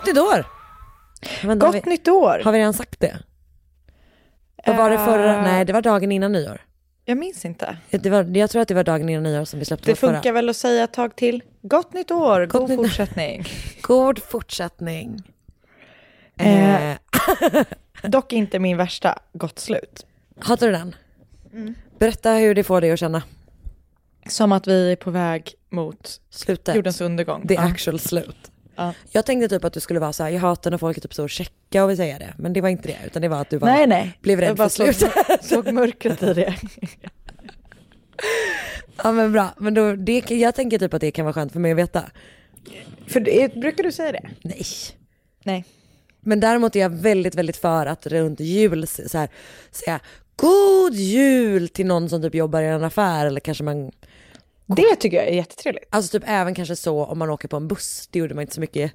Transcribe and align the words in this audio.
Gott 0.00 0.06
nytt 0.06 0.18
år! 0.18 0.44
Men 1.46 1.58
Gott 1.58 1.74
vi, 1.74 1.82
nytt 1.90 2.08
år! 2.08 2.40
Har 2.44 2.52
vi 2.52 2.58
redan 2.58 2.74
sagt 2.74 3.00
det? 3.00 3.18
Vad 4.66 4.76
var 4.76 4.90
det 4.90 4.98
förra? 4.98 5.36
Eh. 5.36 5.42
Nej, 5.42 5.64
det 5.64 5.72
var 5.72 5.82
dagen 5.82 6.12
innan 6.12 6.32
nyår. 6.32 6.60
Jag 7.04 7.18
minns 7.18 7.44
inte. 7.44 7.76
Det 7.90 8.10
var, 8.10 8.36
jag 8.36 8.50
tror 8.50 8.62
att 8.62 8.68
det 8.68 8.74
var 8.74 8.84
dagen 8.84 9.08
innan 9.08 9.22
nyår 9.22 9.44
som 9.44 9.58
vi 9.58 9.64
släppte 9.64 9.86
Det 9.86 9.90
vårt 9.92 9.98
förra. 9.98 10.12
funkar 10.14 10.32
väl 10.32 10.48
att 10.48 10.56
säga 10.56 10.84
ett 10.84 10.92
tag 10.92 11.16
till. 11.16 11.42
Gott 11.62 11.92
nytt 11.92 12.10
år, 12.10 12.46
Gott 12.46 12.60
god 12.60 12.70
nytt- 12.70 12.76
fortsättning. 12.76 13.44
God 13.82 14.18
fortsättning. 14.22 15.22
Eh. 16.36 16.90
Eh, 16.90 16.96
Dock 18.02 18.32
inte 18.32 18.58
min 18.58 18.76
värsta, 18.76 19.18
gott 19.32 19.58
slut. 19.58 20.06
hatar 20.38 20.66
du 20.66 20.72
den? 20.72 20.94
Mm. 21.52 21.74
Berätta 21.98 22.30
hur 22.32 22.54
det 22.54 22.64
får 22.64 22.80
dig 22.80 22.92
att 22.92 22.98
känna. 22.98 23.22
Som 24.28 24.52
att 24.52 24.66
vi 24.66 24.92
är 24.92 24.96
på 24.96 25.10
väg 25.10 25.54
mot 25.70 26.20
Slutet. 26.30 26.74
jordens 26.76 27.00
undergång. 27.00 27.46
The 27.48 27.54
Ja. 27.54 27.60
actual 27.60 27.98
slut. 27.98 28.50
Ja. 28.80 28.94
Jag 29.10 29.26
tänkte 29.26 29.48
typ 29.48 29.64
att 29.64 29.72
du 29.72 29.80
skulle 29.80 30.00
vara 30.00 30.12
så 30.12 30.22
här, 30.22 30.30
jag 30.30 30.40
hatar 30.40 30.70
när 30.70 30.78
folk 30.78 30.96
är 30.96 31.00
typ 31.00 31.14
så 31.14 31.28
checka 31.28 31.84
och 31.84 31.90
vill 31.90 31.96
säga 31.96 32.18
det. 32.18 32.34
Men 32.38 32.52
det 32.52 32.60
var 32.60 32.68
inte 32.68 32.88
det, 32.88 32.98
utan 33.06 33.22
det 33.22 33.28
var 33.28 33.40
att 33.40 33.50
du 33.50 33.58
var, 33.58 33.68
Nej, 33.68 33.86
nej. 33.86 34.18
blev 34.20 34.40
rädd 34.40 34.48
jag 34.48 34.56
bara 34.56 34.68
för 34.68 34.92
slut. 34.92 34.96
såg, 34.96 35.10
såg 35.64 35.72
mörkret 35.72 36.22
i 36.22 36.34
det. 36.34 36.54
Ja 39.02 39.12
men 39.12 39.32
bra, 39.32 39.54
men 39.58 39.74
då, 39.74 39.94
det, 39.96 40.30
jag 40.30 40.54
tänker 40.54 40.78
typ 40.78 40.94
att 40.94 41.00
det 41.00 41.10
kan 41.10 41.24
vara 41.24 41.32
skönt 41.32 41.52
för 41.52 41.60
mig 41.60 41.72
att 41.72 41.78
veta. 41.78 42.04
För 43.06 43.20
det, 43.20 43.54
brukar 43.54 43.82
du 43.84 43.92
säga 43.92 44.12
det? 44.12 44.30
Nej. 44.42 44.66
Nej. 45.44 45.64
Men 46.20 46.40
däremot 46.40 46.76
är 46.76 46.80
jag 46.80 46.90
väldigt, 46.90 47.34
väldigt 47.34 47.56
för 47.56 47.86
att 47.86 48.06
runt 48.06 48.40
jul 48.40 48.86
så 48.86 49.18
här, 49.18 49.28
säga 49.70 50.00
god 50.36 50.94
jul 50.94 51.68
till 51.68 51.86
någon 51.86 52.08
som 52.08 52.22
typ 52.22 52.34
jobbar 52.34 52.62
i 52.62 52.66
en 52.66 52.84
affär 52.84 53.26
eller 53.26 53.40
kanske 53.40 53.64
man, 53.64 53.90
Det 54.76 54.96
tycker 54.96 55.16
jag 55.16 55.26
är 55.28 55.32
jättetrevligt. 55.34 55.84
alltså 55.90 56.18
typ 56.18 56.28
även 56.28 56.54
kanske 56.54 56.76
så 56.76 57.04
om 57.04 57.18
man 57.18 57.30
åker 57.30 57.48
på 57.48 57.56
en 57.56 57.68
buss, 57.68 58.08
det 58.10 58.18
gjorde 58.18 58.34
man 58.34 58.42
inte 58.42 58.54
så 58.54 58.60
mycket 58.60 58.92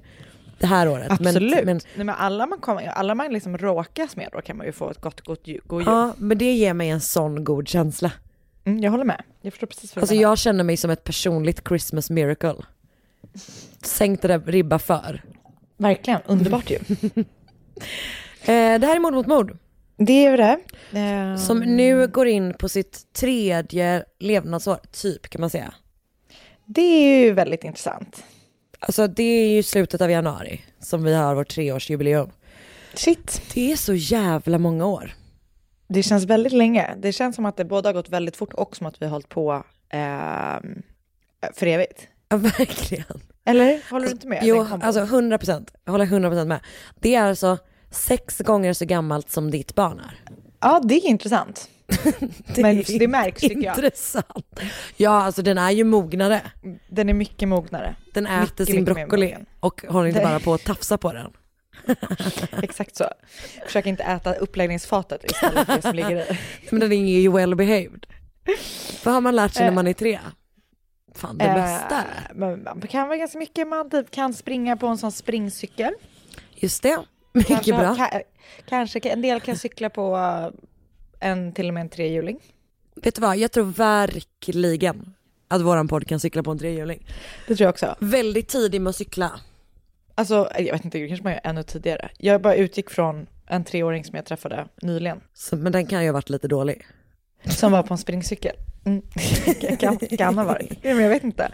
det 0.58 0.66
här 0.66 0.88
året. 0.88 1.10
Absolut. 1.10 1.54
Men, 1.54 1.64
men, 1.64 1.80
Nej, 1.96 2.04
men 2.06 2.14
alla 2.14 2.46
man, 2.46 2.58
kommer, 2.58 2.86
alla 2.86 3.14
man 3.14 3.32
liksom 3.32 3.58
råkas 3.58 4.16
med 4.16 4.28
då 4.32 4.40
kan 4.40 4.56
man 4.56 4.66
ju 4.66 4.72
få 4.72 4.90
ett 4.90 5.00
gott, 5.00 5.20
gott 5.20 5.46
god 5.66 5.80
jul. 5.80 5.86
ja, 5.86 6.14
men 6.18 6.38
det 6.38 6.52
ger 6.52 6.74
mig 6.74 6.88
en 6.90 7.00
sån 7.00 7.44
god 7.44 7.68
känsla. 7.68 8.12
Mm, 8.64 8.80
jag 8.82 8.90
håller 8.90 9.04
med. 9.04 9.22
Jag 9.40 9.52
förstår 9.52 9.66
precis 9.66 9.96
vad 9.96 10.00
du 10.00 10.02
Alltså 10.02 10.14
menar. 10.14 10.22
jag 10.30 10.38
känner 10.38 10.64
mig 10.64 10.76
som 10.76 10.90
ett 10.90 11.04
personligt 11.04 11.68
Christmas 11.68 12.10
miracle. 12.10 12.54
Sänkt 13.82 14.24
ribba 14.24 14.78
för. 14.78 15.22
Verkligen, 15.76 16.20
underbart 16.26 16.70
ju. 16.70 16.78
Eh, 18.40 18.78
det 18.80 18.86
här 18.86 18.96
är 18.96 19.00
Mord 19.00 19.14
mot 19.14 19.26
mord. 19.26 19.58
Det 19.96 20.12
är 20.26 20.30
ju 20.30 20.36
det. 20.36 20.58
Eh, 21.00 21.36
Som 21.36 21.58
nu 21.58 22.06
går 22.08 22.26
in 22.26 22.54
på 22.54 22.68
sitt 22.68 23.12
tredje 23.12 24.04
levnadsår, 24.18 24.78
typ 24.92 25.28
kan 25.28 25.40
man 25.40 25.50
säga. 25.50 25.74
Det 26.64 26.80
är 26.82 27.24
ju 27.24 27.32
väldigt 27.32 27.64
intressant. 27.64 28.24
Alltså 28.78 29.06
det 29.06 29.22
är 29.22 29.48
ju 29.48 29.62
slutet 29.62 30.00
av 30.00 30.10
januari 30.10 30.60
som 30.80 31.04
vi 31.04 31.14
har 31.14 31.34
vårt 31.34 31.48
treårsjubileum. 31.48 32.30
Shit. 32.94 33.42
Det 33.54 33.72
är 33.72 33.76
så 33.76 33.94
jävla 33.94 34.58
många 34.58 34.86
år. 34.86 35.14
Det 35.88 36.02
känns 36.02 36.24
väldigt 36.24 36.52
länge. 36.52 36.94
Det 36.98 37.12
känns 37.12 37.36
som 37.36 37.46
att 37.46 37.56
det 37.56 37.64
både 37.64 37.88
har 37.88 37.92
gått 37.94 38.08
väldigt 38.08 38.36
fort 38.36 38.52
och 38.52 38.76
som 38.76 38.86
att 38.86 39.02
vi 39.02 39.06
har 39.06 39.10
hållit 39.10 39.28
på 39.28 39.64
ehm, 39.90 40.82
för 41.52 41.66
evigt. 41.66 42.08
Ja, 42.28 42.36
verkligen. 42.36 43.20
Eller? 43.44 43.90
Håller 43.90 44.06
du 44.06 44.12
inte 44.12 44.26
med? 44.28 44.40
Jo, 44.42 44.66
alltså 44.82 45.00
100 45.00 45.38
procent. 45.38 45.74
Jag 45.84 45.92
håller 45.92 46.04
100 46.04 46.28
procent 46.30 46.48
med. 46.48 46.60
Det 47.00 47.14
är 47.14 47.22
alltså 47.22 47.58
sex 47.96 48.38
gånger 48.38 48.72
så 48.72 48.84
gammalt 48.84 49.30
som 49.30 49.50
ditt 49.50 49.74
barn 49.74 49.98
är. 50.00 50.20
Ja, 50.60 50.80
det 50.84 50.94
är 50.94 51.06
intressant. 51.06 51.68
Det 52.54 52.62
Men 52.62 52.78
är 52.78 52.98
det 52.98 53.08
märks 53.08 53.40
tycker 53.40 53.62
jag. 53.62 53.76
Intressant. 53.78 54.60
Ja, 54.96 55.10
alltså 55.22 55.42
den 55.42 55.58
är 55.58 55.70
ju 55.70 55.84
mognare. 55.84 56.40
Den 56.88 57.08
är 57.08 57.14
mycket 57.14 57.48
mognare. 57.48 57.94
Den 58.14 58.26
äter 58.26 58.40
Mycket, 58.40 58.66
sin 58.66 58.80
mycket 58.80 58.94
broccoli 58.94 59.36
och 59.60 59.82
håller 59.88 60.08
inte 60.08 60.20
bara 60.20 60.40
på 60.40 60.54
att 60.54 60.64
tafsa 60.64 60.98
på 60.98 61.12
den. 61.12 61.30
Exakt 62.62 62.96
så. 62.96 63.04
Försök 63.66 63.86
inte 63.86 64.02
äta 64.02 64.34
uppläggningsfatet 64.34 65.24
istället 65.24 65.66
för 65.66 65.76
det 65.76 65.82
som 65.82 65.94
ligger 65.94 66.32
i. 66.32 66.38
Men 66.70 66.80
den 66.80 66.92
är 66.92 67.20
ju 67.20 67.32
well 67.32 67.54
behaved. 67.54 68.06
Vad 69.04 69.14
har 69.14 69.20
man 69.20 69.36
lärt 69.36 69.52
sig 69.54 69.64
när 69.66 69.72
man 69.72 69.86
är 69.86 69.92
tre? 69.92 70.18
Fan, 71.14 71.38
det 71.38 71.44
Eh, 71.44 71.54
bästa. 71.54 72.04
men 72.34 72.62
man 72.62 72.80
kan 72.80 73.08
vara 73.08 73.16
ganska 73.18 73.38
mycket. 73.38 73.68
Man 73.68 73.90
typ 73.90 74.10
kan 74.10 74.34
springa 74.34 74.76
på 74.76 74.86
en 74.86 74.98
sån 74.98 75.12
springcykel. 75.12 75.92
Just 76.54 76.82
det, 76.82 76.98
mycket 77.36 77.48
Kanske, 77.48 77.72
bra. 77.72 77.94
ka- 77.94 78.22
kanske 78.68 78.98
en 79.00 79.22
del 79.22 79.40
kan 79.40 79.56
cykla 79.56 79.90
på 79.90 80.16
eh, 80.16 81.28
en 81.30 81.52
till 81.52 81.68
och 81.68 81.74
med 81.74 81.80
en 81.80 81.88
trehjuling. 81.88 82.38
Vet 83.02 83.14
du 83.14 83.20
vad, 83.20 83.36
jag 83.36 83.52
tror 83.52 83.64
verkligen 83.64 85.14
att 85.48 85.62
våran 85.62 85.88
podd 85.88 86.06
kan 86.06 86.20
cykla 86.20 86.42
på 86.42 86.50
en 86.50 86.58
trehjuling. 86.58 87.06
Det 87.46 87.56
tror 87.56 87.64
jag 87.64 87.70
också. 87.72 87.96
Väldigt 88.00 88.48
tidig 88.48 88.80
med 88.80 88.90
att 88.90 88.96
cykla. 88.96 89.40
Alltså, 90.14 90.50
jag 90.58 90.72
vet 90.72 90.84
inte, 90.84 90.98
det 90.98 91.08
kanske 91.08 91.24
man 91.24 91.32
gör 91.32 91.40
ännu 91.44 91.62
tidigare. 91.62 92.10
Jag 92.18 92.42
bara 92.42 92.54
utgick 92.54 92.90
från 92.90 93.26
en 93.46 93.64
treåring 93.64 94.04
som 94.04 94.16
jag 94.16 94.24
träffade 94.24 94.66
nyligen. 94.82 95.20
Så, 95.34 95.56
men 95.56 95.72
den 95.72 95.86
kan 95.86 96.02
ju 96.02 96.08
ha 96.08 96.12
varit 96.12 96.30
lite 96.30 96.48
dålig. 96.48 96.86
Som 97.44 97.72
var 97.72 97.82
på 97.82 97.94
en 97.94 97.98
springcykel. 97.98 98.56
Mm. 98.84 99.02
kan, 99.78 99.96
kan 99.98 100.38
ha 100.38 100.44
varit. 100.44 100.84
Men 100.84 101.00
jag 101.00 101.08
vet 101.08 101.24
inte. 101.24 101.44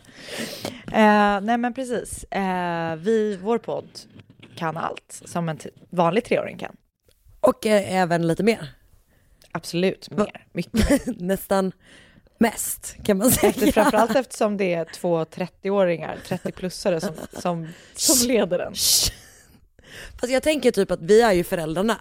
Eh, 0.93 1.41
nej 1.41 1.59
men 1.59 1.75
precis. 1.75 2.25
Eh, 2.25 2.97
vi, 2.97 3.37
vår 3.43 3.59
podd 3.59 3.89
kan 4.57 4.77
allt 4.77 5.23
som 5.25 5.49
en 5.49 5.59
vanlig 5.91 6.25
treåring 6.25 6.59
kan. 6.59 6.77
Och 7.41 7.67
eh, 7.67 7.95
även 7.95 8.27
lite 8.27 8.43
mer. 8.43 8.69
Absolut, 9.53 10.09
Va? 10.11 10.25
mer. 10.25 10.47
Mycket. 10.53 11.07
Nästan 11.21 11.73
mest 12.39 12.97
kan 13.05 13.19
man 13.19 13.31
säga. 13.31 13.51
Efter, 13.51 13.73
framförallt 13.73 14.17
eftersom 14.17 14.57
det 14.57 14.75
är 14.75 14.85
två 14.85 15.25
30-åringar, 15.25 16.19
30-plussare 16.27 17.01
som, 17.01 17.15
som, 17.33 17.69
som 17.95 18.29
leder 18.29 18.59
den. 18.59 18.75
Fast 20.21 20.33
jag 20.33 20.43
tänker 20.43 20.71
typ 20.71 20.91
att 20.91 21.03
vi 21.03 21.23
är 21.23 21.33
ju 21.33 21.45
föräldrarna. 21.45 22.01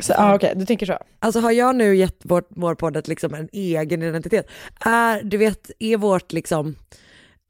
Så, 0.00 0.14
ah, 0.16 0.34
Okej, 0.34 0.52
du 0.56 0.66
tänker 0.66 0.86
så. 0.86 0.98
Alltså 1.18 1.40
har 1.40 1.50
jag 1.50 1.76
nu 1.76 1.96
gett 1.96 2.20
vår, 2.22 2.44
vår 2.48 2.74
podd 2.74 3.08
liksom 3.08 3.34
en 3.34 3.48
egen 3.52 4.02
identitet? 4.02 4.46
Är, 4.80 5.22
du 5.22 5.36
vet, 5.36 5.70
är 5.78 5.96
vårt 5.96 6.32
liksom, 6.32 6.76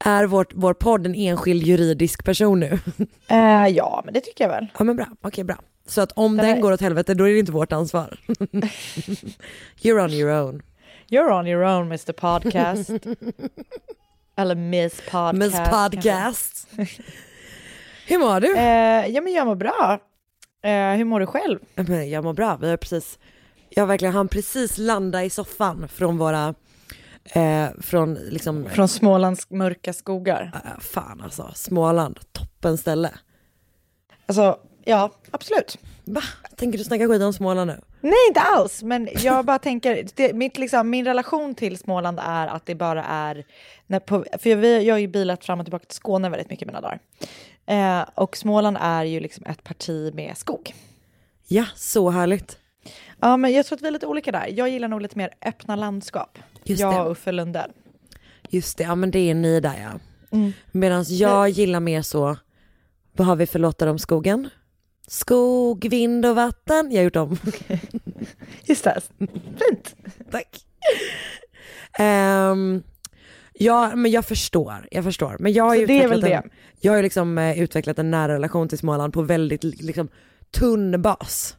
är 0.05 0.25
vårt, 0.25 0.51
vår 0.55 0.73
podd 0.73 1.05
en 1.05 1.15
enskild 1.15 1.63
juridisk 1.63 2.23
person 2.25 2.59
nu? 2.59 2.79
Eh, 3.29 3.67
ja, 3.67 4.01
men 4.05 4.13
det 4.13 4.21
tycker 4.21 4.43
jag 4.43 4.49
väl. 4.49 4.67
Ja 4.77 4.83
men 4.83 4.95
bra, 4.95 5.05
okej 5.21 5.43
bra. 5.43 5.55
Så 5.87 6.01
att 6.01 6.11
om 6.11 6.37
Den 6.37 6.45
den 6.47 6.57
är- 6.57 6.61
går 6.61 6.71
åt 6.71 6.81
helvete 6.81 7.13
då 7.13 7.23
är 7.27 7.33
det 7.33 7.39
inte 7.39 7.51
vårt 7.51 7.71
ansvar. 7.71 8.19
You're 9.81 10.03
on 10.03 10.11
your 10.13 10.31
own. 10.31 10.61
You're 11.09 11.39
on 11.39 11.47
your 11.47 11.63
own 11.63 11.85
Mr 11.87 12.11
Podcast. 12.13 12.89
Eller 14.37 14.55
Miss 14.55 15.01
Podcast. 15.11 15.33
Miss. 15.37 15.53
Podcast. 15.69 16.67
Hur 18.07 18.17
mår 18.19 18.39
du? 18.39 18.57
Eh, 18.57 19.07
ja 19.07 19.21
men 19.21 19.33
jag 19.33 19.47
mår 19.47 19.55
bra. 19.55 19.99
Eh, 20.63 20.91
hur 20.97 21.03
mår 21.05 21.19
du 21.19 21.25
själv? 21.25 21.59
Jag 22.11 22.23
mår 22.23 22.33
bra, 22.33 22.57
vi 22.61 22.69
har 22.69 22.77
precis, 22.77 23.19
Ja 23.69 23.85
verkligen, 23.85 24.13
han 24.13 24.27
precis 24.27 24.77
landade 24.77 25.23
i 25.23 25.29
soffan 25.29 25.87
från 25.87 26.17
våra, 26.17 26.53
eh, 27.33 27.67
från 27.81 28.13
liksom, 28.13 28.69
Från 28.69 28.87
Smålands 28.87 29.49
mörka 29.49 29.93
skogar. 29.93 30.51
äh, 30.65 30.79
fan 30.79 31.21
alltså, 31.21 31.51
Småland, 31.55 32.19
toppen 32.31 32.77
ställe. 32.77 33.09
Alltså, 34.25 34.59
ja, 34.85 35.11
absolut. 35.31 35.77
Va? 36.05 36.21
Tänker 36.55 36.77
du 36.77 36.83
snacka 36.83 37.07
skit 37.07 37.21
om 37.21 37.33
Småland 37.33 37.67
nu? 37.71 37.81
Nej, 38.01 38.13
inte 38.27 38.39
alls. 38.41 38.83
Men 38.83 39.09
jag 39.21 39.45
bara 39.45 39.59
tänker, 39.59 40.07
det, 40.15 40.33
mitt, 40.33 40.57
liksom, 40.57 40.89
min 40.89 41.05
relation 41.05 41.55
till 41.55 41.77
Småland 41.77 42.19
är 42.23 42.47
att 42.47 42.65
det 42.65 42.75
bara 42.75 43.03
är... 43.03 43.45
När 43.87 43.99
på, 43.99 44.25
för 44.39 44.49
jag, 44.49 44.83
jag 44.83 44.93
har 44.93 44.99
ju 44.99 45.07
bilat 45.07 45.45
fram 45.45 45.59
och 45.59 45.65
tillbaka 45.65 45.85
till 45.85 45.95
Skåne 45.95 46.29
väldigt 46.29 46.49
mycket 46.49 46.67
mina 46.67 46.81
dagar. 46.81 46.99
Eh, 47.65 48.05
och 48.15 48.37
Småland 48.37 48.77
är 48.81 49.03
ju 49.03 49.19
liksom 49.19 49.45
ett 49.45 49.63
parti 49.63 50.13
med 50.13 50.37
skog. 50.37 50.73
Ja, 51.47 51.65
så 51.75 52.09
härligt. 52.09 52.57
Ja, 53.19 53.37
men 53.37 53.53
jag 53.53 53.65
tror 53.65 53.77
att 53.77 53.81
vi 53.81 53.87
är 53.87 53.91
lite 53.91 54.07
olika 54.07 54.31
där. 54.31 54.47
Jag 54.55 54.69
gillar 54.69 54.87
nog 54.87 55.01
lite 55.01 55.17
mer 55.17 55.29
öppna 55.45 55.75
landskap. 55.75 56.39
Just 56.63 56.81
jag 56.81 56.93
det. 56.93 57.01
och 57.01 57.11
Uffe 57.11 57.31
Lundell. 57.31 57.71
Just 58.49 58.77
det, 58.77 58.83
ja 58.83 58.95
men 58.95 59.11
det 59.11 59.19
är 59.19 59.33
ni 59.33 59.59
där 59.59 59.75
ja. 59.81 59.99
Mm. 60.37 60.53
Medan 60.71 61.05
jag 61.07 61.49
gillar 61.49 61.79
mer 61.79 62.01
så, 62.01 62.37
vad 63.11 63.27
har 63.27 63.35
vi 63.35 63.45
för 63.47 63.59
låtar 63.59 63.87
om 63.87 63.99
skogen? 63.99 64.49
Skog, 65.07 65.89
vind 65.89 66.25
och 66.25 66.35
vatten. 66.35 66.91
Jag 66.91 66.99
har 66.99 67.03
gjort 67.03 67.15
om. 67.15 67.37
Just 68.63 68.83
det, 68.83 69.01
fint. 69.19 69.95
Tack. 70.31 70.65
Ehm, 71.99 72.83
ja, 73.53 73.95
men 73.95 74.11
jag 74.11 74.25
förstår. 74.25 74.87
Jag 74.91 75.03
förstår. 75.03 75.35
Men 75.39 75.53
jag 75.53 75.63
har 75.63 75.75
ju 75.75 75.85
det 75.85 76.03
är 76.03 76.07
väl 76.07 76.17
utvecklat 76.17 76.43
en, 76.43 76.49
det. 76.49 76.55
Jag 76.87 76.93
har 76.93 77.03
liksom 77.03 77.37
eh, 77.37 77.59
utvecklat 77.59 77.99
en 77.99 78.11
nära 78.11 78.33
relation 78.33 78.69
till 78.69 78.77
Småland 78.77 79.13
på 79.13 79.21
väldigt 79.21 79.63
liksom, 79.63 80.07
tunn 80.51 81.01
bas. 81.01 81.57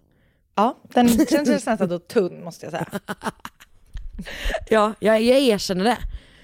Ja, 0.58 0.78
den 0.82 1.08
känns 1.26 1.48
nästan 1.48 1.88
då 1.88 1.98
tunn 1.98 2.44
måste 2.44 2.66
jag 2.66 2.70
säga. 2.72 2.86
Ja, 4.70 4.94
jag, 4.98 5.22
jag 5.22 5.38
erkänner 5.38 5.84
det. 5.84 5.98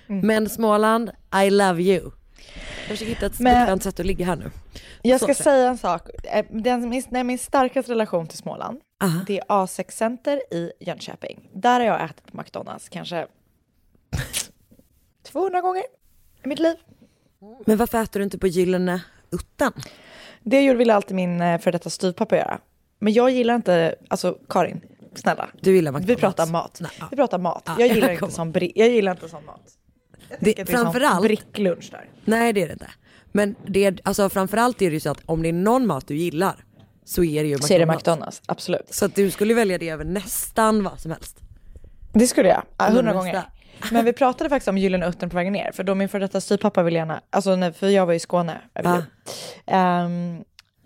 Mm. 0.09 0.27
Men 0.27 0.49
Småland, 0.49 1.11
I 1.45 1.51
love 1.51 1.83
you. 1.83 2.03
Jag 2.03 2.89
försöker 2.89 3.07
hitta 3.15 3.27
ett 3.27 3.39
bekvämt 3.39 3.83
sätt 3.83 4.01
att 4.01 4.07
ligga 4.07 4.27
här 4.27 4.37
nu. 4.37 4.51
Jag 5.03 5.21
Så 5.21 5.27
ska 5.27 5.35
säg. 5.35 5.45
säga 5.45 5.69
en 5.69 5.79
sak. 5.79 6.09
Eh, 6.25 6.45
Den, 6.51 6.89
min, 6.89 7.27
min 7.27 7.39
starkaste 7.39 7.93
relation 7.93 8.27
till 8.27 8.39
Småland, 8.39 8.81
Aha. 9.03 9.21
det 9.27 9.39
är 9.39 9.45
A6 9.45 9.91
Center 9.91 10.55
i 10.55 10.73
Jönköping. 10.81 11.49
Där 11.55 11.81
har 11.81 11.87
jag 11.87 12.05
ätit 12.05 12.33
på 12.33 12.37
McDonalds 12.37 12.89
kanske 12.89 13.27
200 15.33 15.61
gånger 15.61 15.83
i 16.45 16.49
mitt 16.49 16.59
liv. 16.59 16.77
Men 17.67 17.77
varför 17.77 18.03
äter 18.03 18.21
du 18.21 18.25
inte 18.25 18.39
på 18.39 18.47
Gyllene 18.47 19.03
Utten? 19.31 19.73
Det 20.43 20.61
gjorde 20.63 20.79
ville 20.79 20.95
alltid 20.95 21.17
min 21.17 21.41
eh, 21.41 21.61
för 21.61 21.73
detta 21.73 21.91
styvpappa 21.91 22.37
göra. 22.37 22.61
Men 22.99 23.13
jag 23.13 23.31
gillar 23.31 23.55
inte, 23.55 23.95
alltså 24.09 24.39
Karin, 24.49 24.81
snälla. 25.15 25.49
Du 25.61 25.75
gillar 25.75 25.93
Vi 25.93 25.99
McDonalds. 25.99 26.21
pratar 26.21 26.47
mat. 26.53 26.79
Nej, 26.81 26.91
ja. 27.01 27.07
Vi 27.11 27.17
pratar 27.17 27.39
mat. 27.39 27.63
Ja, 27.67 27.75
jag, 27.79 27.89
gillar 27.89 28.11
inte 28.13 28.31
sån 28.31 28.53
jag 28.75 28.89
gillar 28.89 29.13
inte 29.13 29.29
sån 29.29 29.45
mat. 29.45 29.63
Det- 30.41 30.53
det 30.53 30.59
är 30.61 30.65
framförallt- 30.67 31.23
bricklunch 31.23 31.89
där. 31.91 32.09
Nej 32.25 32.53
det 32.53 32.63
är 32.63 32.67
det 32.67 32.73
inte. 32.73 32.91
Men 33.33 33.55
det 33.67 34.01
alltså 34.05 34.29
framförallt 34.29 34.83
är 34.83 34.87
det 34.91 34.95
ju 34.95 35.01
så 35.01 35.11
att 35.11 35.21
om 35.27 35.43
det 35.43 35.49
är 35.49 35.53
någon 35.53 35.87
mat 35.87 36.09
du 36.09 36.17
gillar 36.17 36.65
så 37.05 37.25
är 37.25 37.43
det 37.43 37.49
ju 37.49 37.55
McDonalds. 37.55 37.67
Så 37.69 37.75
är 37.75 37.79
det 37.79 37.87
McDonalds, 37.87 38.43
absolut. 38.47 38.95
Så 38.95 39.05
att 39.05 39.15
du 39.15 39.31
skulle 39.31 39.55
välja 39.55 39.79
det 39.79 39.89
över 39.89 40.05
nästan 40.05 40.85
vad 40.85 41.01
som 41.01 41.11
helst. 41.11 41.39
Det 42.13 42.27
skulle 42.27 42.49
jag, 42.49 42.63
ja, 42.79 42.85
hundra 42.85 43.13
gånger. 43.13 43.43
Men 43.93 44.05
vi 44.05 44.13
pratade 44.13 44.51
faktiskt 44.51 44.69
om 44.69 44.79
Gyllene 44.79 45.07
Uttern 45.09 45.31
på 45.31 45.37
vägen 45.37 45.53
ner, 45.53 45.73
för 45.73 45.85
då 45.85 45.95
min 45.95 46.09
före 46.09 46.21
detta 46.23 46.41
styvpappa 46.41 46.83
ville 46.83 46.99
gärna, 46.99 47.21
alltså 47.31 47.57
när, 47.57 47.73
för 47.73 47.89
jag 47.89 48.07
var 48.07 48.13
i 48.15 48.19
Skåne 48.19 48.61
över 48.75 49.03
Ah. 49.67 50.05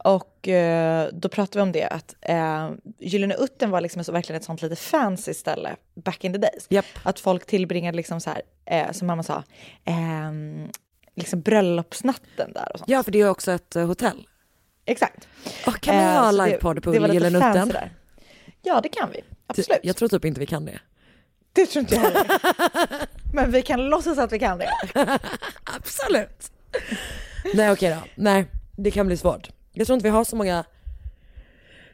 Och 0.05 0.49
eh, 0.49 1.09
då 1.13 1.29
pratade 1.29 1.59
vi 1.59 1.63
om 1.63 1.73
det, 1.73 1.85
att 1.85 2.15
uh, 2.29 2.71
Gyllene 2.99 3.35
Uttern 3.35 3.71
var 3.71 3.81
liksom 3.81 4.05
så, 4.05 4.13
verkligen 4.13 4.39
ett 4.41 4.45
sånt 4.45 4.63
lite 4.63 4.77
fancy 4.77 5.35
ställe 5.35 5.77
back 5.95 6.25
in 6.25 6.33
the 6.33 6.39
days. 6.39 6.67
Japp. 6.69 6.85
Att 7.03 7.21
folk 7.21 7.47
tillbringade 7.47 7.97
liksom 7.97 8.21
så 8.21 8.31
här, 8.31 8.43
eh, 8.67 8.93
som 8.93 9.07
mamma 9.07 9.23
sa, 9.23 9.43
ehm, 9.85 10.69
liksom 11.17 11.41
bröllopsnatten 11.41 12.53
där 12.53 12.69
och 12.73 12.79
sånt. 12.79 12.91
Ja 12.91 13.03
för 13.03 13.11
det 13.13 13.21
är 13.21 13.29
också 13.31 13.53
ett 13.53 13.77
eh, 13.77 13.87
hotell. 13.87 14.27
Exakt. 14.85 15.29
Och 15.67 15.81
kan 15.81 15.97
vi 15.97 16.03
Eh, 16.03 16.23
ha 16.25 16.31
livepodd 16.31 16.83
på 16.83 16.95
Gyllene 16.95 17.39
Utten? 17.39 17.69
där. 17.69 17.91
Ja, 18.63 18.81
det 18.81 18.89
kan 18.89 19.11
vi. 19.13 19.21
Absolut. 19.47 19.79
Jag 19.83 19.97
tror 19.97 20.09
typ 20.09 20.25
inte 20.25 20.41
vi 20.41 20.47
kan 20.47 20.65
det. 20.65 20.79
Det 21.53 21.67
tror 21.67 21.81
inte 21.81 21.95
jag 21.95 22.03
heller. 22.03 22.27
Men 23.35 23.51
vi 23.53 23.63
kan 23.63 23.87
låtsas 23.89 24.19
att 24.19 24.33
vi 24.33 24.39
kan 24.39 24.59
det. 24.59 24.71
Absolut. 25.77 26.53
Nej 27.55 27.73
okej 27.73 27.91
då. 27.91 28.09
Nej, 28.15 28.47
det 28.77 28.91
kan 28.91 29.07
bli 29.07 29.17
svårt. 29.17 29.49
Jag 29.73 29.87
tror 29.87 29.95
inte 29.95 30.05
vi 30.05 30.11
har 30.11 30.25
så 30.25 30.37
många 30.37 30.65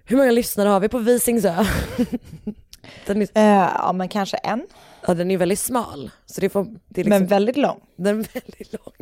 hur 0.06 0.16
många 0.16 0.30
lyssnare 0.30 0.68
har 0.68 0.80
vi 0.80 0.88
på 0.88 0.98
Visingsö? 0.98 1.54
Den 3.06 3.22
är, 3.22 3.28
Eh, 3.34 3.70
ja, 3.78 3.92
men 3.92 4.08
kanske 4.08 4.36
en. 4.36 4.66
ja, 5.06 5.14
den 5.14 5.30
är 5.30 5.36
väldigt 5.38 5.58
smal. 5.58 6.10
Så 6.26 6.40
det, 6.40 6.48
får, 6.48 6.64
det 6.64 7.02
liksom, 7.02 7.08
Men 7.10 7.26
väldigt 7.26 7.56
lång. 7.56 7.80
den 7.96 8.20
är 8.20 8.28
väldigt 8.34 8.72
lång. 8.72 8.92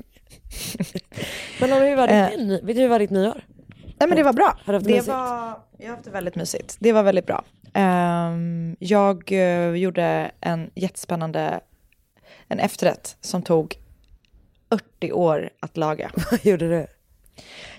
men 1.61 1.73
hur 1.73 1.97
var 1.97 2.09
ditt, 2.09 2.39
ny, 2.47 2.61
vet 2.63 2.77
du 2.77 2.83
hur 2.83 2.89
var 2.89 2.99
ditt 2.99 3.11
nyår? 3.11 3.45
Nej 3.99 4.09
men 4.09 4.17
det 4.17 4.23
var 4.23 4.33
bra. 4.33 4.59
Har 4.65 4.73
du 4.73 4.77
haft 4.77 4.87
det 4.87 4.93
mysigt? 4.93 5.09
var, 5.09 5.59
jag 5.79 5.87
har 5.89 5.91
haft 5.91 6.05
det 6.05 6.11
väldigt 6.11 6.35
mysigt. 6.35 6.77
Det 6.81 6.93
var 6.93 7.03
väldigt 7.03 7.27
bra. 7.27 7.45
Ehm, 7.75 8.77
jag 8.79 9.33
eh, 9.33 9.75
gjorde 9.75 10.31
en 10.41 10.71
jättespännande 10.75 11.61
en 12.49 12.59
efterrätt 12.59 13.17
som 13.21 13.43
tog 13.43 13.77
40 14.71 15.13
år 15.13 15.51
att 15.61 15.77
laga. 15.77 16.11
Vad 16.31 16.47
gjorde 16.47 16.69
du? 16.69 16.87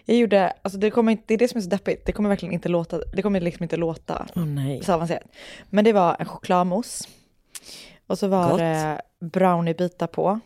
Jag 0.05 0.17
gjorde, 0.17 0.53
alltså 0.61 0.79
det, 0.79 0.91
kommer 0.91 1.11
inte, 1.11 1.23
det 1.27 1.33
är 1.33 1.37
det 1.37 1.47
som 1.47 1.57
är 1.57 1.61
så 1.61 1.69
deppigt, 1.69 2.05
det 2.05 2.11
kommer 2.11 2.29
verkligen 2.29 2.53
inte 2.53 2.69
låta, 2.69 2.99
det 3.13 3.21
kommer 3.21 3.39
liksom 3.41 3.63
inte 3.63 3.77
låta 3.77 4.27
nej. 4.35 4.83
så 4.83 4.93
avancerat. 4.93 5.23
Men 5.69 5.85
det 5.85 5.93
var 5.93 6.15
en 6.19 6.25
chokladmousse. 6.25 7.09
Och 8.07 8.19
så 8.19 8.27
var 8.27 8.49
Gott. 8.49 8.59
det 8.59 9.01
browniebitar 9.19 10.07
på. 10.07 10.39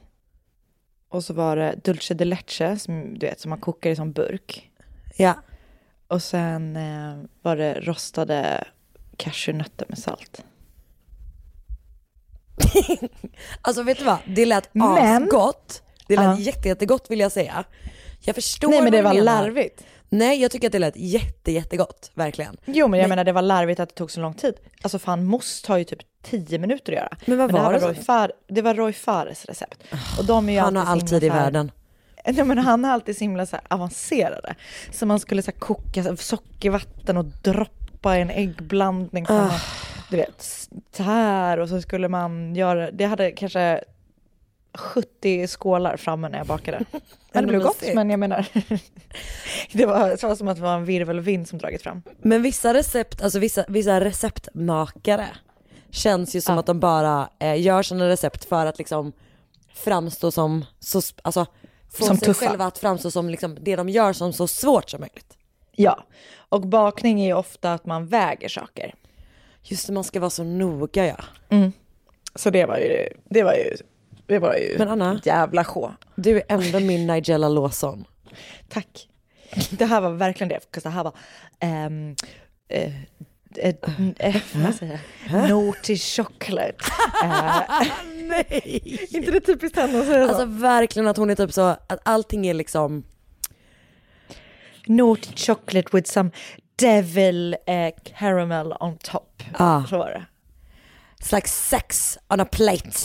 Och 1.09 1.23
så 1.23 1.33
var 1.33 1.55
det 1.55 1.75
dulce 1.83 2.13
de 2.13 2.25
leche, 2.25 2.77
som, 2.79 3.19
du 3.19 3.25
vet, 3.25 3.39
som 3.39 3.49
man 3.49 3.59
kokar 3.59 3.89
i 3.89 3.95
som 3.95 4.11
burk. 4.11 4.71
Ja. 5.17 5.33
Och 6.07 6.23
sen 6.23 6.75
eh, 6.75 7.17
var 7.41 7.55
det 7.55 7.73
rostade 7.79 8.63
cashewnötter 9.17 9.85
med 9.89 9.97
salt. 9.99 10.43
Alltså 13.61 13.83
vet 13.83 13.97
du 13.97 14.03
vad, 14.03 14.17
det 14.27 14.45
lät 14.45 14.69
Men- 14.73 15.23
asgott. 15.23 15.83
Det 16.07 16.15
lät 16.15 16.25
Ja. 16.25 16.37
jätte, 16.39 16.67
jättegott 16.67 17.11
vill 17.11 17.19
jag 17.19 17.31
säga. 17.31 17.63
Jag 18.19 18.35
förstår 18.35 18.69
Nej 18.69 18.81
men 18.81 18.91
det 18.91 19.01
var 19.01 19.13
menar. 19.13 19.25
larvigt. 19.25 19.83
Nej 20.09 20.41
jag 20.41 20.51
tycker 20.51 20.67
att 20.67 20.71
det 20.71 20.79
lät 20.79 20.97
jätte, 20.97 21.51
jättegott, 21.51 22.11
verkligen. 22.13 22.57
Jo 22.65 22.87
men 22.87 22.99
jag 22.99 23.03
Nej. 23.03 23.09
menar 23.09 23.23
det 23.23 23.31
var 23.31 23.41
larvigt 23.41 23.79
att 23.79 23.89
det 23.89 23.95
tog 23.95 24.11
så 24.11 24.21
lång 24.21 24.33
tid. 24.33 24.53
Alltså 24.81 24.99
fan 24.99 25.25
mousse 25.25 25.65
tar 25.65 25.77
ju 25.77 25.83
typ 25.83 25.99
10 26.23 26.59
minuter 26.59 26.93
att 26.93 26.97
göra. 26.97 27.17
Men 27.25 27.37
vad 27.37 27.53
det, 27.53 27.57
här 27.57 27.65
var 27.65 27.73
det 27.73 27.79
Roy 27.87 27.95
så? 27.95 28.03
Far, 28.03 28.31
det 28.47 28.61
var 28.61 28.73
Roy 28.73 28.93
Fares 28.93 29.45
recept. 29.45 29.83
Och 30.19 30.25
de 30.25 30.49
är 30.49 30.53
ju 30.53 30.59
Han 30.59 30.75
har 30.75 30.85
alltid 30.85 31.23
i 31.23 31.29
världen. 31.29 31.71
Nej, 32.25 32.45
men 32.45 32.57
han 32.57 32.85
är 32.85 32.89
alltid 32.89 33.17
så 33.17 33.23
himla 33.23 33.45
så 33.45 33.57
avancerade. 33.67 34.55
Så 34.91 35.05
man 35.05 35.19
skulle 35.19 35.41
så 35.41 35.51
koka 35.51 36.03
så 36.03 36.15
sockervatten 36.15 37.17
och 37.17 37.25
droppa 37.25 38.17
i 38.17 38.21
en 38.21 38.29
äggblandning. 38.29 39.25
Som 39.25 39.35
man, 39.35 39.51
du 40.09 40.17
vet, 40.17 40.67
så 40.97 41.03
här 41.03 41.59
och 41.59 41.69
så 41.69 41.81
skulle 41.81 42.07
man 42.09 42.55
göra, 42.55 42.91
det 42.91 43.05
hade 43.05 43.31
kanske 43.31 43.83
70 44.77 45.47
skålar 45.47 45.97
framme 45.97 46.29
när 46.29 46.37
jag 46.37 46.47
bakade. 46.47 46.79
Men 47.31 47.43
det 47.43 47.47
blev 47.49 47.61
gott, 47.61 47.83
men 47.95 48.09
jag 48.09 48.19
menar, 48.19 48.47
det 49.71 49.85
var 49.85 50.17
så 50.17 50.35
som 50.35 50.47
att 50.47 50.55
det 50.57 50.63
var 50.63 50.75
en 50.75 50.85
virvelvind 50.85 51.47
som 51.47 51.59
dragit 51.59 51.81
fram. 51.81 52.01
Men 52.21 52.41
vissa 52.41 52.73
recept, 52.73 53.21
alltså 53.21 53.39
vissa, 53.39 53.65
vissa 53.67 53.99
receptmakare 54.01 55.27
känns 55.89 56.35
ju 56.35 56.41
som 56.41 56.53
Ja. 56.55 56.59
att 56.59 56.65
de 56.65 56.79
bara 56.79 57.29
eh, 57.39 57.61
gör 57.61 57.83
sina 57.83 58.09
recept 58.09 58.45
för 58.45 58.65
att 58.65 58.77
liksom 58.77 59.11
framstå 59.73 60.31
som, 60.31 60.65
så, 60.79 61.01
alltså 61.21 61.45
få 61.91 62.05
Som 62.05 62.17
sig 62.17 62.25
tuffa. 62.25 62.45
själva 62.47 62.65
att 62.65 62.77
framstå 62.77 63.11
som 63.11 63.29
liksom, 63.29 63.57
det 63.61 63.75
de 63.75 63.89
gör 63.89 64.13
som 64.13 64.33
så 64.33 64.47
svårt 64.47 64.89
som 64.89 64.99
möjligt. 65.01 65.37
Ja, 65.75 66.03
och 66.49 66.61
bakning 66.61 67.21
är 67.21 67.25
ju 67.25 67.33
ofta 67.33 67.73
att 67.73 67.85
man 67.85 68.07
väger 68.07 68.49
saker. 68.49 68.93
Just 69.63 69.87
det, 69.87 69.93
man 69.93 70.03
ska 70.03 70.19
vara 70.19 70.29
så 70.29 70.43
noga 70.43 71.05
ja. 71.05 71.17
Så 72.35 72.49
det 72.49 72.65
var 72.65 72.77
ju, 72.77 73.09
det 73.29 73.43
var 73.43 73.53
ju, 73.53 73.75
det 74.27 74.39
var 74.39 74.55
ju 74.55 74.75
Men 74.77 74.87
Anna? 74.89 75.21
jävla 75.23 75.63
sjå. 75.63 75.93
Du 76.15 76.37
är 76.37 76.43
ändå 76.49 76.79
min 76.79 77.07
Nigella 77.07 77.49
Lawson. 77.49 78.05
Tack. 78.69 79.07
Det 79.71 79.85
här 79.85 80.01
var 80.01 80.09
verkligen 80.11 80.49
det, 80.49 80.59
för 80.73 80.81
det 80.81 80.89
här 80.89 81.03
var 81.03 81.13
säger 84.73 84.99
jag? 85.29 85.49
Naughty 85.49 85.97
chocolate. 85.97 86.75
Nej! 88.15 89.07
inte 89.11 89.31
det 89.31 89.39
typiskt 89.39 89.77
henne 89.77 89.99
att 89.99 90.05
säga 90.05 90.27
Alltså 90.27 90.45
verkligen 90.45 91.07
att 91.07 91.17
hon 91.17 91.29
är 91.29 91.35
typ 91.35 91.53
så, 91.53 91.61
att 91.61 91.99
allting 92.03 92.47
är 92.47 92.53
liksom, 92.53 93.03
Naughty 94.87 95.35
chocolate 95.35 95.89
with 95.97 96.11
some 96.11 96.29
devil 96.75 97.55
eh, 97.67 97.93
caramel 98.19 98.73
on 98.79 98.97
top. 98.97 99.43
ah, 99.53 99.83
Så 99.89 99.97
var 99.97 100.09
det. 100.09 100.25
it's 101.19 101.35
like 101.35 101.47
sex 101.47 102.17
on 102.29 102.39
a 102.39 102.45
plate. 102.51 102.99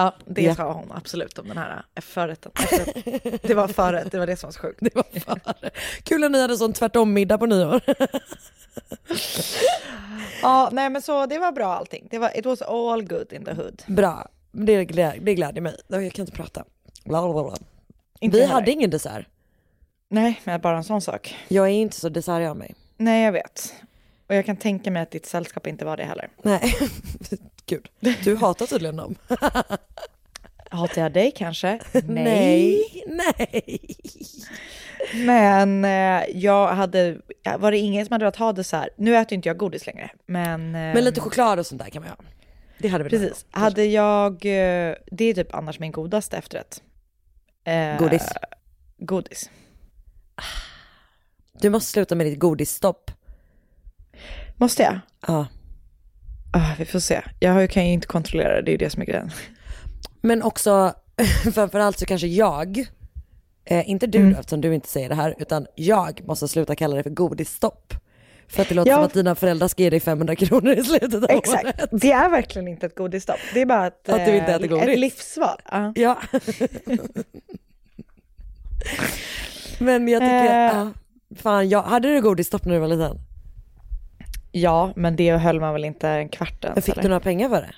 Ja, 0.00 0.14
det 0.26 0.42
Ja. 0.42 0.54
sa 0.54 0.72
hon 0.72 0.92
absolut 0.92 1.38
om 1.38 1.48
den 1.48 1.58
här 1.58 1.82
eh, 1.94 2.00
förrätten. 2.02 2.52
Efterrätten. 2.54 3.38
Det 3.42 3.54
var 3.54 3.68
förrätt, 3.68 4.12
det 4.12 4.18
var 4.18 4.26
det 4.26 4.36
som 4.36 4.46
var 4.46 4.52
så 4.52 4.60
sjukt. 4.60 4.78
Det 4.80 4.94
var. 4.94 5.70
Kul 6.02 6.24
att 6.24 6.30
ni 6.32 6.40
hade 6.40 6.56
sån 6.56 6.72
tvärtom 6.72 7.12
middag 7.12 7.38
på 7.38 7.46
nyår. 7.46 7.80
Ja, 10.42 10.68
nej 10.72 10.90
men 10.90 11.02
så 11.02 11.26
det 11.26 11.38
var 11.38 11.52
bra 11.52 11.74
allting. 11.74 12.08
Det 12.10 12.18
var, 12.18 12.38
it 12.38 12.46
was 12.46 12.62
all 12.62 13.02
good 13.04 13.32
in 13.32 13.44
the 13.44 13.52
hood. 13.52 13.82
Bra, 13.86 14.28
det, 14.52 14.84
glä, 14.84 15.14
det 15.20 15.34
gläder 15.34 15.60
mig. 15.60 15.76
Jag 15.88 16.12
kan 16.12 16.22
inte 16.22 16.36
prata. 16.36 16.64
Bla, 17.04 17.32
bla, 17.32 17.42
bla. 17.44 17.54
Inte 18.20 18.36
Vi 18.36 18.40
heller. 18.42 18.54
hade 18.54 18.70
ingen 18.70 18.90
dessert. 18.90 19.26
Nej, 20.08 20.40
men 20.44 20.60
bara 20.60 20.76
en 20.76 20.84
sån 20.84 21.00
sak. 21.02 21.36
Jag 21.48 21.64
är 21.66 21.70
inte 21.72 21.96
så 21.96 22.08
dessertig 22.08 22.46
av 22.46 22.56
mig. 22.56 22.74
Nej, 22.96 23.24
jag 23.24 23.32
vet. 23.32 23.74
Och 24.28 24.34
jag 24.34 24.46
kan 24.46 24.56
tänka 24.56 24.90
mig 24.90 25.02
att 25.02 25.10
ditt 25.10 25.26
sällskap 25.26 25.66
inte 25.66 25.84
var 25.84 25.96
det 25.96 26.04
heller. 26.04 26.28
Nej, 26.42 26.74
gud. 27.70 27.88
Du 28.24 28.36
hatar 28.36 28.66
tydligen 28.66 28.96
dem. 28.96 29.14
Hatar 30.72 31.02
jag 31.02 31.12
dig 31.12 31.32
kanske? 31.36 31.78
Nej. 32.04 33.02
Nej. 33.06 33.86
Men 35.14 35.84
eh, 35.84 36.24
jag 36.34 36.68
hade, 36.74 37.16
var 37.58 37.70
det 37.70 37.78
ingen 37.78 38.06
som 38.06 38.12
hade 38.12 38.24
velat 38.24 38.36
ha 38.36 38.52
det 38.52 38.64
så 38.64 38.76
här? 38.76 38.90
Nu 38.96 39.16
äter 39.16 39.34
inte 39.36 39.48
jag 39.48 39.56
godis 39.56 39.86
längre, 39.86 40.10
men... 40.26 40.66
Eh, 40.66 40.94
Men 40.94 41.04
lite 41.04 41.20
choklad 41.20 41.58
och 41.58 41.66
sånt 41.66 41.82
där 41.82 41.90
kan 41.90 42.02
man 42.02 42.10
ha. 42.10 42.16
Det 42.78 42.88
hade 42.88 43.04
vi 43.04 43.10
Precis. 43.10 43.46
Hade 43.50 43.84
jag, 43.84 44.32
eh, 44.32 44.94
det 45.10 45.24
är 45.24 45.34
typ 45.34 45.54
annars 45.54 45.78
min 45.78 45.92
godaste 45.92 46.36
efterrätt. 46.36 46.82
Eh, 47.64 47.98
Godis. 47.98 48.28
Godis. 48.98 49.50
Du 51.52 51.70
måste 51.70 51.92
sluta 51.92 52.14
med 52.14 52.26
ditt 52.26 52.38
godisstopp. 52.38 53.10
Måste 54.56 54.82
jag? 54.82 55.00
Ja. 55.26 55.46
Ah, 56.52 56.74
vi 56.78 56.84
får 56.84 56.98
se. 56.98 57.20
Jag 57.40 57.70
kan 57.70 57.86
ju 57.86 57.92
inte 57.92 58.06
kontrollera 58.06 58.54
det, 58.54 58.62
det 58.62 58.70
är 58.70 58.72
ju 58.72 58.76
det 58.78 58.90
som 58.90 59.02
är 59.02 59.06
grejen. 59.06 59.30
Men 60.20 60.42
också, 60.42 60.92
framförallt 61.54 61.98
så 61.98 62.06
kanske 62.06 62.26
jag, 62.26 62.78
eh, 63.64 63.90
inte 63.90 64.06
du 64.06 64.18
Mm. 64.18 64.34
eftersom 64.34 64.60
du 64.60 64.74
inte 64.74 64.88
säger 64.88 65.08
det 65.08 65.14
här, 65.14 65.34
utan 65.38 65.66
jag 65.74 66.20
måste 66.26 66.48
sluta 66.48 66.74
kalla 66.74 66.96
det 66.96 67.02
för 67.02 67.10
godisstopp. 67.10 67.94
För 68.48 68.62
att 68.62 68.68
det 68.68 68.74
låter 68.74 68.90
Ja. 68.90 68.96
som 68.96 69.04
att 69.04 69.12
dina 69.14 69.34
föräldrar 69.34 69.68
ska 69.68 69.82
ge 69.82 69.90
dig 69.90 70.00
500 70.00 70.36
kronor 70.36 70.72
i 70.72 70.84
slutet 70.84 71.14
av 71.14 71.22
året. 71.22 71.30
Exakt. 71.38 71.84
Det 71.90 72.12
är 72.12 72.30
verkligen 72.30 72.68
inte 72.68 72.86
ett 72.86 72.94
godisstopp. 72.96 73.38
Det 73.54 73.60
är 73.60 73.66
bara 73.66 73.86
ett, 73.86 74.08
Att 74.08 74.26
du 74.26 74.36
inte 74.36 74.46
eh, 74.50 74.54
äter 74.54 74.66
godis. 74.68 74.88
ett 74.88 74.98
livsval. 74.98 75.60
Ja. 75.72 75.92
Ja. 75.96 76.18
Men 79.78 80.08
jag 80.08 80.20
tycker, 80.20 80.44
Eh. 80.44 80.76
ja, 80.76 80.90
fan, 81.36 81.68
jag, 81.68 81.82
hade 81.82 82.08
du 82.08 82.20
godisstopp 82.22 82.64
när 82.64 82.74
du 82.74 82.80
var 82.80 82.88
liten? 82.88 83.18
Ja, 84.52 84.92
men 84.96 85.16
det 85.16 85.36
höll 85.36 85.60
man 85.60 85.72
väl 85.72 85.84
inte 85.84 86.08
en 86.08 86.28
kvart 86.28 86.64
ens, 86.64 86.74
Men 86.76 86.82
fick 86.82 86.92
eller? 86.94 87.02
du 87.02 87.08
några 87.08 87.20
pengar 87.20 87.48
för 87.48 87.56
det? 87.60 87.74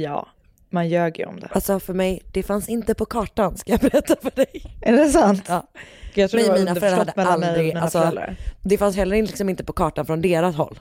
Ja, 0.00 0.28
man 0.70 0.88
ljög 0.88 1.18
ju 1.18 1.24
om 1.26 1.40
det. 1.40 1.48
Alltså 1.52 1.80
för 1.80 1.94
mig, 1.94 2.22
det 2.32 2.42
fanns 2.42 2.68
inte 2.68 2.94
på 2.94 3.04
kartan 3.04 3.56
ska 3.56 3.70
jag 3.72 3.80
berätta 3.80 4.14
för 4.22 4.30
dig. 4.30 4.76
Är 4.82 4.92
det 4.92 5.08
sant? 5.08 5.42
Ja. 5.48 5.66
Jag 6.14 6.30
tror 6.30 6.38
Men 6.40 6.46
det 6.46 6.52
var 6.52 6.58
mina 6.58 6.74
föräldrar 6.74 6.98
hade 6.98 7.12
mig 7.16 7.26
aldrig, 7.48 7.66
mina 7.66 7.80
alltså, 7.82 8.00
föräldrar. 8.00 8.36
det 8.62 8.78
fanns 8.78 8.96
heller 8.96 9.16
liksom 9.22 9.48
inte 9.48 9.64
på 9.64 9.72
kartan 9.72 10.06
från 10.06 10.20
deras 10.22 10.56
håll. 10.56 10.78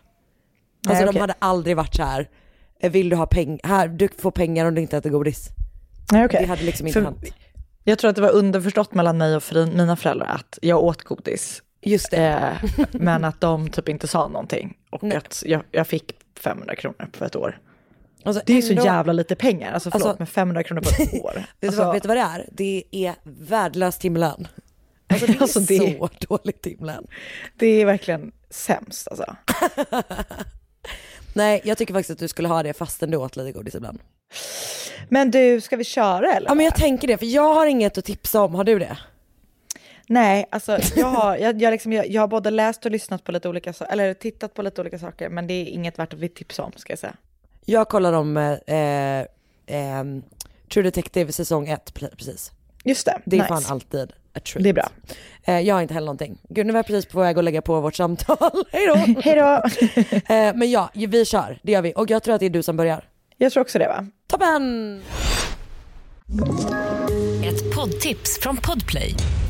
Nej, 0.86 0.92
Alltså 0.92 1.06
de 1.06 1.10
okej. 1.10 1.22
hade 1.22 1.34
aldrig 1.40 1.78
varit 1.78 1.96
så 1.96 2.04
här. 2.04 2.30
"Eh, 2.82 2.92
vill 2.92 3.10
du 3.10 3.16
ha 3.16 3.26
pengar, 3.26 3.60
här, 3.64 3.88
du 3.88 4.08
får 4.18 4.32
pengar 4.32 4.66
om 4.66 4.76
du 4.76 4.82
inte 4.82 4.98
äter 4.98 5.10
godis. 5.10 5.50
Nej, 6.12 6.26
okej. 6.26 6.40
Det 6.42 6.48
hade 6.48 6.64
liksom 6.64 6.88
inte 6.88 7.00
För- 7.00 7.06
hänt. 7.06 7.24
Jag 7.84 8.00
tror 8.00 8.10
att 8.10 8.16
det 8.16 8.22
var 8.22 8.32
underförstått 8.32 8.94
mellan 8.94 9.18
mig 9.18 9.36
och 9.36 9.44
mina 9.56 9.96
föräldrar 9.96 10.28
att 10.28 10.60
jag 10.62 10.84
åt 10.84 11.04
godis. 11.04 11.62
Just 11.82 12.12
det. 12.12 12.18
Eh, 12.74 12.88
men 12.92 13.26
att 13.26 13.42
de 13.42 13.70
typ 13.70 13.90
inte 13.90 14.08
sa 14.08 14.28
någonting. 14.28 14.74
Och 14.90 15.04
Nej. 15.04 15.18
att 15.18 15.44
jag, 15.46 15.64
jag 15.72 15.88
fick 15.88 16.14
500 16.40 16.76
kronor 16.76 17.10
på 17.18 17.26
ett 17.26 17.36
år. 17.36 17.60
Alltså, 18.24 18.42
Det 18.46 18.58
är 18.58 18.62
så 18.62 18.70
ändå- 18.72 18.86
jävla 18.86 19.14
lite 19.14 19.36
pengar. 19.36 19.72
Alltså 19.74 19.92
förlåt, 19.92 20.08
Alltså- 20.08 20.20
men 20.20 20.28
500 20.28 20.64
kronor 20.64 20.82
på 20.82 20.90
ett 21.04 21.14
år. 21.24 21.34
Vet, 21.60 21.68
Alltså, 21.70 21.84
vad, 21.84 21.94
vet 21.94 22.04
du 22.04 22.08
vad 22.08 22.18
det 22.18 22.22
är? 22.22 22.46
Det 22.52 22.84
är 22.92 23.16
värdelös 23.24 23.98
timlön. 23.98 24.48
Alltså 25.08 25.26
det 25.28 25.34
är 25.34 25.42
Alltså, 25.42 25.60
det- 25.60 25.98
så 26.00 26.10
dålig 26.38 26.62
timlön. 26.62 27.08
det 27.56 27.68
är 27.68 27.86
verkligen 27.86 28.32
sämst 28.50 29.08
alltså. 29.08 29.36
Nej, 31.34 31.62
jag 31.64 31.78
tycker 31.78 31.94
faktiskt 31.94 32.10
att 32.12 32.20
du 32.20 32.28
skulle 32.28 32.48
ha 32.48 32.64
det 32.64 32.74
fastän 32.74 33.12
du 33.12 33.18
åt 33.18 33.36
lite 33.36 33.52
godis 33.52 33.76
ibland. 33.76 34.00
Men 35.10 35.32
du, 35.32 35.62
ska 35.62 35.76
vi 35.78 35.84
köra 35.84 36.34
eller? 36.34 36.50
Ja 36.50 36.56
men 36.56 36.66
jag 36.66 36.76
tänker 36.76 37.08
det, 37.08 37.18
för 37.18 37.26
jag 37.26 37.54
har 37.54 37.66
inget 37.66 37.98
att 37.98 38.06
tipsa 38.06 38.42
om, 38.42 38.56
har 38.56 38.64
du 38.64 38.80
det? 38.80 38.98
Nej, 40.10 40.46
alltså 40.52 40.80
jag 40.96 41.08
har, 41.08 41.38
jag, 41.38 41.62
jag, 41.62 41.72
liksom, 41.72 41.94
jag, 41.94 42.08
jag 42.08 42.22
har 42.22 42.28
både 42.28 42.52
läst 42.52 42.86
och 42.86 42.92
lyssnat 42.92 43.24
på 43.24 43.32
lite 43.32 43.50
olika 43.50 43.74
saker, 43.74 43.94
eller 43.94 44.14
tittat 44.14 44.54
på 44.54 44.62
lite 44.62 44.82
olika 44.82 45.00
saker, 45.00 45.30
men 45.30 45.48
det 45.48 45.54
är 45.54 45.66
inget 45.66 46.00
värt 46.00 46.14
att 46.14 46.20
vi 46.20 46.30
tipsa 46.30 46.64
om 46.64 46.72
ska 46.76 46.92
jag 46.92 47.00
säga. 47.00 47.16
Jag 47.66 47.90
kollar 47.90 48.14
om 48.14 48.38
eh, 48.38 48.52
eh, 48.52 49.26
ehm, 49.68 50.24
True 50.74 50.84
Detective 50.84 51.32
säsong 51.32 51.68
1 51.68 51.94
precis. 51.94 52.52
Just 52.84 53.06
det, 53.06 53.20
Det 53.26 53.36
är 53.36 53.42
nice. 53.42 53.48
fan 53.48 53.64
alltid 53.74 54.12
a 54.34 54.40
treat. 54.40 54.64
Det 54.64 54.70
är 54.70 54.74
bra. 54.74 54.90
Eh, 55.44 55.60
jag 55.60 55.76
har 55.76 55.82
inte 55.82 55.94
heller 55.94 56.06
någonting. 56.06 56.38
Gud 56.50 56.66
nu 56.66 56.74
var 56.74 56.78
jag 56.78 56.86
precis 56.86 57.12
på 57.12 57.20
väg 57.20 57.38
att 57.38 57.44
lägga 57.44 57.62
på 57.62 57.82
vårt 57.82 57.96
samtal. 57.96 58.64
Hej 58.72 58.88
då! 58.88 59.22
Hej 59.22 59.36
då! 59.36 59.64
eh, 60.34 60.56
men 60.56 60.72
ja, 60.72 60.90
vi 60.94 61.26
kör, 61.26 61.60
det 61.64 61.72
gör 61.72 61.82
vi. 61.82 61.94
Och 61.96 62.10
jag 62.10 62.24
tror 62.24 62.36
att 62.36 62.40
det 62.40 62.46
är 62.46 62.50
du 62.50 62.64
som 62.64 62.78
börjar. 62.78 63.04
Jag 63.38 63.52
tror 63.52 63.62
också 63.62 63.80
det 63.80 63.88
va? 63.88 64.08
Toppen! 64.28 65.02
Ett 67.44 67.76
poddtips 67.76 68.40
från 68.42 68.58
Podplay. 68.58 69.16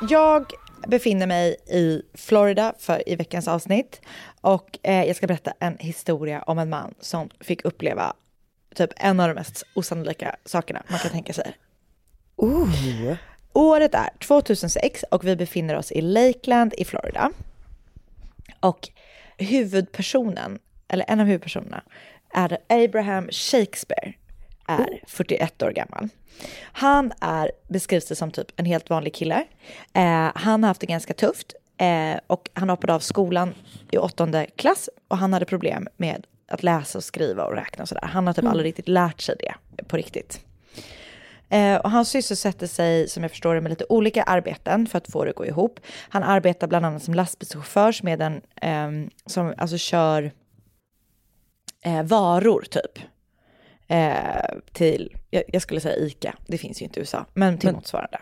Jag 0.00 0.52
befinner 0.86 1.26
mig 1.26 1.56
i 1.66 2.02
Florida 2.14 2.74
för, 2.78 3.08
i 3.08 3.16
veckans 3.16 3.48
avsnitt 3.48 4.00
och 4.40 4.78
eh, 4.82 5.04
jag 5.04 5.16
ska 5.16 5.26
berätta 5.26 5.52
en 5.58 5.78
historia 5.78 6.42
om 6.42 6.58
en 6.58 6.68
man 6.68 6.94
som 7.00 7.30
fick 7.40 7.64
uppleva 7.64 8.14
typ 8.74 8.90
en 8.96 9.20
av 9.20 9.28
de 9.28 9.34
mest 9.34 9.62
osannolika 9.74 10.36
sakerna 10.44 10.82
man 10.88 10.98
kan 10.98 11.10
tänka 11.10 11.32
sig. 11.32 11.56
Oh. 12.36 13.14
Året 13.52 13.94
är 13.94 14.10
2006 14.18 15.04
och 15.10 15.24
vi 15.26 15.36
befinner 15.36 15.76
oss 15.76 15.92
i 15.92 16.00
Lakeland 16.00 16.74
i 16.78 16.84
Florida. 16.84 17.30
Och 18.60 18.88
huvudpersonen, 19.38 20.58
eller 20.88 21.04
en 21.08 21.20
av 21.20 21.26
huvudpersonerna, 21.26 21.82
är 22.34 22.58
Abraham 22.68 23.28
Shakespeare, 23.30 24.12
är 24.68 25.00
41 25.06 25.62
år 25.62 25.70
gammal. 25.70 26.08
Han 26.62 27.12
är, 27.20 27.50
beskrivs 27.68 28.08
det 28.08 28.16
som 28.16 28.30
typ 28.30 28.46
en 28.56 28.64
helt 28.64 28.90
vanlig 28.90 29.14
kille. 29.14 29.44
Eh, 29.92 30.30
han 30.34 30.62
har 30.62 30.68
haft 30.68 30.80
det 30.80 30.86
ganska 30.86 31.14
tufft 31.14 31.54
eh, 31.78 32.20
och 32.26 32.50
han 32.54 32.70
hoppade 32.70 32.94
av 32.94 33.00
skolan 33.00 33.54
i 33.90 33.98
åttonde 33.98 34.46
klass 34.56 34.88
och 35.08 35.18
han 35.18 35.32
hade 35.32 35.44
problem 35.44 35.88
med 35.96 36.26
att 36.48 36.62
läsa 36.62 36.98
och 36.98 37.04
skriva 37.04 37.44
och 37.44 37.54
räkna 37.54 37.82
och 37.82 37.88
sådär. 37.88 38.06
Han 38.06 38.26
har 38.26 38.34
typ 38.34 38.44
aldrig 38.44 38.68
riktigt 38.68 38.88
lärt 38.88 39.20
sig 39.20 39.36
det 39.38 39.54
på 39.84 39.96
riktigt. 39.96 40.40
Eh, 41.48 41.76
och 41.76 41.90
han 41.90 42.04
sysselsätter 42.04 42.66
sig, 42.66 43.08
som 43.08 43.22
jag 43.22 43.30
förstår 43.30 43.54
det, 43.54 43.60
med 43.60 43.70
lite 43.70 43.86
olika 43.88 44.22
arbeten 44.22 44.86
för 44.86 44.98
att 44.98 45.12
få 45.12 45.24
det 45.24 45.30
att 45.30 45.36
gå 45.36 45.46
ihop. 45.46 45.80
Han 46.08 46.22
arbetar 46.22 46.66
bland 46.66 46.86
annat 46.86 47.02
som 47.02 47.14
lastbilschaufför 47.14 47.94
med 48.02 48.22
en 48.22 48.40
ehm, 48.62 49.10
som 49.26 49.54
alltså 49.58 49.78
kör 49.78 50.32
eh, 51.84 52.02
varor 52.02 52.64
typ. 52.70 52.98
Eh, 53.88 54.58
till, 54.72 55.16
jag, 55.30 55.42
jag 55.48 55.62
skulle 55.62 55.80
säga 55.80 55.96
ICA, 55.96 56.34
det 56.46 56.58
finns 56.58 56.82
ju 56.82 56.84
inte 56.84 57.00
i 57.00 57.00
USA, 57.00 57.24
men 57.34 57.58
till 57.58 57.72
motsvarande. 57.72 58.18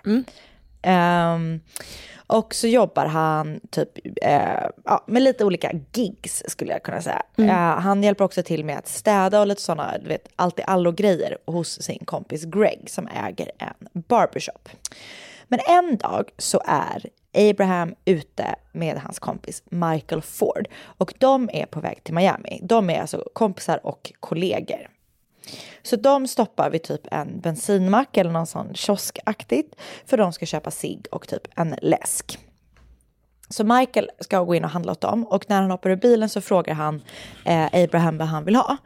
Ehm, 0.83 1.61
och 2.27 2.55
så 2.55 2.67
jobbar 2.67 3.07
han 3.07 3.61
typ 3.71 3.89
eh, 4.23 4.69
ja, 4.85 5.05
med 5.07 5.23
lite 5.23 5.45
olika 5.45 5.73
gigs 5.93 6.43
skulle 6.49 6.73
jag 6.73 6.83
kunna 6.83 7.03
säga. 7.03 7.23
Eh, 7.39 7.81
han 7.81 8.03
hjälper 8.03 8.25
också 8.25 8.43
till 8.43 8.65
med 8.65 8.79
att 8.79 8.89
städa 8.89 9.41
och 9.41 9.47
lite 9.47 9.63
sådana, 9.63 9.99
du 9.99 10.09
vet, 10.09 10.29
allt 10.37 10.59
i 10.59 10.63
allo 10.63 10.93
grejer 10.93 11.39
hos 11.47 11.83
sin 11.83 12.05
kompis 12.05 12.45
Greg 12.45 12.91
som 12.91 13.09
äger 13.09 13.51
en 13.59 14.03
barbershop. 14.09 14.69
Men 15.49 15.61
en 15.69 15.97
dag 15.97 16.31
så 16.39 16.63
är 16.67 17.07
Abraham 17.51 17.95
ute 18.05 18.55
med 18.73 18.99
hans 18.99 19.19
kompis 19.19 19.63
Michael 19.69 20.23
Ford 20.23 20.69
och 20.85 21.15
de 21.19 21.51
är 21.53 21.67
på 21.67 21.81
väg 21.81 22.05
till 22.05 22.15
Miami. 22.15 22.61
De 22.63 22.91
är 22.91 23.01
alltså 23.01 23.25
kompisar 23.33 23.87
och 23.87 24.13
kollegor. 24.21 24.89
Så 25.83 25.97
de 25.97 26.27
stoppar 26.27 26.71
vid 26.71 26.83
typ 26.83 27.01
en 27.11 27.41
bensinmack 27.41 28.17
eller 28.17 28.31
någon 28.31 28.47
sån 28.47 28.75
kioskaktigt 28.75 29.75
för 30.07 30.17
de 30.17 30.33
ska 30.33 30.47
köpa 30.47 30.71
cigg 30.71 31.07
och 31.11 31.29
typ 31.29 31.43
en 31.57 31.77
läsk. 31.83 32.39
Så 33.49 33.65
Michael 33.65 34.11
ska 34.21 34.45
gå 34.45 34.55
in 34.55 34.65
och 34.65 34.71
handla 34.71 34.93
åt 34.93 35.01
dem 35.01 35.25
och 35.25 35.45
när 35.49 35.63
han 35.63 35.71
hoppar 35.71 35.91
ur 35.91 35.97
bilen 35.97 36.29
så 36.29 36.41
frågar 36.41 36.75
han 36.75 37.03
eh, 37.45 37.67
Abraham 37.73 38.19
vad 38.19 38.29
han 38.29 38.45
vill 38.45 38.57
ha. 38.57 38.77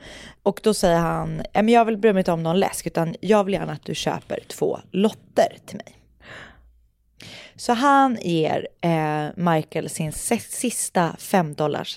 Och 0.43 0.61
då 0.63 0.75
säger 0.75 0.99
han, 0.99 1.43
men 1.55 1.69
jag 1.69 1.85
vill 1.85 1.97
bry 1.97 2.13
mig 2.13 2.21
inte 2.21 2.33
om 2.33 2.43
någon 2.43 2.61
läsk 2.61 2.87
utan 2.87 3.15
jag 3.21 3.45
vill 3.45 3.55
gärna 3.55 3.73
att 3.73 3.85
du 3.85 3.95
köper 3.95 4.41
två 4.49 4.81
lotter 4.91 5.57
till 5.67 5.77
mig. 5.77 5.95
Så 7.57 7.73
han 7.73 8.19
ger 8.21 8.69
eh, 8.81 9.27
Michael 9.37 9.89
sin 9.89 10.13
sista 10.13 11.17
5 11.19 11.55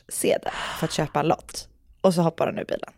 sedel 0.07 0.51
för 0.79 0.85
att 0.85 0.93
köpa 0.93 1.19
en 1.19 1.27
lott. 1.27 1.67
Och 2.01 2.13
så 2.13 2.21
hoppar 2.21 2.45
han 2.45 2.59
ur 2.59 2.65
bilen. 2.65 2.89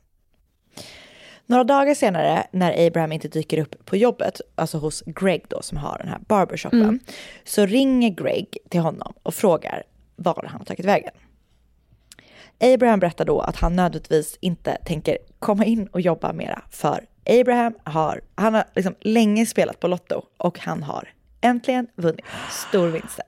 Några 1.46 1.64
dagar 1.64 1.94
senare 1.94 2.48
när 2.52 2.88
Abraham 2.88 3.12
inte 3.12 3.28
dyker 3.28 3.58
upp 3.58 3.86
på 3.86 3.98
jobbet, 3.98 4.42
alltså 4.56 4.78
hos 4.78 5.04
Greg 5.06 5.46
då 5.48 5.62
som 5.62 5.78
har 5.78 5.98
den 5.98 6.08
här 6.08 6.20
barbershopen, 6.28 7.00
så 7.44 7.66
ringer 7.66 8.10
Greg 8.10 8.58
till 8.70 8.80
honom 8.80 9.14
och 9.24 9.34
frågar 9.34 9.84
var 10.16 10.46
han 10.48 10.60
har 10.60 10.66
tagit 10.66 10.86
vägen. 10.86 11.12
Abraham 12.60 13.00
berättar 13.00 13.26
då 13.26 13.40
att 13.40 13.56
han 13.56 13.76
nödvändigtvis 13.76 14.38
inte 14.42 14.78
tänker 14.86 15.18
komma 15.40 15.66
in 15.66 15.88
och 15.88 16.02
jobba 16.02 16.34
mera 16.34 16.62
för 16.70 17.06
Abraham 17.26 17.74
har, 17.84 18.22
han 18.36 18.54
har 18.54 18.64
liksom 18.76 18.96
länge 19.02 19.46
spelat 19.46 19.80
på 19.80 19.88
Lotto 19.88 20.22
och 20.38 20.60
han 20.60 20.84
har 20.84 21.10
äntligen 21.42 21.88
vunnit 21.96 22.26
storvinsten. 22.52 23.26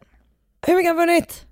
Hur 0.68 0.76
mycket 0.76 0.92
har 0.92 0.98
han 0.98 1.08
vunnit? 1.08 1.46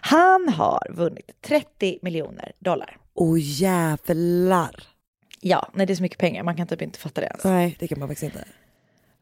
Han 0.00 0.48
har 0.48 0.86
vunnit 0.90 1.30
30 1.42 1.98
miljoner 2.02 2.52
dollar. 2.58 2.96
Åh 3.14 3.36
jävlar. 3.40 4.97
Ja, 5.40 5.68
nej 5.74 5.86
det 5.86 5.92
är 5.92 5.94
så 5.94 6.02
mycket 6.02 6.18
pengar, 6.18 6.42
man 6.42 6.56
kan 6.56 6.66
typ 6.66 6.82
inte 6.82 6.98
fatta 6.98 7.20
det 7.20 7.26
ens. 7.26 7.44
Nej, 7.44 7.76
det 7.78 7.88
kan 7.88 7.98
man 7.98 8.08
faktiskt 8.08 8.34
inte. 8.34 8.44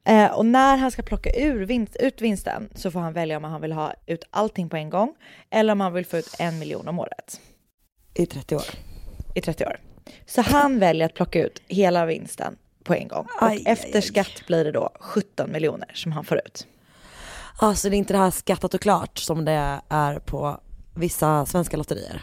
Eh, 0.04 0.32
och 0.32 0.46
när 0.46 0.76
han 0.76 0.90
ska 0.90 1.02
plocka 1.02 1.30
ur 1.36 1.64
vinst, 1.66 1.96
ut 1.96 2.20
vinsten 2.22 2.68
så 2.74 2.90
får 2.90 3.00
han 3.00 3.12
välja 3.12 3.36
om 3.36 3.44
han 3.44 3.60
vill 3.60 3.72
ha 3.72 3.94
ut 4.06 4.24
allting 4.30 4.68
på 4.68 4.76
en 4.76 4.90
gång 4.90 5.14
eller 5.50 5.72
om 5.72 5.80
han 5.80 5.92
vill 5.92 6.06
få 6.06 6.16
ut 6.18 6.36
en 6.38 6.58
miljon 6.58 6.88
om 6.88 6.98
året 6.98 7.40
I 8.14 8.26
30 8.26 8.56
år. 8.56 8.62
i 9.34 9.40
30 9.40 9.64
år. 9.66 9.76
Så 10.26 10.42
han 10.42 10.78
väljer 10.78 11.06
att 11.06 11.14
plocka 11.14 11.42
ut 11.46 11.62
hela 11.68 12.06
vinsten 12.06 12.56
på 12.84 12.94
en 12.94 13.08
gång. 13.08 13.26
Och 13.40 13.48
Aj, 13.48 13.62
efter 13.66 13.96
aj. 13.96 14.02
skatt 14.02 14.46
blir 14.46 14.64
det 14.64 14.72
då 14.72 14.90
17 15.00 15.52
miljoner 15.52 15.90
som 15.94 16.12
han 16.12 16.24
får 16.24 16.38
ut. 16.38 16.66
Alltså 17.58 17.90
det 17.90 17.96
är 17.96 17.98
inte 17.98 18.12
det 18.14 18.18
här 18.18 18.30
skattat 18.30 18.74
och 18.74 18.80
klart 18.80 19.18
som 19.18 19.44
det 19.44 19.80
är 19.88 20.18
på 20.18 20.60
vissa 20.94 21.46
svenska 21.46 21.76
lotterier. 21.76 22.22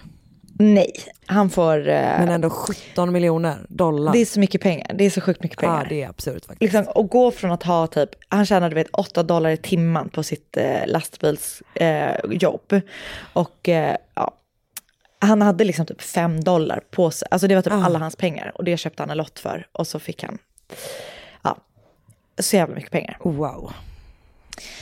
Nej, 0.64 0.92
han 1.26 1.50
får... 1.50 1.78
eh, 1.80 1.94
Men 1.96 2.30
ändå 2.30 2.50
17 2.50 3.12
miljoner 3.14 3.56
dollar. 3.70 4.14
det 4.14 4.20
är 4.20 4.26
så 4.26 4.40
mycket 4.40 4.62
pengar. 4.62 4.92
Det 4.94 5.04
är 5.04 5.10
så 5.10 5.22
sjukt 5.22 5.44
mycket 5.44 5.60
pengar. 5.60 5.82
Ja 5.84 5.90
det 5.90 6.04
är 6.04 6.10
absurt 6.10 6.46
faktiskt. 6.46 6.62
liksom, 6.62 6.84
och 6.96 7.10
gå 7.10 7.32
från 7.32 7.52
att 7.52 7.64
ha 7.64 7.88
typ, 7.88 8.10
han 8.30 8.46
tjänade 8.46 8.70
du 8.70 8.76
vet 8.76 8.90
8 8.94 9.24
dollar 9.24 9.50
i 9.50 9.58
timmen 9.58 10.10
på 10.10 10.24
sitt 10.24 10.58
eh, 10.58 10.88
lastbilsjobb. 10.88 11.64
Eh, 11.76 12.14
jobb. 12.32 12.82
och 13.34 13.70
ja, 14.16 14.34
han 15.20 15.42
hade 15.42 15.64
liksom 15.64 15.86
typ 15.86 16.02
5 16.02 16.44
dollar 16.44 16.82
på 16.92 17.12
sig. 17.12 17.28
Alltså 17.32 17.48
det 17.48 17.56
var 17.56 17.62
typ 17.62 17.74
Ah. 17.74 17.84
alla 17.86 18.00
hans 18.00 18.16
pengar. 18.16 18.52
Och 18.56 18.64
det 18.64 18.78
köpte 18.78 19.04
han 19.04 19.10
en 19.10 19.18
lott 19.18 19.40
för. 19.40 19.68
Och 19.72 19.88
så 19.88 20.00
fick 20.00 20.24
han, 20.24 20.38
ja, 21.44 21.58
så 22.40 22.56
jävla 22.56 22.76
mycket 22.76 22.92
pengar. 22.92 23.18
Wow. 23.24 23.72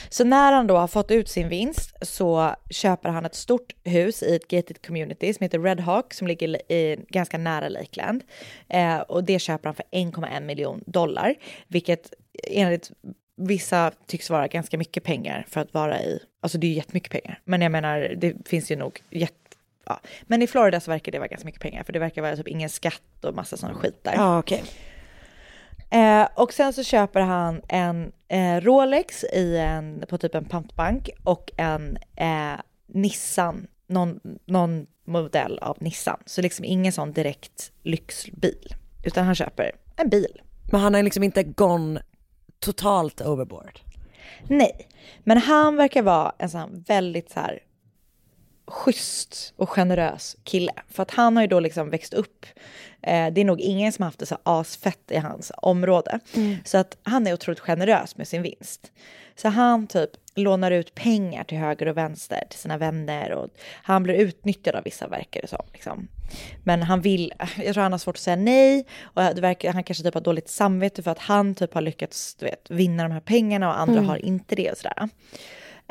Så 0.08 0.24
när 0.24 0.52
han 0.52 0.66
då 0.66 0.76
har 0.76 0.88
fått 0.88 1.10
ut 1.10 1.28
sin 1.28 1.48
vinst 1.48 1.96
så 2.02 2.54
köper 2.70 3.08
han 3.08 3.24
ett 3.24 3.34
stort 3.34 3.74
hus 3.84 4.22
i 4.22 4.36
ett 4.36 4.48
gated 4.48 4.86
community 4.86 5.34
som 5.34 5.44
heter 5.44 5.58
Red 5.58 5.80
Hawk 5.80 6.14
som 6.14 6.26
ligger 6.26 6.72
i, 6.72 7.04
ganska 7.08 7.38
nära 7.38 7.68
Lakeland. 7.68 8.24
Eh, 8.68 8.98
och 8.98 9.24
det 9.24 9.38
köper 9.38 9.68
han 9.68 9.74
för 9.74 9.84
1,1 9.90 10.40
miljon 10.40 10.84
dollar, 10.86 11.34
vilket 11.68 12.12
enligt 12.48 12.90
vissa 13.36 13.92
tycks 14.06 14.30
vara 14.30 14.48
ganska 14.48 14.78
mycket 14.78 15.04
pengar 15.04 15.46
för 15.48 15.60
att 15.60 15.74
vara 15.74 16.02
i, 16.02 16.18
alltså 16.40 16.58
det 16.58 16.66
är 16.66 16.68
ju 16.68 16.74
jättemycket 16.74 17.12
pengar, 17.12 17.40
men 17.44 17.62
jag 17.62 17.72
menar 17.72 18.14
det 18.16 18.48
finns 18.48 18.70
ju 18.70 18.76
nog 18.76 19.00
jätte 19.10 19.36
Ja. 19.86 20.00
Men 20.22 20.42
i 20.42 20.46
Florida 20.46 20.80
så 20.80 20.90
verkar 20.90 21.12
det 21.12 21.18
vara 21.18 21.28
ganska 21.28 21.46
mycket 21.46 21.60
pengar 21.60 21.82
för 21.82 21.92
det 21.92 21.98
verkar 21.98 22.22
vara 22.22 22.36
typ 22.36 22.48
ingen 22.48 22.68
skatt 22.68 23.24
och 23.24 23.34
massa 23.34 23.56
sådana 23.56 23.78
skit 23.78 24.04
där. 24.04 24.14
Ja 24.14 24.38
okay. 24.38 24.60
Eh, 25.92 26.28
och 26.34 26.52
sen 26.52 26.72
så 26.72 26.82
köper 26.82 27.20
han 27.20 27.62
en 27.68 28.12
eh, 28.28 28.60
Rolex 28.60 29.24
i 29.24 29.56
en, 29.56 30.04
på 30.08 30.18
typ 30.18 30.34
en 30.34 30.44
pantbank 30.44 31.10
och 31.24 31.50
en 31.56 31.98
eh, 32.16 32.60
Nissan, 32.86 33.66
någon, 33.86 34.20
någon 34.46 34.86
modell 35.04 35.58
av 35.58 35.76
Nissan. 35.80 36.22
Så 36.26 36.42
liksom 36.42 36.64
ingen 36.64 36.92
sån 36.92 37.12
direkt 37.12 37.72
lyxbil, 37.82 38.74
utan 39.04 39.24
han 39.24 39.34
köper 39.34 39.72
en 39.96 40.08
bil. 40.08 40.40
Men 40.72 40.80
han 40.80 40.94
har 40.94 41.02
liksom 41.02 41.22
inte 41.22 41.42
gone 41.42 42.02
totalt 42.58 43.20
overboard. 43.20 43.80
Nej, 44.48 44.88
men 45.24 45.38
han 45.38 45.76
verkar 45.76 46.02
vara 46.02 46.32
en 46.38 46.50
sån 46.50 46.84
väldigt 46.88 47.30
så 47.30 47.40
här 47.40 47.58
schysst 48.66 49.52
och 49.56 49.70
generös 49.70 50.36
kille. 50.44 50.72
För 50.88 51.02
att 51.02 51.10
han 51.10 51.36
har 51.36 51.42
ju 51.42 51.48
då 51.48 51.60
liksom 51.60 51.90
växt 51.90 52.14
upp. 52.14 52.46
Eh, 53.02 53.32
det 53.32 53.40
är 53.40 53.44
nog 53.44 53.60
ingen 53.60 53.92
som 53.92 54.02
har 54.02 54.06
haft 54.06 54.18
det 54.18 54.26
så 54.26 54.38
asfett 54.42 55.10
i 55.10 55.16
hans 55.16 55.52
område. 55.56 56.20
Så 56.64 56.78
att 56.78 56.96
han 57.02 57.26
är 57.26 57.32
otroligt 57.32 57.60
generös 57.60 58.16
med 58.16 58.28
sin 58.28 58.42
vinst. 58.42 58.92
Så 59.36 59.48
han 59.48 59.86
typ 59.86 60.10
lånar 60.34 60.70
ut 60.70 60.94
pengar 60.94 61.44
till 61.44 61.58
höger 61.58 61.86
och 61.86 61.96
vänster 61.96 62.44
till 62.50 62.58
sina 62.58 62.78
vänner 62.78 63.32
och 63.32 63.48
han 63.82 64.02
blir 64.02 64.14
utnyttjad 64.14 64.74
av 64.74 64.84
vissa 64.84 65.08
verkar 65.08 65.42
det 65.42 65.48
som. 65.48 65.64
Liksom. 65.72 66.08
Men 66.64 66.82
han 66.82 67.00
vill, 67.00 67.32
jag 67.56 67.74
tror 67.74 67.82
han 67.82 67.92
har 67.92 67.98
svårt 67.98 68.16
att 68.16 68.20
säga 68.20 68.36
nej 68.36 68.86
och 69.02 69.22
det 69.22 69.40
verkar, 69.40 69.72
han 69.72 69.84
kanske 69.84 70.04
typ 70.04 70.14
har 70.14 70.20
dåligt 70.20 70.48
samvete 70.48 71.02
för 71.02 71.10
att 71.10 71.18
han 71.18 71.54
typ 71.54 71.74
har 71.74 71.80
lyckats 71.80 72.36
vet, 72.40 72.70
vinna 72.70 73.02
de 73.02 73.12
här 73.12 73.20
pengarna 73.20 73.68
och 73.68 73.80
andra 73.80 74.00
har 74.00 74.16
inte 74.16 74.54
det 74.54 74.70
och 74.70 74.78
sådär. 74.78 75.08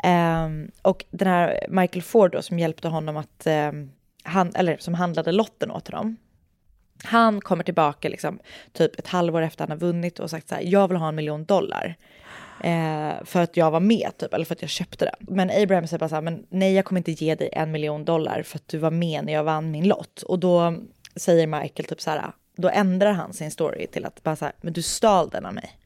Um, 0.04 0.70
och 0.82 1.04
den 1.10 1.28
här 1.28 1.66
Michael 1.68 2.02
Ford 2.02 2.32
då 2.32 2.42
som 2.42 2.58
hjälpte 2.58 2.88
honom 2.88 3.16
att, 3.16 3.46
um, 3.46 3.92
han, 4.24 4.52
eller 4.54 4.76
som 4.76 4.94
handlade 4.94 5.32
lotten 5.32 5.70
åt 5.70 5.88
honom. 5.88 6.16
Han 7.04 7.40
kommer 7.40 7.64
tillbaka 7.64 8.08
liksom 8.08 8.38
typ 8.72 8.98
ett 8.98 9.08
halvår 9.08 9.42
efter 9.42 9.64
han 9.64 9.70
har 9.70 9.78
vunnit 9.78 10.18
och 10.18 10.30
sagt 10.30 10.48
så 10.48 10.54
här, 10.54 10.62
jag 10.62 10.88
vill 10.88 10.96
ha 10.96 11.08
en 11.08 11.14
miljon 11.14 11.44
dollar. 11.44 11.96
Eh, 12.64 13.24
för 13.24 13.42
att 13.42 13.56
jag 13.56 13.70
var 13.70 13.80
med 13.80 14.10
typ, 14.18 14.34
eller 14.34 14.44
för 14.44 14.54
att 14.54 14.62
jag 14.62 14.70
köpte 14.70 15.04
den. 15.04 15.14
Men 15.36 15.50
Abraham 15.62 15.86
säger 15.86 15.98
bara 15.98 16.08
så 16.08 16.14
här, 16.14 16.22
men 16.22 16.46
nej 16.48 16.74
jag 16.74 16.84
kommer 16.84 16.98
inte 16.98 17.24
ge 17.24 17.34
dig 17.34 17.48
en 17.52 17.72
miljon 17.72 18.04
dollar 18.04 18.42
för 18.42 18.56
att 18.56 18.68
du 18.68 18.78
var 18.78 18.90
med 18.90 19.24
när 19.24 19.32
jag 19.32 19.44
vann 19.44 19.70
min 19.70 19.88
lott. 19.88 20.22
Och 20.22 20.38
då 20.38 20.74
säger 21.16 21.46
Michael 21.46 21.88
typ 21.88 22.00
så 22.00 22.10
här, 22.10 22.32
då 22.56 22.68
ändrar 22.68 23.12
han 23.12 23.32
sin 23.32 23.50
story 23.50 23.86
till 23.86 24.04
att 24.04 24.22
bara 24.22 24.36
så 24.36 24.44
här, 24.44 24.54
men 24.60 24.72
du 24.72 24.82
stal 24.82 25.28
den 25.28 25.46
av 25.46 25.54
mig. 25.54 25.78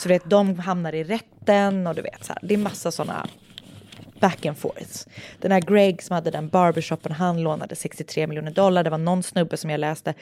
Så 0.00 0.08
du 0.08 0.14
vet, 0.14 0.30
de 0.30 0.58
hamnar 0.58 0.94
i 0.94 1.04
rätten 1.04 1.86
och 1.86 1.94
du 1.94 2.02
vet 2.02 2.24
så 2.24 2.32
här, 2.32 2.38
det 2.42 2.54
är 2.54 2.58
massa 2.58 2.90
sådana 2.90 3.26
back 4.20 4.46
and 4.46 4.58
forth. 4.58 5.08
Den 5.38 5.52
här 5.52 5.60
Greg 5.60 6.02
som 6.02 6.14
hade 6.14 6.30
den 6.30 6.48
barbershopen, 6.48 7.12
han 7.12 7.42
lånade 7.42 7.76
63 7.76 8.26
miljoner 8.26 8.50
dollar. 8.50 8.84
Det 8.84 8.90
var 8.90 8.98
någon 8.98 9.22
snubbe 9.22 9.56
som 9.56 9.70
jag 9.70 9.80
läste 9.80 10.14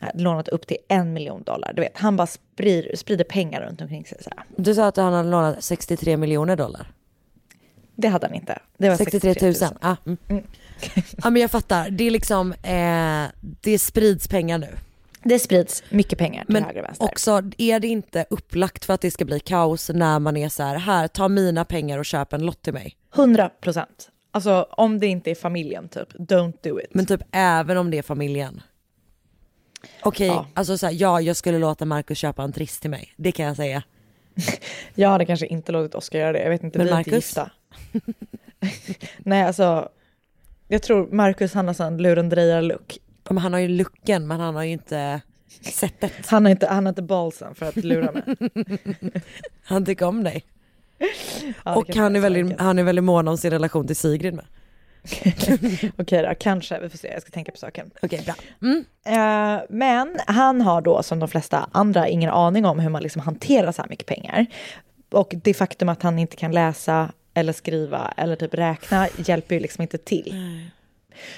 hade 0.00 0.22
lånat 0.22 0.48
upp 0.48 0.66
till 0.66 0.76
en 0.88 1.12
miljon 1.12 1.42
dollar. 1.42 1.72
Du 1.72 1.82
vet, 1.82 1.98
han 1.98 2.16
bara 2.16 2.26
sprider, 2.26 2.96
sprider 2.96 3.24
pengar 3.24 3.60
runt 3.60 3.80
omkring 3.80 4.04
sig. 4.04 4.22
Så 4.22 4.30
här. 4.36 4.44
Du 4.56 4.74
sa 4.74 4.86
att 4.86 4.96
han 4.96 5.12
hade 5.12 5.30
lånat 5.30 5.64
63 5.64 6.16
miljoner 6.16 6.56
dollar. 6.56 6.92
Det 7.96 8.08
hade 8.08 8.26
han 8.26 8.34
inte. 8.34 8.58
Det 8.78 8.88
var 8.88 8.96
63 8.96 9.34
000. 9.42 9.54
Ah, 9.80 9.96
mm. 10.06 10.18
ja 11.22 11.30
men 11.30 11.42
jag 11.42 11.50
fattar, 11.50 11.90
det 11.90 12.04
är 12.04 12.10
liksom, 12.10 12.52
eh, 12.52 13.24
det 13.40 13.78
sprids 13.78 14.28
pengar 14.28 14.58
nu. 14.58 14.68
Det 15.24 15.38
sprids 15.38 15.82
mycket 15.88 16.18
pengar 16.18 16.44
till 16.44 16.52
Men 16.52 16.64
höger 16.64 16.80
och 16.80 16.86
vänster. 16.88 17.04
också, 17.04 17.42
är 17.58 17.80
det 17.80 17.88
inte 17.88 18.26
upplagt 18.30 18.84
för 18.84 18.92
att 18.94 19.00
det 19.00 19.10
ska 19.10 19.24
bli 19.24 19.40
kaos 19.40 19.90
när 19.94 20.18
man 20.18 20.36
är 20.36 20.48
så 20.48 20.62
här, 20.62 20.76
här 20.78 21.08
ta 21.08 21.28
mina 21.28 21.64
pengar 21.64 21.98
och 21.98 22.04
köp 22.04 22.32
en 22.32 22.46
lott 22.46 22.62
till 22.62 22.72
mig. 22.72 22.96
100 23.14 23.50
procent. 23.60 24.10
Alltså 24.30 24.66
om 24.70 25.00
det 25.00 25.06
inte 25.06 25.30
är 25.30 25.34
familjen 25.34 25.88
typ, 25.88 26.12
don't 26.14 26.54
do 26.62 26.80
it. 26.80 26.94
Men 26.94 27.06
typ 27.06 27.20
även 27.32 27.76
om 27.76 27.90
det 27.90 27.98
är 27.98 28.02
familjen. 28.02 28.62
Okej, 30.02 30.26
Ja. 30.26 30.46
alltså 30.54 30.78
så 30.78 30.86
här, 30.86 30.94
ja 30.98 31.20
jag 31.20 31.36
skulle 31.36 31.58
låta 31.58 31.84
Marcus 31.84 32.18
köpa 32.18 32.42
en 32.42 32.52
triss 32.52 32.80
till 32.80 32.90
mig, 32.90 33.12
det 33.16 33.32
kan 33.32 33.46
jag 33.46 33.56
säga. 33.56 33.82
Jag 34.94 35.08
hade 35.08 35.24
kanske 35.26 35.46
inte 35.46 35.72
låtit 35.72 35.94
Oskar 35.94 36.18
göra 36.18 36.32
det. 36.32 36.42
Jag 36.42 36.50
vet 36.50 36.62
inte, 36.62 36.78
Men 36.78 36.86
vi 36.86 36.92
är 36.92 36.98
inte 36.98 37.10
gifta. 37.10 37.50
Nej, 39.18 39.42
alltså. 39.42 39.88
Jag 40.68 40.82
tror 40.82 41.08
Marcus 41.12 41.54
han 41.54 41.66
har 41.66 41.74
sån 41.74 41.98
lurendrejar-look. 42.02 42.98
Men 43.28 43.38
han 43.38 43.52
har 43.52 43.60
ju 43.60 43.68
looken 43.68 44.26
men 44.26 44.40
han 44.40 44.54
har 44.54 44.62
ju 44.62 44.72
inte 44.72 45.20
sättet. 45.60 46.26
Han 46.26 46.44
har 46.44 46.50
inte, 46.50 46.66
han 46.66 46.86
har 46.86 46.90
inte 46.90 47.02
balsen 47.02 47.54
för 47.54 47.66
att 47.66 47.76
lura 47.76 48.12
mig. 48.12 48.22
Han 49.64 49.84
tycker 49.84 50.06
om 50.06 50.24
dig. 50.24 50.44
Ja, 51.64 51.76
och 51.76 51.96
han 51.96 52.16
är, 52.16 52.20
väldigt, 52.20 52.42
enkelt. 52.42 52.60
han 52.60 52.78
är 52.78 52.82
väldigt 52.82 53.04
mån 53.04 53.28
om 53.28 53.38
sin 53.38 53.50
relation 53.50 53.86
till 53.86 53.96
Sigrid 53.96 54.34
med. 54.34 54.44
Okej 55.98 56.22
då, 56.22 56.34
kanske. 56.40 56.80
Vi 56.80 56.88
får 56.88 56.98
se, 56.98 57.08
jag 57.08 57.22
ska 57.22 57.30
tänka 57.30 57.52
på 57.52 57.58
saken. 57.58 57.90
Okej 58.02 58.22
bra. 58.24 58.34
Mm. 58.62 58.84
Eh, 59.06 59.64
men 59.70 60.18
han 60.26 60.60
har 60.60 60.80
då 60.80 61.02
som 61.02 61.18
de 61.18 61.28
flesta 61.28 61.68
andra 61.72 62.08
ingen 62.08 62.30
aning 62.30 62.64
om 62.64 62.78
hur 62.78 62.90
man 62.90 63.02
liksom 63.02 63.22
hanterar 63.22 63.72
så 63.72 63.82
här 63.82 63.88
mycket 63.88 64.06
pengar. 64.06 64.46
Och 65.10 65.34
det 65.44 65.54
faktum 65.54 65.88
att 65.88 66.02
han 66.02 66.18
inte 66.18 66.36
kan 66.36 66.52
läsa 66.52 67.12
eller 67.34 67.52
skriva 67.52 68.14
eller 68.16 68.36
typ 68.36 68.54
räkna 68.54 69.08
hjälper 69.16 69.54
ju 69.54 69.60
liksom 69.60 69.82
inte 69.82 69.98
till. 69.98 70.34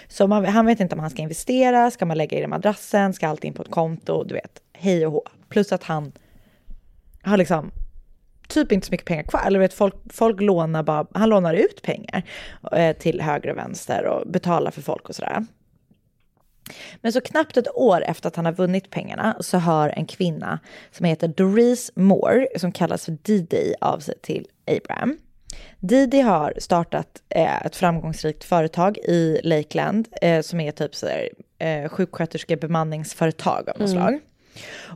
Så 0.08 0.26
man, 0.26 0.44
han 0.44 0.66
vet 0.66 0.80
inte 0.80 0.94
om 0.94 1.00
han 1.00 1.10
ska 1.10 1.22
investera, 1.22 1.90
ska 1.90 2.06
man 2.06 2.18
lägga 2.18 2.38
i 2.38 2.40
den 2.40 2.50
madrassen, 2.50 3.12
ska 3.12 3.28
allt 3.28 3.44
in 3.44 3.54
på 3.54 3.62
ett 3.62 3.70
konto, 3.70 4.24
du 4.24 4.34
vet, 4.34 4.60
hej 4.72 5.06
och 5.06 5.12
hå. 5.12 5.22
Plus 5.48 5.72
att 5.72 5.82
han 5.82 6.12
har 7.22 7.36
liksom 7.36 7.70
typ 8.48 8.72
inte 8.72 8.86
så 8.86 8.90
mycket 8.90 9.06
pengar 9.06 9.22
kvar. 9.22 9.40
Eller 9.46 9.58
vet, 9.58 9.74
folk, 9.74 9.94
folk 10.10 10.40
lånar 10.40 10.82
bara, 10.82 11.06
han 11.14 11.28
lånar 11.28 11.54
ut 11.54 11.82
pengar 11.82 12.22
eh, 12.72 12.96
till 12.96 13.20
höger 13.20 13.50
och 13.50 13.56
vänster 13.56 14.04
och 14.04 14.26
betalar 14.26 14.70
för 14.70 14.82
folk 14.82 15.08
och 15.08 15.14
sådär. 15.14 15.46
Men 17.00 17.12
så 17.12 17.20
knappt 17.20 17.56
ett 17.56 17.74
år 17.74 18.02
efter 18.02 18.28
att 18.28 18.36
han 18.36 18.44
har 18.44 18.52
vunnit 18.52 18.90
pengarna 18.90 19.36
så 19.40 19.58
hör 19.58 19.88
en 19.88 20.06
kvinna 20.06 20.58
som 20.90 21.06
heter 21.06 21.28
Doris 21.28 21.90
Moore, 21.94 22.46
som 22.56 22.72
kallas 22.72 23.04
för 23.04 23.16
D-Day 23.22 23.74
av 23.80 23.98
sig 23.98 24.14
till 24.22 24.46
Abraham. 24.66 25.18
Didi 25.80 26.20
har 26.20 26.54
startat 26.58 27.22
eh, 27.28 27.66
ett 27.66 27.76
framgångsrikt 27.76 28.44
företag 28.44 28.98
i 28.98 29.40
Lakeland 29.42 30.08
eh, 30.22 30.40
som 30.40 30.60
är 30.60 30.72
typ 30.72 30.94
så 30.94 31.06
här, 31.06 31.28
eh, 31.58 31.88
sjuksköterskebemanningsföretag 31.88 33.68
av 33.68 33.80
något 33.80 33.90
slag. 33.90 34.20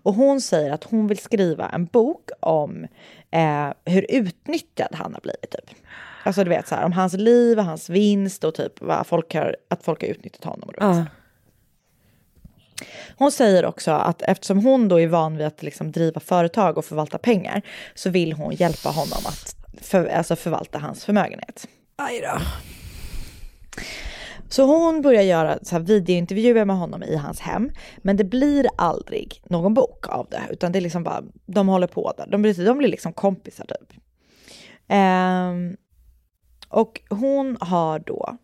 Och 0.03 0.15
hon 0.15 0.41
säger 0.41 0.71
att 0.71 0.85
hon 0.85 1.07
vill 1.07 1.19
skriva 1.19 1.69
en 1.69 1.85
bok 1.85 2.31
om 2.41 2.87
eh, 3.31 3.69
hur 3.85 4.07
utnyttjad 4.09 4.89
han 4.93 5.15
har 5.15 5.21
blivit. 5.21 5.51
Typ. 5.51 5.77
Alltså 6.25 6.45
du 6.45 6.51
vet 6.51 6.69
så 6.69 6.75
här, 6.75 6.85
om 6.85 6.93
hans 6.93 7.13
liv 7.13 7.59
och 7.59 7.65
hans 7.65 7.91
vinst 7.91 8.45
och 8.45 8.55
typ 8.55 8.81
vad 8.81 9.07
folk 9.07 9.35
har, 9.35 9.57
att 9.69 9.83
folk 9.83 10.03
har 10.03 10.09
utnyttjat 10.09 10.45
honom. 10.45 10.69
Och 10.69 10.75
du 10.79 10.87
vet. 10.87 10.97
Ja. 10.97 11.05
Hon 13.17 13.33
säger 13.33 13.65
också 13.65 13.91
att 13.91 14.23
eftersom 14.23 14.65
hon 14.65 14.89
då 14.89 15.01
är 15.01 15.07
van 15.07 15.37
vid 15.37 15.47
att 15.47 15.63
liksom 15.63 15.93
driva 15.93 16.21
företag 16.21 16.79
och 16.79 16.85
förvalta 16.85 17.19
pengar 17.19 17.63
så 17.95 18.11
vill 18.11 18.33
hon 18.33 18.55
hjälpa 18.55 18.89
honom 18.89 19.19
att 19.27 19.60
för, 19.83 20.07
alltså 20.07 20.37
förvalta 20.37 20.79
hans 20.79 21.05
förmögenhet. 21.05 21.69
Aj 21.97 22.21
då. 22.21 22.41
Så 24.49 24.65
hon 24.65 25.03
börjar 25.03 25.23
göra 25.23 25.59
så 25.63 25.75
här 25.77 25.83
videointervjuer 25.83 26.65
med 26.65 26.77
honom 26.77 27.03
i 27.03 27.17
hans 27.17 27.41
hem. 27.41 27.71
Men 27.99 28.17
det 28.17 28.25
blir 28.25 28.67
aldrig 28.77 29.43
någon 29.45 29.75
bok 29.75 30.09
av 30.09 30.27
det. 30.31 30.43
Utan 30.51 30.73
det 30.73 30.79
är 30.79 30.81
liksom 30.81 31.05
bara, 31.05 31.23
de 31.47 31.69
håller 31.69 31.87
på 31.87 32.13
där. 32.17 32.27
De 32.27 32.43
blir, 32.43 32.65
de 32.65 32.79
blir 32.79 32.89
liksom 32.89 33.13
kompisar 33.13 33.65
typ. 33.65 34.01
Ehm, 34.89 35.77
och 36.69 37.01
hon 37.11 37.57
har 37.61 37.99
då, 37.99 38.37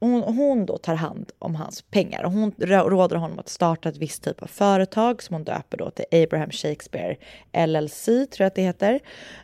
hon, 0.00 0.22
hon 0.22 0.66
då 0.66 0.78
tar 0.78 0.94
hand 0.94 1.32
om 1.38 1.54
hans 1.54 1.82
pengar. 1.82 2.24
Och 2.24 2.32
hon 2.32 2.52
råder 2.58 3.16
honom 3.16 3.38
att 3.38 3.48
starta 3.48 3.88
ett 3.88 3.96
visst 3.96 4.24
typ 4.24 4.42
av 4.42 4.46
företag 4.46 5.22
som 5.22 5.34
hon 5.34 5.44
döper 5.44 5.76
då 5.76 5.90
till 5.90 6.22
Abraham 6.22 6.50
Shakespeare 6.50 7.16
LLC, 7.66 8.04
tror 8.04 8.28
jag 8.38 8.46
att 8.46 8.54
det 8.54 8.62
heter. 8.62 9.00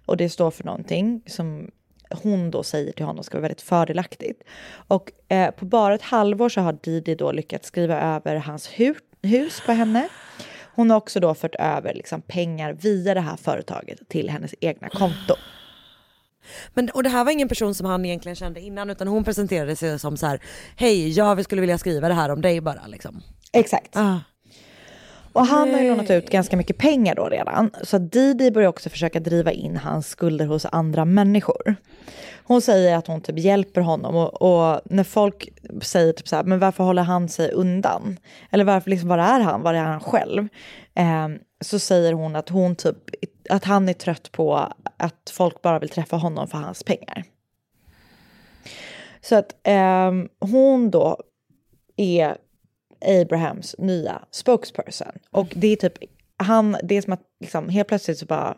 Och 0.06 0.16
det 0.16 0.28
står 0.28 0.50
för 0.50 0.64
någonting 0.64 1.22
som 1.26 1.70
hon 2.22 2.50
då 2.50 2.62
säger 2.62 2.92
till 2.92 3.04
honom 3.04 3.24
ska 3.24 3.36
vara 3.36 3.42
väldigt 3.42 3.62
fördelaktigt. 3.62 4.42
Och 4.72 5.12
eh, 5.28 5.50
på 5.50 5.64
bara 5.64 5.94
ett 5.94 6.02
halvår 6.02 6.48
så 6.48 6.60
har 6.60 6.78
Didi 6.82 7.14
då 7.14 7.32
lyckats 7.32 7.68
skriva 7.68 8.00
över 8.00 8.36
hans 8.36 8.66
hu 8.66 8.94
hus 9.22 9.62
på 9.66 9.72
henne. 9.72 10.08
Hon 10.74 10.90
har 10.90 10.96
också 10.96 11.20
då 11.20 11.34
fört 11.34 11.54
över 11.54 11.94
liksom 11.94 12.22
pengar 12.22 12.72
via 12.72 13.14
det 13.14 13.20
här 13.20 13.36
företaget 13.36 14.08
till 14.08 14.30
hennes 14.30 14.54
egna 14.60 14.88
konto. 14.88 15.34
Men, 16.74 16.90
och 16.90 17.02
det 17.02 17.08
här 17.08 17.24
var 17.24 17.32
ingen 17.32 17.48
person 17.48 17.74
som 17.74 17.86
han 17.86 18.04
egentligen 18.04 18.36
kände 18.36 18.60
innan 18.60 18.90
utan 18.90 19.08
hon 19.08 19.24
presenterade 19.24 19.76
sig 19.76 19.98
som 19.98 20.16
så 20.16 20.26
här, 20.26 20.40
hej 20.76 21.08
jag 21.10 21.44
skulle 21.44 21.60
vilja 21.60 21.78
skriva 21.78 22.08
det 22.08 22.14
här 22.14 22.30
om 22.30 22.40
dig 22.40 22.60
bara 22.60 22.86
liksom. 22.86 23.22
Exakt. 23.52 23.96
Ah. 23.96 24.18
Och 25.32 25.46
han 25.46 25.74
har 25.74 25.80
ju 25.80 25.88
lånat 25.90 26.10
ut 26.10 26.30
ganska 26.30 26.56
mycket 26.56 26.78
pengar 26.78 27.14
då 27.14 27.28
redan. 27.28 27.70
Så 27.82 27.98
Didi 27.98 28.50
börjar 28.50 28.68
också 28.68 28.90
försöka 28.90 29.20
driva 29.20 29.52
in 29.52 29.76
hans 29.76 30.08
skulder 30.08 30.46
hos 30.46 30.66
andra 30.72 31.04
människor. 31.04 31.76
Hon 32.44 32.60
säger 32.60 32.96
att 32.96 33.06
hon 33.06 33.20
typ 33.20 33.38
hjälper 33.38 33.80
honom 33.80 34.16
och, 34.16 34.42
och 34.42 34.80
när 34.84 35.04
folk 35.04 35.48
säger 35.82 36.12
typ 36.12 36.28
så 36.28 36.36
här, 36.36 36.44
men 36.44 36.58
varför 36.58 36.84
håller 36.84 37.02
han 37.02 37.28
sig 37.28 37.52
undan? 37.52 38.16
Eller 38.50 38.64
varför 38.64 38.90
liksom, 38.90 39.08
var 39.08 39.18
är 39.18 39.40
han? 39.40 39.62
Var 39.62 39.74
är 39.74 39.82
han 39.82 40.00
själv? 40.00 40.48
Eh, 40.94 41.28
så 41.60 41.78
säger 41.78 42.12
hon 42.12 42.36
att 42.36 42.48
hon 42.48 42.76
typ, 42.76 42.96
att 43.50 43.64
han 43.64 43.88
är 43.88 43.92
trött 43.92 44.32
på 44.32 44.72
att 44.96 45.30
folk 45.32 45.62
bara 45.62 45.78
vill 45.78 45.88
träffa 45.88 46.16
honom 46.16 46.48
för 46.48 46.58
hans 46.58 46.82
pengar. 46.82 47.24
Så 49.20 49.36
att 49.36 49.56
eh, 49.62 50.12
hon 50.40 50.90
då 50.90 51.18
är 51.96 52.36
Abrahams 53.22 53.74
nya 53.78 54.22
spokesperson. 54.30 55.12
Och 55.30 55.52
det 55.56 55.66
är 55.66 55.76
typ, 55.76 55.94
han, 56.36 56.76
det 56.82 56.94
är 56.94 57.02
som 57.02 57.12
att 57.12 57.22
liksom, 57.40 57.68
helt 57.68 57.88
plötsligt 57.88 58.18
så 58.18 58.26
bara 58.26 58.56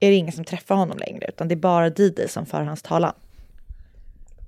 är 0.00 0.10
det 0.10 0.16
ingen 0.16 0.32
som 0.32 0.44
träffar 0.44 0.74
honom 0.74 0.98
längre, 0.98 1.26
utan 1.28 1.48
det 1.48 1.54
är 1.54 1.56
bara 1.56 1.90
Didi 1.90 2.28
som 2.28 2.46
för 2.46 2.62
hans 2.62 2.82
talan. 2.82 3.14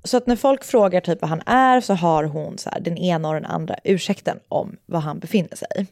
Så 0.05 0.17
att 0.17 0.27
när 0.27 0.37
folk 0.37 0.65
frågar 0.65 1.01
typ 1.01 1.21
vad 1.21 1.31
han 1.31 1.43
är 1.47 1.81
så 1.81 1.95
har 1.95 2.25
hon 2.25 2.59
så 2.59 2.71
här, 2.71 2.81
den 2.81 2.99
ena 2.99 3.29
och 3.29 3.35
den 3.35 3.45
andra 3.45 3.77
ursäkten 3.85 4.41
om 4.49 4.77
var 4.87 5.01
han 5.01 5.19
befinner 5.19 5.57
sig. 5.57 5.87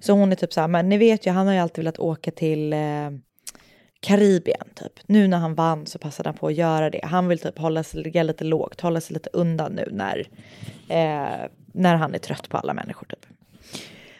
Så 0.00 0.12
hon 0.12 0.32
är 0.32 0.36
typ 0.36 0.52
så 0.52 0.60
här, 0.60 0.68
men 0.68 0.88
ni 0.88 0.98
vet 0.98 1.26
ju, 1.26 1.30
han 1.30 1.46
har 1.46 1.54
ju 1.54 1.60
alltid 1.60 1.84
velat 1.84 1.98
åka 1.98 2.30
till 2.30 2.72
eh, 2.72 3.10
Karibien 4.00 4.68
typ. 4.74 4.92
Nu 5.06 5.28
när 5.28 5.38
han 5.38 5.54
vann 5.54 5.86
så 5.86 5.98
passade 5.98 6.28
han 6.28 6.36
på 6.36 6.46
att 6.46 6.54
göra 6.54 6.90
det. 6.90 7.00
Han 7.04 7.28
vill 7.28 7.38
typ 7.38 7.58
hålla 7.58 7.82
sig, 7.82 8.02
ligga 8.02 8.22
lite 8.22 8.44
lågt, 8.44 8.80
hålla 8.80 9.00
sig 9.00 9.14
lite 9.14 9.30
undan 9.32 9.72
nu 9.72 9.88
när, 9.92 10.28
eh, 10.88 11.48
när 11.72 11.94
han 11.94 12.14
är 12.14 12.18
trött 12.18 12.48
på 12.48 12.56
alla 12.56 12.74
människor 12.74 13.06
typ. 13.06 13.26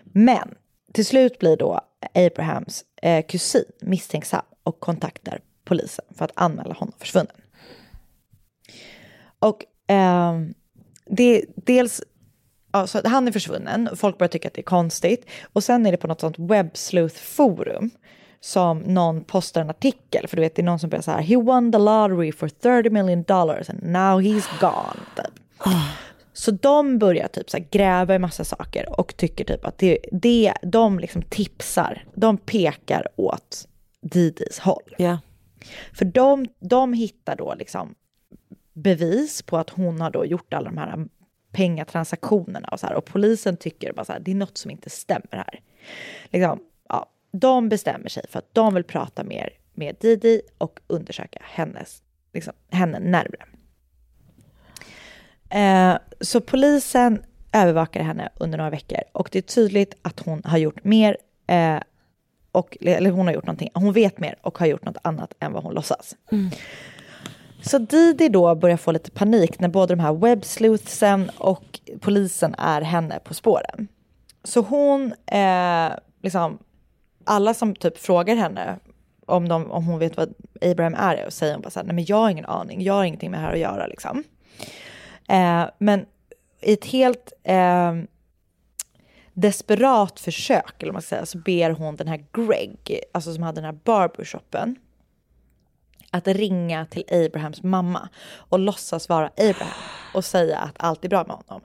Men 0.05 0.55
till 0.93 1.07
slut 1.07 1.39
blir 1.39 1.57
då 1.57 1.81
Abrahams 2.15 2.85
eh, 3.03 3.27
kusin 3.27 3.65
misstänksam 3.81 4.43
och 4.63 4.81
kontaktar 4.81 5.41
polisen 5.65 6.05
för 6.15 6.25
att 6.25 6.33
anmäla 6.35 6.75
honom 6.75 6.93
försvunnen. 6.99 7.40
Och 9.41 9.65
ehm, 9.87 10.55
det, 11.07 11.45
dels, 11.57 12.03
ja, 12.73 12.87
så 12.87 13.09
han 13.09 13.29
är 13.29 13.33
försvunnen, 13.33 13.89
folk 13.97 14.19
börjar 14.19 14.29
tycka 14.29 14.49
att 14.49 14.55
det 14.55 14.61
är 14.61 14.63
konstigt. 14.63 15.27
Och 15.53 15.65
sen 15.65 15.87
är 15.87 15.91
det 15.91 15.97
på 15.97 16.07
något 16.07 16.21
sånt 16.21 16.39
webbsleuth-forum 16.39 17.91
som 18.41 18.79
någon 18.79 19.25
postar 19.25 19.61
en 19.61 19.71
artikel, 19.71 20.29
för 20.29 20.37
du 20.37 20.43
vet 20.43 20.55
det 20.55 20.63
är 20.63 20.65
någon 20.65 20.79
som 20.79 20.91
börjar 20.91 21.03
så 21.03 21.11
här, 21.11 21.23
he 21.23 21.37
won 21.37 21.73
the 21.73 21.79
lottery 21.79 22.33
for 22.33 22.49
30 22.49 22.91
million 22.91 23.23
dollars 23.23 23.71
and 23.71 23.83
now 23.83 24.21
he's 24.21 24.61
gone. 24.61 25.01
Typ. 25.17 25.35
Så 26.33 26.51
de 26.51 26.99
börjar 26.99 27.29
typ 27.29 27.51
så 27.51 27.59
gräva 27.71 28.15
i 28.15 28.19
massa 28.19 28.45
saker 28.45 29.01
och 29.01 29.17
tycker 29.17 29.45
typ 29.45 29.65
att 29.65 29.79
det, 29.79 29.99
det, 30.13 30.53
de 30.63 30.99
liksom 30.99 31.23
tipsar, 31.23 32.05
de 32.15 32.37
pekar 32.37 33.09
åt 33.17 33.69
Didis 34.03 34.59
håll. 34.59 34.95
Ja. 34.99 35.19
För 35.93 36.05
de, 36.05 36.47
de 36.61 36.93
hittar 36.93 37.37
då 37.37 37.55
liksom 37.55 37.95
bevis 38.73 39.43
på 39.43 39.59
att 39.59 39.71
hon 39.71 40.01
har 40.01 40.11
då 40.11 40.27
gjort 40.27 40.55
alla 40.55 40.71
de 40.71 40.79
här 40.79 41.07
pengatransaktionerna 41.53 42.69
och 42.69 42.81
så 42.81 42.87
här. 42.87 42.95
Och 42.95 43.05
polisen 43.05 43.57
tycker 43.57 43.93
bara 43.93 44.05
så 44.05 44.13
här, 44.13 44.21
det 44.21 44.31
är 44.31 44.35
något 44.35 44.59
som 44.59 44.71
inte 44.71 44.91
stämmer 44.91 45.29
här. 45.31 45.61
Liksom, 46.31 46.61
ja, 46.89 47.11
de 47.33 47.69
bestämmer 47.69 48.09
sig 48.09 48.23
för 48.29 48.39
att 48.39 48.55
de 48.55 48.75
vill 48.75 48.85
prata 48.85 49.25
mer 49.25 49.51
med 49.75 49.97
Didi 50.01 50.43
och 50.59 50.81
undersöka 50.87 51.39
hennes, 51.43 52.03
liksom, 52.33 52.53
henne 52.71 52.99
närmare. 52.99 53.47
Eh, 55.51 55.99
så 56.21 56.41
polisen 56.41 57.23
övervakar 57.53 58.03
henne 58.03 58.29
under 58.37 58.59
några 58.59 58.71
veckor 58.71 58.99
och 59.13 59.29
det 59.33 59.39
är 59.39 59.43
tydligt 59.43 59.95
att 60.03 60.21
hon 60.21 60.43
har 60.45 60.59
gjort 60.59 60.85
mer 60.85 61.17
eh, 61.47 61.81
och, 62.53 62.77
eller 62.81 63.11
hon 63.11 63.27
har 63.27 63.35
gjort 63.35 63.47
någonting, 63.47 63.71
hon 63.75 63.93
vet 63.93 64.19
mer 64.19 64.37
och 64.43 64.59
har 64.59 64.67
gjort 64.67 64.85
något 64.85 64.97
annat 65.03 65.35
än 65.41 65.53
vad 65.53 65.63
hon 65.63 65.75
låtsas. 65.75 66.17
Mm. 66.33 66.51
Så 67.63 67.79
Didi 67.79 68.29
då 68.29 68.55
börjar 68.55 68.77
få 68.77 68.93
lite 68.93 69.11
panik 69.11 69.61
när 69.61 69.69
både 69.69 69.95
de 69.95 70.01
här 70.01 70.13
webbsleuthsen 70.13 71.31
och 71.39 71.81
polisen 72.01 72.55
är 72.59 72.81
henne 72.81 73.19
på 73.25 73.35
spåren. 73.35 73.89
Så 74.45 74.61
hon, 74.61 75.13
eh, 75.27 75.91
liksom, 76.23 76.59
alla 77.25 77.55
som 77.55 77.75
typ 77.75 77.99
frågar 77.99 78.37
henne 78.37 78.79
om, 79.27 79.49
de, 79.49 79.71
om 79.71 79.85
hon 79.85 79.99
vet 79.99 80.17
vad 80.17 80.35
Abraham 80.61 80.95
är, 80.95 81.27
och 81.27 81.33
säger 81.33 81.55
hon 81.55 81.63
bara 81.63 81.71
så 81.71 81.79
här, 81.79 81.87
nej 81.87 81.95
men 81.95 82.05
jag 82.05 82.17
har 82.17 82.31
ingen 82.31 82.47
aning, 82.47 82.83
jag 82.83 82.95
har 82.95 83.05
ingenting 83.05 83.31
med 83.31 83.41
det 83.41 83.45
här 83.45 83.53
att 83.53 83.59
göra 83.59 83.87
liksom. 83.87 84.25
Eh, 85.29 85.65
men 85.79 86.07
i 86.61 86.73
ett 86.73 86.85
helt 86.85 87.33
eh, 87.43 87.95
desperat 89.33 90.21
försök, 90.21 90.83
eller 90.83 90.93
vad 90.93 90.95
man 90.95 91.03
ska 91.03 91.09
säga, 91.09 91.27
så 91.27 91.39
ber 91.39 91.71
hon 91.71 91.97
den 91.97 92.09
här 92.09 92.25
Greg, 92.33 93.01
alltså 93.13 93.35
som 93.35 93.43
hade 93.43 93.61
den 93.61 93.65
här 93.75 93.81
barbershopen, 93.85 94.77
att 96.11 96.29
ringa 96.29 96.87
till 96.87 97.05
Abrahams 97.11 97.63
mamma 97.63 98.09
och 98.35 98.59
låtsas 98.59 99.09
vara 99.09 99.27
Abraham 99.27 99.73
och 100.15 100.25
säga 100.25 100.59
att 100.59 100.75
allt 100.77 101.05
är 101.05 101.09
bra 101.09 101.25
med 101.25 101.37
honom. 101.37 101.61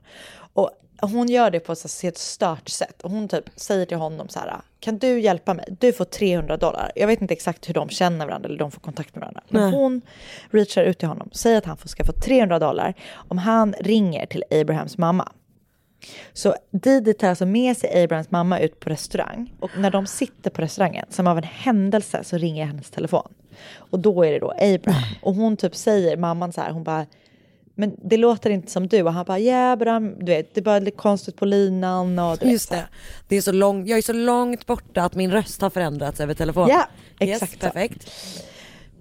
Och 0.54 0.70
hon 1.02 1.30
gör 1.30 1.52
det 1.52 1.60
på 1.60 1.72
ett 1.72 1.78
så 1.78 2.08
ett 2.08 2.18
stört 2.18 2.70
sätt 2.70 3.02
och 3.02 3.12
hon 3.12 3.28
typ 3.28 3.50
säger 3.56 3.86
till 3.86 3.98
honom 3.98 4.30
så 4.30 4.40
här, 4.40 4.56
kan 4.80 4.98
du 4.98 5.20
hjälpa 5.20 5.54
mig? 5.54 5.66
Du 5.80 5.94
får 5.94 6.06
300 6.06 6.58
dollar. 6.58 6.92
Jag 6.96 7.08
vet 7.08 7.22
inte 7.22 7.34
exakt 7.34 7.70
hur 7.70 7.74
de 7.74 7.90
känner 7.90 8.26
varandra 8.26 8.50
eller 8.50 8.60
de 8.60 8.72
får 8.72 8.82
kontakt 8.82 9.16
med 9.16 9.22
varandra. 9.22 9.42
Men 9.50 9.62
Nej. 9.62 9.72
hon 9.72 10.02
reachar 10.50 10.84
ut 10.84 11.00
till 11.00 11.08
honom, 11.08 11.30
säger 11.32 11.58
att 11.58 11.66
han 11.66 11.78
ska 11.78 12.04
få 12.04 12.12
300 12.12 12.60
dollar 12.60 12.94
om 13.14 13.38
han 13.38 13.74
ringer 13.80 14.26
till 14.26 14.44
Abrahams 14.52 14.98
mamma. 14.98 15.32
Så 16.34 16.56
Didi 16.72 17.14
tar 17.14 17.30
alltså 17.30 17.46
med 17.46 17.78
sig 17.78 18.04
Abrahams 18.04 18.32
mamma 18.32 18.60
ut 18.60 18.80
på 18.80 18.90
restaurang 18.90 19.54
och 19.60 19.72
när 19.78 19.92
de 19.92 20.08
sitter 20.08 20.50
på 20.50 20.62
restaurangen, 20.62 21.06
som 21.10 21.28
av 21.28 21.38
en 21.38 21.44
händelse, 21.44 22.24
så 22.24 22.38
ringer 22.38 22.66
hennes 22.66 22.90
telefon. 22.92 23.34
Och 23.78 24.00
då 24.00 24.24
är 24.24 24.32
det 24.32 24.40
då 24.40 24.52
Abraham. 24.52 25.04
Och 25.22 25.36
hon 25.36 25.58
typ 25.58 25.76
säger, 25.76 26.18
mamman 26.18 26.54
så 26.54 26.62
här, 26.62 26.72
hon 26.72 26.84
bara, 26.84 27.06
men 27.76 27.96
det 28.04 28.18
låter 28.18 28.50
inte 28.50 28.72
som 28.72 28.88
du. 28.88 29.02
Och 29.02 29.14
han 29.14 29.26
bara, 29.26 29.40
ja 29.40 29.72
Abraham, 29.72 30.16
du 30.20 30.26
vet, 30.26 30.54
det 30.54 30.60
är 30.60 30.64
bara 30.64 30.80
lite 30.80 30.98
konstigt 30.98 31.36
på 31.38 31.46
linan 31.46 32.20
och 32.20 32.38
du 32.38 32.46
vet, 32.46 32.54
Just 32.54 32.70
här. 32.74 32.78
det. 32.78 32.88
det 33.28 33.36
är 33.36 33.42
så 33.42 33.52
lång, 33.52 33.88
jag 33.88 33.98
är 33.98 34.02
så 34.02 34.14
långt 34.14 34.66
borta 34.66 35.04
att 35.04 35.16
min 35.16 35.32
röst 35.32 35.62
har 35.62 35.70
förändrats 35.70 36.20
över 36.20 36.34
telefon. 36.34 36.68
Ja, 36.70 36.88
Yes, 37.20 37.42
exakt 37.42 37.60
perfekt. 37.60 38.12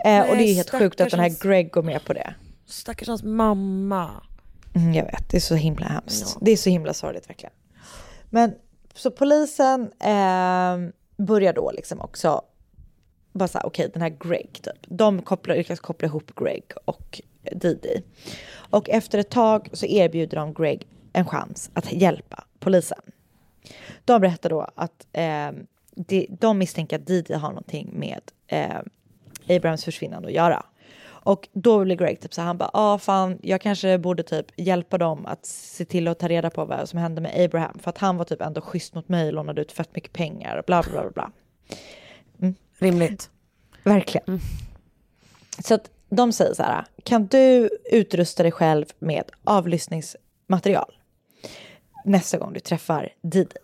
Eh, 0.04 0.30
och 0.30 0.36
det 0.36 0.42
är 0.42 0.54
helt 0.54 0.70
sjukt 0.70 1.00
att 1.00 1.10
den 1.10 1.20
här 1.20 1.42
Greg 1.42 1.70
går 1.70 1.82
med 1.82 2.04
på 2.04 2.12
det. 2.12 2.34
Stackars 2.66 3.08
hans 3.08 3.22
mamma. 3.22 4.10
Mm, 4.74 4.94
jag 4.94 5.04
vet, 5.04 5.30
det 5.30 5.36
är 5.36 5.40
så 5.40 5.54
himla 5.54 5.86
hemskt. 5.86 6.32
Ja. 6.34 6.40
Det 6.44 6.50
är 6.50 6.56
så 6.56 6.70
himla 6.70 6.94
sorgligt 6.94 7.28
verkligen. 7.28 7.52
Men 8.30 8.54
så 8.94 9.10
polisen 9.10 9.82
eh, 10.00 10.76
börjar 11.26 11.52
då 11.52 11.70
liksom 11.74 12.00
också 12.00 12.42
bara 13.34 13.48
såhär, 13.48 13.66
okej 13.66 13.84
okej 13.86 13.92
den 13.92 14.02
här 14.02 14.16
Greg 14.28 14.52
typ. 14.52 14.78
De 14.86 15.22
kopplar, 15.22 15.56
lyckas 15.56 15.80
koppla 15.80 16.08
ihop 16.08 16.32
Greg 16.36 16.64
och 16.84 17.20
Didi. 17.52 18.02
Och 18.54 18.90
efter 18.90 19.18
ett 19.18 19.30
tag 19.30 19.68
så 19.72 19.86
erbjuder 19.86 20.36
de 20.36 20.54
Greg 20.54 20.86
en 21.12 21.26
chans 21.26 21.70
att 21.74 21.92
hjälpa 21.92 22.44
polisen. 22.58 22.98
De 24.04 24.20
berättar 24.20 24.50
då 24.50 24.68
att 24.74 25.06
eh, 25.12 25.50
de, 25.94 26.26
de 26.40 26.58
misstänker 26.58 26.96
att 26.96 27.06
Didi 27.06 27.34
har 27.34 27.48
någonting 27.48 27.90
med 27.92 28.20
eh, 28.46 29.56
Abrahams 29.56 29.84
försvinnande 29.84 30.28
att 30.28 30.34
göra. 30.34 30.64
Och 31.24 31.48
då 31.52 31.84
blir 31.84 31.96
Greg 31.96 32.20
typ 32.20 32.34
så 32.34 32.40
här, 32.40 32.46
han 32.46 32.58
bara, 32.58 32.70
ah 32.72 32.98
fan, 32.98 33.38
jag 33.42 33.60
kanske 33.60 33.98
borde 33.98 34.22
typ 34.22 34.46
hjälpa 34.56 34.98
dem 34.98 35.26
att 35.26 35.46
se 35.46 35.84
till 35.84 36.08
att 36.08 36.18
ta 36.18 36.28
reda 36.28 36.50
på 36.50 36.64
vad 36.64 36.88
som 36.88 36.98
hände 36.98 37.20
med 37.20 37.44
Abraham. 37.44 37.78
För 37.78 37.90
att 37.90 37.98
han 37.98 38.16
var 38.16 38.24
typ 38.24 38.40
ändå 38.40 38.60
schysst 38.60 38.94
mot 38.94 39.08
mig, 39.08 39.32
lånade 39.32 39.60
ut 39.60 39.72
fett 39.72 39.94
mycket 39.94 40.12
pengar, 40.12 40.62
bla 40.66 40.82
bla 40.82 41.02
bla. 41.02 41.10
bla. 41.10 41.30
Mm. 42.40 42.54
Rimligt. 42.84 43.30
Verkligen. 43.82 44.40
Så 45.58 45.74
att 45.74 45.90
de 46.10 46.32
säger 46.32 46.54
så 46.54 46.62
här, 46.62 46.84
kan 47.02 47.26
du 47.26 47.70
utrusta 47.84 48.42
dig 48.42 48.52
själv 48.52 48.86
med 48.98 49.24
avlyssningsmaterial 49.44 50.94
nästa 52.04 52.38
gång 52.38 52.52
du 52.52 52.60
träffar 52.60 53.08
Didi? 53.22 53.56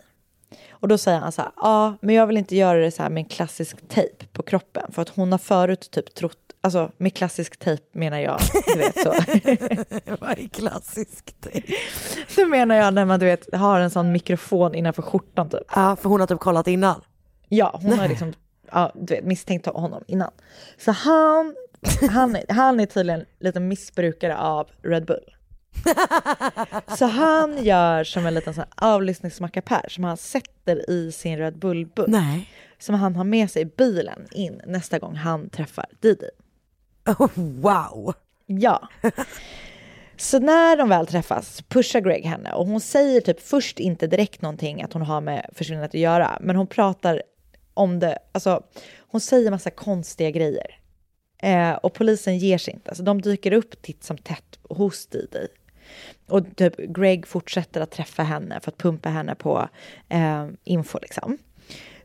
Och 0.70 0.88
då 0.88 0.98
säger 0.98 1.18
han 1.18 1.32
så 1.32 1.42
här, 1.42 1.50
ja, 1.56 1.96
men 2.00 2.14
jag 2.14 2.26
vill 2.26 2.36
inte 2.36 2.56
göra 2.56 2.78
det 2.78 2.90
så 2.90 3.02
här 3.02 3.10
med 3.10 3.20
en 3.20 3.28
klassisk 3.28 3.88
tejp 3.88 4.26
på 4.32 4.42
kroppen 4.42 4.92
för 4.92 5.02
att 5.02 5.08
hon 5.08 5.32
har 5.32 5.38
förut 5.38 5.90
typ 5.90 6.14
trott, 6.14 6.38
alltså 6.60 6.92
med 6.96 7.14
klassisk 7.14 7.56
tejp 7.56 7.82
menar 7.92 8.18
jag, 8.18 8.40
du 8.66 8.78
vet 8.78 8.98
så. 8.98 9.10
Vad 10.20 10.30
är 10.30 10.48
klassisk 10.48 11.40
tejp? 11.40 11.72
så 12.28 12.46
menar 12.46 12.74
jag 12.74 12.94
när 12.94 13.04
man 13.04 13.20
du 13.20 13.26
vet 13.26 13.54
har 13.54 13.80
en 13.80 13.90
sån 13.90 14.12
mikrofon 14.12 14.74
innanför 14.74 15.02
skjortan 15.02 15.48
typ. 15.48 15.62
Ja, 15.74 15.96
för 15.96 16.08
hon 16.08 16.20
har 16.20 16.26
typ 16.26 16.40
kollat 16.40 16.66
innan. 16.68 17.02
Ja, 17.48 17.80
hon 17.82 17.98
har 17.98 18.08
liksom 18.08 18.32
ja, 18.72 18.92
du 18.94 19.14
vet, 19.14 19.24
misstänkt 19.24 19.66
honom 19.66 20.04
innan. 20.06 20.30
Så 20.78 20.92
han, 20.92 21.54
han, 22.10 22.36
han 22.48 22.80
är 22.80 22.86
tydligen 22.86 23.24
lite 23.38 23.60
missbrukare 23.60 24.38
av 24.38 24.68
Red 24.82 25.04
Bull. 25.04 25.34
Så 26.98 27.06
han 27.06 27.64
gör 27.64 28.04
som 28.04 28.26
en 28.26 28.34
liten 28.34 28.54
sån 28.54 28.64
avlyssningsmackapär 28.74 29.84
som 29.88 30.04
han 30.04 30.16
sätter 30.16 30.90
i 30.90 31.12
sin 31.12 31.38
Red 31.38 31.58
Bull-burk. 31.58 32.08
Som 32.78 32.94
han 32.94 33.16
har 33.16 33.24
med 33.24 33.50
sig 33.50 33.62
i 33.62 33.64
bilen 33.64 34.26
in 34.30 34.60
nästa 34.66 34.98
gång 34.98 35.14
han 35.16 35.50
träffar 35.50 35.86
Didi. 36.00 36.30
Oh, 37.06 37.30
wow. 37.34 38.14
Ja. 38.46 38.88
Så 40.16 40.38
när 40.38 40.76
de 40.76 40.88
väl 40.88 41.06
träffas 41.06 41.62
pushar 41.68 42.00
Greg 42.00 42.24
henne 42.24 42.52
och 42.52 42.66
hon 42.66 42.80
säger 42.80 43.20
typ 43.20 43.40
först 43.40 43.78
inte 43.80 44.06
direkt 44.06 44.42
någonting 44.42 44.82
att 44.82 44.92
hon 44.92 45.02
har 45.02 45.20
med 45.20 45.50
försvinnandet 45.54 45.90
att 45.90 46.00
göra, 46.00 46.38
men 46.40 46.56
hon 46.56 46.66
pratar 46.66 47.22
om 47.74 47.98
det, 47.98 48.18
alltså 48.32 48.62
hon 48.98 49.20
säger 49.20 49.50
massa 49.50 49.70
konstiga 49.70 50.30
grejer. 50.30 50.80
Eh, 51.42 51.72
och 51.72 51.94
polisen 51.94 52.38
ger 52.38 52.58
sig 52.58 52.74
inte, 52.74 52.90
alltså 52.90 53.02
de 53.02 53.22
dyker 53.22 53.52
upp 53.52 53.82
titt 53.82 54.04
som 54.04 54.18
tätt 54.18 54.58
hos 54.62 55.06
Didi. 55.06 55.48
Och 56.26 56.56
typ 56.56 56.76
Greg 56.76 57.26
fortsätter 57.26 57.80
att 57.80 57.90
träffa 57.90 58.22
henne 58.22 58.60
för 58.60 58.70
att 58.70 58.78
pumpa 58.78 59.08
henne 59.08 59.34
på 59.34 59.68
eh, 60.08 60.46
info 60.64 60.98
liksom. 61.02 61.38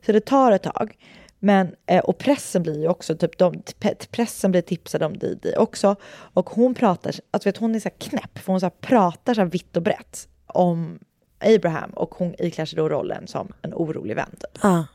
Så 0.06 0.12
det 0.12 0.20
tar 0.20 0.52
ett 0.52 0.62
tag. 0.62 0.96
Men, 1.38 1.74
eh, 1.86 2.04
och 2.04 2.18
pressen 2.18 2.62
blir 2.62 2.80
ju 2.80 2.88
också, 2.88 3.16
typ 3.16 3.38
de, 3.38 3.62
pressen 4.10 4.50
blir 4.50 4.62
tipsad 4.62 5.02
om 5.02 5.18
Didi 5.18 5.54
också. 5.56 5.96
Och 6.08 6.50
hon 6.50 6.74
pratar, 6.74 7.14
alltså 7.30 7.48
vet, 7.48 7.56
hon 7.56 7.74
är 7.74 7.80
så 7.80 7.88
här 7.88 7.96
knäpp, 7.98 8.38
för 8.38 8.52
hon 8.52 8.60
så 8.60 8.66
här 8.66 8.74
pratar 8.80 9.34
så 9.34 9.40
här 9.40 9.48
vitt 9.48 9.76
och 9.76 9.82
brett 9.82 10.28
om 10.46 10.98
Abraham 11.38 11.90
och 11.90 12.14
hon 12.14 12.34
iklär 12.38 12.64
sig 12.64 12.76
då 12.76 12.88
rollen 12.88 13.26
som 13.26 13.52
en 13.62 13.74
orolig 13.74 14.16
vän 14.16 14.30
typ. 14.30 14.58
Ja. 14.62 14.86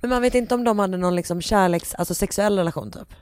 Men 0.00 0.10
man 0.10 0.22
vet 0.22 0.34
inte 0.34 0.54
om 0.54 0.64
de 0.64 0.78
hade 0.78 0.96
någon 0.96 1.16
liksom 1.16 1.40
kärleks, 1.40 1.94
alltså 1.94 2.14
sexuell 2.14 2.58
relation 2.58 2.90
typ? 2.90 3.14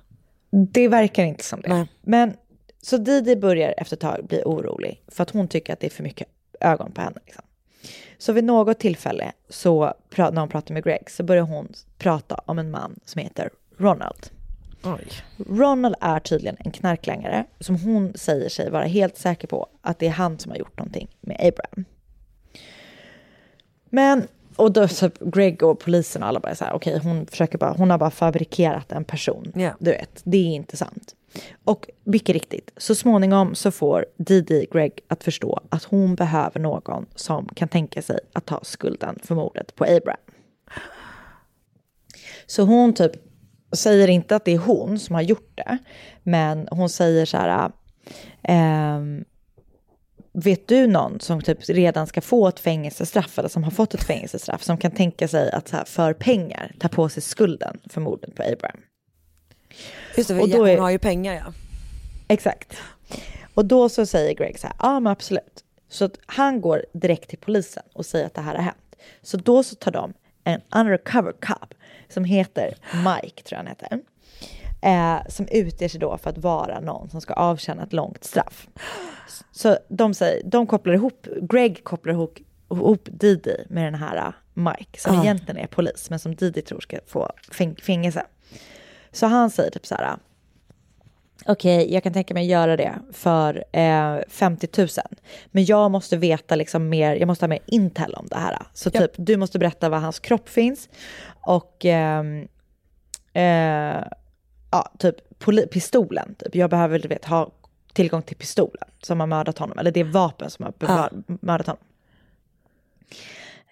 Det 0.50 0.88
verkar 0.88 1.24
inte 1.24 1.44
som 1.44 1.61
det. 1.61 1.68
Nej. 1.68 1.87
Men 2.02 2.37
så 2.83 2.96
Didi 2.96 3.37
börjar 3.37 3.74
efter 3.78 3.96
ett 3.96 4.00
tag 4.00 4.26
bli 4.26 4.42
orolig 4.44 5.02
för 5.09 5.22
att 5.22 5.30
hon 5.30 5.48
tycker 5.48 5.72
att 5.72 5.80
det 5.80 5.87
är 5.87 5.90
för 5.90 6.02
mycket 6.02 6.28
ögon 6.61 6.92
på 6.92 7.00
henne. 7.00 7.18
Liksom. 7.24 7.42
Så 8.18 8.33
vid 8.33 8.44
något 8.44 8.78
tillfälle 8.78 9.33
så 9.48 9.94
när 10.16 10.40
hon 10.40 10.48
pratar 10.48 10.74
med 10.74 10.85
Greg 10.85 11.11
så 11.11 11.22
börjar 11.22 11.42
hon 11.42 11.72
prata 11.98 12.35
om 12.46 12.59
en 12.59 12.70
man 12.70 13.00
som 13.04 13.22
heter 13.22 13.50
Ronald. 13.76 14.26
Oj. 14.85 15.07
Ronald 15.48 15.94
är 16.00 16.20
tydligen 16.20 16.57
en 16.61 16.70
knarklangare 16.70 17.44
som 17.61 17.76
hon 17.76 18.12
säger 18.14 18.48
sig 18.48 18.70
vara 18.70 18.85
helt 18.85 19.16
säker 19.16 19.48
på 19.48 19.68
att 19.83 19.98
det 19.98 20.07
är 20.07 20.11
han 20.11 20.38
som 20.38 20.50
har 20.50 20.59
gjort 20.59 20.78
någonting 20.78 21.09
med 21.20 21.37
Abraham. 21.40 21.85
Men, 23.90 24.28
och 24.56 24.72
då 24.72 24.88
så 24.88 25.10
Greg 25.20 25.62
och 25.62 25.78
polisen 25.78 26.22
och 26.22 26.28
alla 26.28 26.40
bara 26.40 26.54
så 26.54 26.64
här, 26.64 26.72
okej 26.72 27.00
hon 27.02 27.26
försöker 27.26 27.58
bara, 27.58 27.72
hon 27.72 27.90
har 27.90 27.98
bara 27.98 28.10
fabrikerat 28.10 28.92
en 28.92 29.04
person. 29.04 29.52
Ja. 29.54 29.70
Du 29.78 29.90
vet, 29.90 30.20
det 30.24 30.36
är 30.36 30.54
inte 30.54 30.76
sant. 30.76 31.14
Och 31.64 31.90
mycket 32.04 32.32
riktigt, 32.32 32.70
så 32.76 32.94
småningom 32.94 33.54
så 33.54 33.70
får 33.70 34.06
Didi 34.16 34.66
Greg 34.72 35.00
att 35.08 35.24
förstå 35.24 35.60
att 35.68 35.84
hon 35.84 36.14
behöver 36.14 36.60
någon 36.60 37.06
som 37.14 37.48
kan 37.48 37.68
tänka 37.68 38.02
sig 38.02 38.18
att 38.32 38.46
ta 38.46 38.60
skulden 38.62 39.18
för 39.22 39.34
mordet 39.34 39.74
på 39.74 39.84
Abraham. 39.84 40.20
Så 42.46 42.62
hon 42.62 42.94
typ 42.94 43.12
säger 43.72 44.08
inte 44.08 44.36
att 44.36 44.44
det 44.44 44.52
är 44.52 44.58
hon 44.58 44.98
som 44.98 45.14
har 45.14 45.22
gjort 45.22 45.52
det, 45.54 45.78
men 46.22 46.68
hon 46.70 46.88
säger 46.88 47.26
så 47.26 47.36
här, 47.36 47.70
ehm, 48.42 49.24
vet 50.34 50.68
du 50.68 50.86
någon 50.86 51.20
som 51.20 51.40
typ 51.42 51.58
redan 51.68 52.06
ska 52.06 52.20
få 52.20 52.48
ett 52.48 52.60
fängelsestraff 52.60 53.38
eller 53.38 53.48
som 53.48 53.64
har 53.64 53.70
fått 53.70 53.94
ett 53.94 54.04
fängelsestraff 54.04 54.62
som 54.62 54.76
kan 54.78 54.90
tänka 54.90 55.28
sig 55.28 55.50
att 55.50 55.68
så 55.68 55.76
här, 55.76 55.84
för 55.84 56.12
pengar 56.12 56.72
ta 56.78 56.88
på 56.88 57.08
sig 57.08 57.22
skulden 57.22 57.78
för 57.90 58.00
mordet 58.00 58.34
på 58.34 58.42
Abraham? 58.42 58.80
Just 60.16 60.28
det, 60.28 60.34
för 60.34 60.42
Och 60.42 60.48
då 60.48 60.68
är- 60.68 60.78
har 60.78 60.90
ju 60.90 60.98
pengar 60.98 61.34
ja. 61.34 61.52
Exakt. 62.28 62.76
Och 63.54 63.64
då 63.64 63.88
så 63.88 64.06
säger 64.06 64.34
Greg 64.34 64.58
så 64.58 64.66
här, 64.66 64.76
ja 64.78 65.00
men 65.00 65.12
absolut. 65.12 65.64
Så 65.88 66.08
han 66.26 66.60
går 66.60 66.84
direkt 66.92 67.28
till 67.30 67.38
polisen 67.38 67.82
och 67.92 68.06
säger 68.06 68.26
att 68.26 68.34
det 68.34 68.40
här 68.40 68.54
har 68.54 68.62
hänt. 68.62 68.96
Så 69.22 69.36
då 69.36 69.62
så 69.62 69.74
tar 69.74 69.90
de 69.90 70.12
en 70.44 70.60
undercover 70.74 71.32
cop 71.32 71.74
som 72.08 72.24
heter 72.24 72.74
Mike, 72.92 73.42
tror 73.42 73.56
jag 73.56 73.58
han 73.58 73.66
heter. 73.66 74.00
Eh, 74.84 75.16
som 75.28 75.48
utger 75.50 75.88
sig 75.88 76.00
då 76.00 76.18
för 76.18 76.30
att 76.30 76.38
vara 76.38 76.80
någon 76.80 77.10
som 77.10 77.20
ska 77.20 77.34
avtjäna 77.34 77.82
ett 77.82 77.92
långt 77.92 78.24
straff. 78.24 78.68
Så 79.52 79.78
de 79.88 80.14
säger, 80.14 80.42
de 80.44 80.66
kopplar 80.66 80.94
ihop, 80.94 81.26
Greg 81.50 81.84
kopplar 81.84 82.12
ihop, 82.12 82.38
ihop 82.70 83.08
Didi 83.12 83.64
med 83.68 83.84
den 83.84 83.94
här 83.94 84.16
eh, 84.16 84.32
Mike 84.54 85.00
som 85.00 85.18
Ah. 85.18 85.22
egentligen 85.22 85.56
är 85.58 85.66
polis 85.66 86.10
men 86.10 86.18
som 86.18 86.34
Didi 86.34 86.62
tror 86.62 86.80
ska 86.80 86.98
få 87.06 87.30
fäng- 87.52 87.80
fängelse. 87.82 88.22
Så 89.12 89.26
han 89.26 89.50
säger 89.50 89.70
typ 89.70 89.86
så 89.86 89.94
här, 89.94 90.16
okej, 91.46 91.92
jag 91.94 92.02
kan 92.02 92.12
tänka 92.12 92.34
mig 92.34 92.46
göra 92.46 92.76
det 92.76 92.94
för 93.12 93.64
eh, 93.72 94.18
50 94.28 94.68
000. 94.78 94.88
Men 95.46 95.64
jag 95.64 95.90
måste 95.90 96.16
veta 96.16 96.54
liksom 96.56 96.88
mer, 96.88 97.14
jag 97.16 97.26
måste 97.26 97.44
ha 97.44 97.48
mer 97.48 97.62
intel 97.66 98.14
om 98.14 98.26
det 98.30 98.36
här. 98.38 98.58
Så 98.74 98.90
typ, 98.90 99.10
du 99.16 99.36
måste 99.36 99.58
berätta 99.58 99.88
var 99.88 99.98
hans 99.98 100.18
kropp 100.18 100.48
finns 100.48 100.88
och 101.40 101.84
ehm, 101.84 102.48
eh, 103.32 104.04
ja, 104.74 104.92
typ 104.98 105.16
pistolen. 105.70 106.34
Typ. 106.38 106.54
Jag 106.54 106.70
behöver 106.70 106.98
du 106.98 107.08
vet, 107.08 107.24
ha 107.24 107.50
tillgång 107.92 108.22
till 108.22 108.37
pistolen 108.37 108.88
som 109.02 109.20
har 109.20 109.26
mördat 109.26 109.58
honom, 109.58 109.78
eller 109.78 109.90
det 109.90 110.04
vapen 110.04 110.50
som 110.50 110.64
har 110.64 110.72
bevar- 110.78 111.12
mördat 111.26 111.66
honom. 111.66 111.82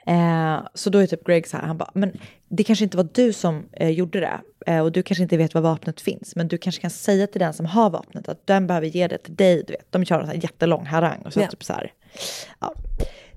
Eh, 0.06 0.66
så 0.74 0.90
då 0.90 0.98
är 0.98 1.06
typ 1.06 1.24
Greg 1.26 1.46
så 1.48 1.56
här, 1.56 1.66
han 1.66 1.78
bara, 1.78 1.90
men 1.94 2.12
det 2.48 2.64
kanske 2.64 2.84
inte 2.84 2.96
var 2.96 3.08
du 3.12 3.32
som 3.32 3.68
eh, 3.72 3.88
gjorde 3.90 4.20
det 4.20 4.40
eh, 4.66 4.80
och 4.80 4.92
du 4.92 5.02
kanske 5.02 5.22
inte 5.22 5.36
vet 5.36 5.54
var 5.54 5.60
vapnet 5.60 6.00
finns, 6.00 6.36
men 6.36 6.48
du 6.48 6.58
kanske 6.58 6.80
kan 6.80 6.90
säga 6.90 7.26
till 7.26 7.40
den 7.40 7.52
som 7.52 7.66
har 7.66 7.90
vapnet 7.90 8.28
att 8.28 8.46
den 8.46 8.66
behöver 8.66 8.86
ge 8.86 9.08
det 9.08 9.18
till 9.18 9.36
dig, 9.36 9.64
du 9.66 9.72
vet. 9.72 9.92
De 9.92 10.04
kör 10.04 10.14
en 10.20 10.26
sån 10.26 10.34
här 10.34 10.42
jättelång 10.42 10.86
harang 10.86 11.22
och 11.22 11.32
så 11.32 11.40
Ja. 11.40 11.46
typ 11.46 11.64
så 11.64 11.72
här. 11.72 11.92
Ja. 12.60 12.74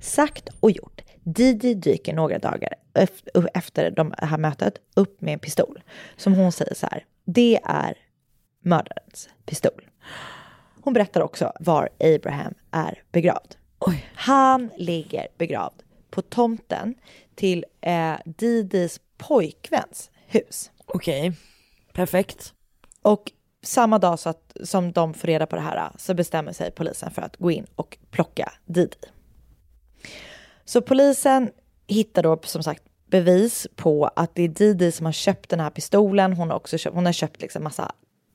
Sagt 0.02 0.50
och 0.60 0.72
gjort. 0.72 1.02
Didi 1.26 1.74
dyker 1.74 2.14
några 2.14 2.40
dagar 2.40 2.74
ef- 2.94 3.48
efter 3.54 3.92
de 3.92 4.14
här 4.18 4.38
mötet 4.38 4.74
upp 4.94 5.22
med 5.22 5.34
en 5.34 5.40
pistol 5.40 5.84
som 6.16 6.34
hon 6.34 6.52
säger 6.52 6.76
så 6.76 6.88
här, 6.92 7.06
det 7.26 7.60
är 7.64 7.98
mördarens 8.62 9.30
pistol. 9.46 9.90
Hon 10.82 10.94
berättar 10.94 11.22
också 11.22 11.52
var 11.60 11.90
Abraham 12.00 12.54
är 12.72 13.04
begravd. 13.12 13.56
Han 14.16 14.70
ligger 14.78 15.28
begravd 15.38 15.84
på 16.10 16.22
tomten 16.22 16.96
till 17.36 17.66
eh, 17.82 18.14
Didis 18.26 19.00
pojkväns 19.18 20.12
hus. 20.28 20.72
Okej, 20.86 21.34
perfekt. 21.94 22.54
Och 23.02 23.32
samma 23.64 24.00
dag 24.00 24.20
så 24.20 24.30
att, 24.30 24.58
som 24.64 24.92
de 24.92 25.14
får 25.14 25.28
reda 25.28 25.46
på 25.46 25.56
det 25.56 25.62
här 25.62 25.92
så 25.98 26.14
bestämmer 26.14 26.52
sig 26.52 26.72
polisen 26.72 27.12
för 27.12 27.22
att 27.22 27.38
gå 27.38 27.52
in 27.52 27.66
och 27.76 27.98
plocka 28.12 28.52
Didi. 28.66 28.98
Så 30.66 30.82
polisen 30.82 31.52
hittar 31.88 32.24
då 32.24 32.40
som 32.44 32.64
sagt 32.64 32.84
bevis 33.08 33.68
på 33.76 34.10
att 34.16 34.36
det 34.36 34.44
är 34.44 34.48
Didi 34.48 34.92
som 34.92 35.06
har 35.06 35.14
köpt 35.14 35.50
den 35.50 35.60
här 35.60 35.70
pistolen. 35.70 36.34
Hon 36.34 36.50
har 36.50 36.58
också 36.58 36.78
köpt, 36.78 36.96
hon 36.96 37.06
har 37.06 37.14
köpt 37.14 37.42
liksom 37.42 37.64
massa 37.64 37.92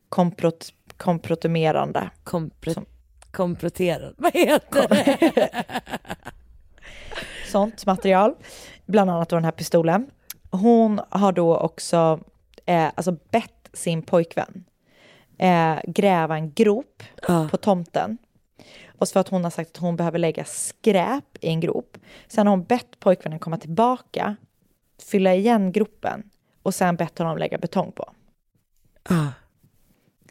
komprot, 0.08 0.68
komprotumerande 0.96 2.10
Kompre- 2.24 2.74
Som- 2.74 2.86
komproterad, 3.30 4.14
vad 4.18 4.32
heter 4.34 4.88
det? 4.88 5.48
sånt 7.50 7.86
material, 7.86 8.34
bland 8.86 9.10
annat 9.10 9.28
då 9.28 9.36
den 9.36 9.44
här 9.44 9.52
pistolen. 9.52 10.10
Hon 10.50 11.00
har 11.08 11.32
då 11.32 11.56
också 11.56 12.20
eh, 12.66 12.86
alltså 12.94 13.12
bett 13.30 13.68
sin 13.72 14.02
pojkvän 14.02 14.64
eh, 15.38 15.74
gräva 15.86 16.34
en 16.36 16.52
grop 16.52 17.02
på 17.50 17.56
tomten. 17.56 18.18
Och 19.00 19.08
för 19.08 19.20
att 19.20 19.28
hon 19.28 19.44
har 19.44 19.50
sagt 19.50 19.70
att 19.70 19.76
hon 19.76 19.96
behöver 19.96 20.18
lägga 20.18 20.44
skräp 20.44 21.24
i 21.40 21.48
en 21.48 21.60
grop. 21.60 21.98
Sen 22.28 22.46
har 22.46 22.56
hon 22.56 22.64
bett 22.64 23.00
pojkvännen 23.00 23.38
komma 23.38 23.58
tillbaka, 23.58 24.36
fylla 25.02 25.34
igen 25.34 25.72
gropen 25.72 26.22
och 26.62 26.74
sen 26.74 26.96
bett 26.96 27.18
honom 27.18 27.38
lägga 27.38 27.58
betong 27.58 27.92
på. 27.92 28.10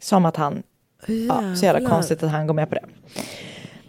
Som 0.00 0.24
att 0.24 0.36
han, 0.36 0.62
ja, 1.06 1.56
så 1.56 1.64
jävla 1.64 1.88
konstigt 1.88 2.22
att 2.22 2.30
han 2.30 2.46
går 2.46 2.54
med 2.54 2.68
på 2.68 2.74
det. 2.74 2.84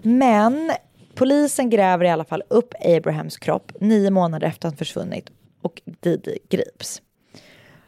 Men 0.01 0.71
polisen 1.15 1.69
gräver 1.69 2.05
i 2.05 2.09
alla 2.09 2.25
fall 2.25 2.43
upp 2.47 2.73
Abrahams 2.85 3.37
kropp 3.37 3.71
nio 3.79 4.09
månader 4.09 4.47
efter 4.47 4.67
att 4.67 4.71
han 4.71 4.77
försvunnit 4.77 5.29
och 5.61 5.81
Didi 5.85 6.39
grips. 6.49 7.01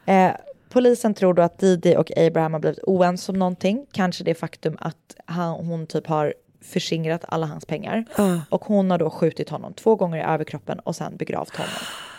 Eh, 0.05 0.31
polisen 0.69 1.13
tror 1.13 1.33
då 1.33 1.41
att 1.41 1.59
Didi 1.59 1.95
och 1.95 2.17
Abraham 2.17 2.53
har 2.53 2.59
blivit 2.59 2.79
oense 2.83 3.31
om 3.31 3.39
någonting. 3.39 3.85
Kanske 3.91 4.23
det 4.23 4.35
faktum 4.35 4.77
att 4.79 5.15
han, 5.25 5.65
hon 5.65 5.87
typ 5.87 6.07
har 6.07 6.33
förskingrat 6.63 7.25
alla 7.27 7.45
hans 7.45 7.65
pengar. 7.65 8.05
Och 8.49 8.65
hon 8.65 8.91
har 8.91 8.97
då 8.97 9.09
skjutit 9.09 9.49
honom 9.49 9.73
två 9.73 9.95
gånger 9.95 10.17
i 10.17 10.21
överkroppen 10.21 10.79
och 10.79 10.95
sen 10.95 11.17
begravt 11.17 11.55
honom 11.55 11.75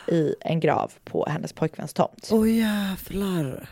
i 0.09 0.35
en 0.41 0.61
grav 0.61 0.93
på 1.05 1.27
hennes 1.29 1.53
pojkväns 1.53 1.93
tomt. 1.93 2.29
Åh 2.33 2.51
jävlar. 2.51 3.69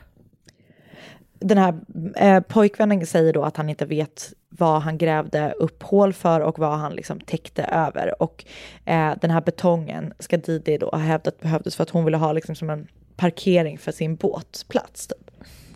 Den 1.39 1.59
här 1.59 1.75
eh, 2.17 2.41
pojkvännen 2.41 3.07
säger 3.07 3.33
då 3.33 3.43
att 3.43 3.57
han 3.57 3.69
inte 3.69 3.87
vet 3.87 4.33
vad 4.49 4.83
han 4.83 4.99
grävde 4.99 5.53
upp 5.53 5.83
hål 5.83 6.13
för 6.13 6.41
och 6.41 6.59
vad 6.59 6.79
han 6.79 6.93
liksom 6.93 7.21
täckte 7.21 7.65
över. 7.65 8.23
Och 8.23 8.45
eh, 8.85 9.13
den 9.21 9.31
här 9.31 9.41
betongen 9.41 10.15
ska 10.19 10.37
Didi 10.37 10.79
då 10.79 10.89
ha 10.89 10.99
hävdat 10.99 11.41
behövdes 11.41 11.77
för 11.77 11.83
att 11.83 11.91
hon 11.91 12.05
ville 12.05 12.17
ha 12.17 12.33
liksom 12.33 12.55
som 12.55 12.71
en 12.71 12.89
parkering 13.17 13.79
för 13.79 13.93
sin 13.93 14.17
båtplats. 14.17 15.09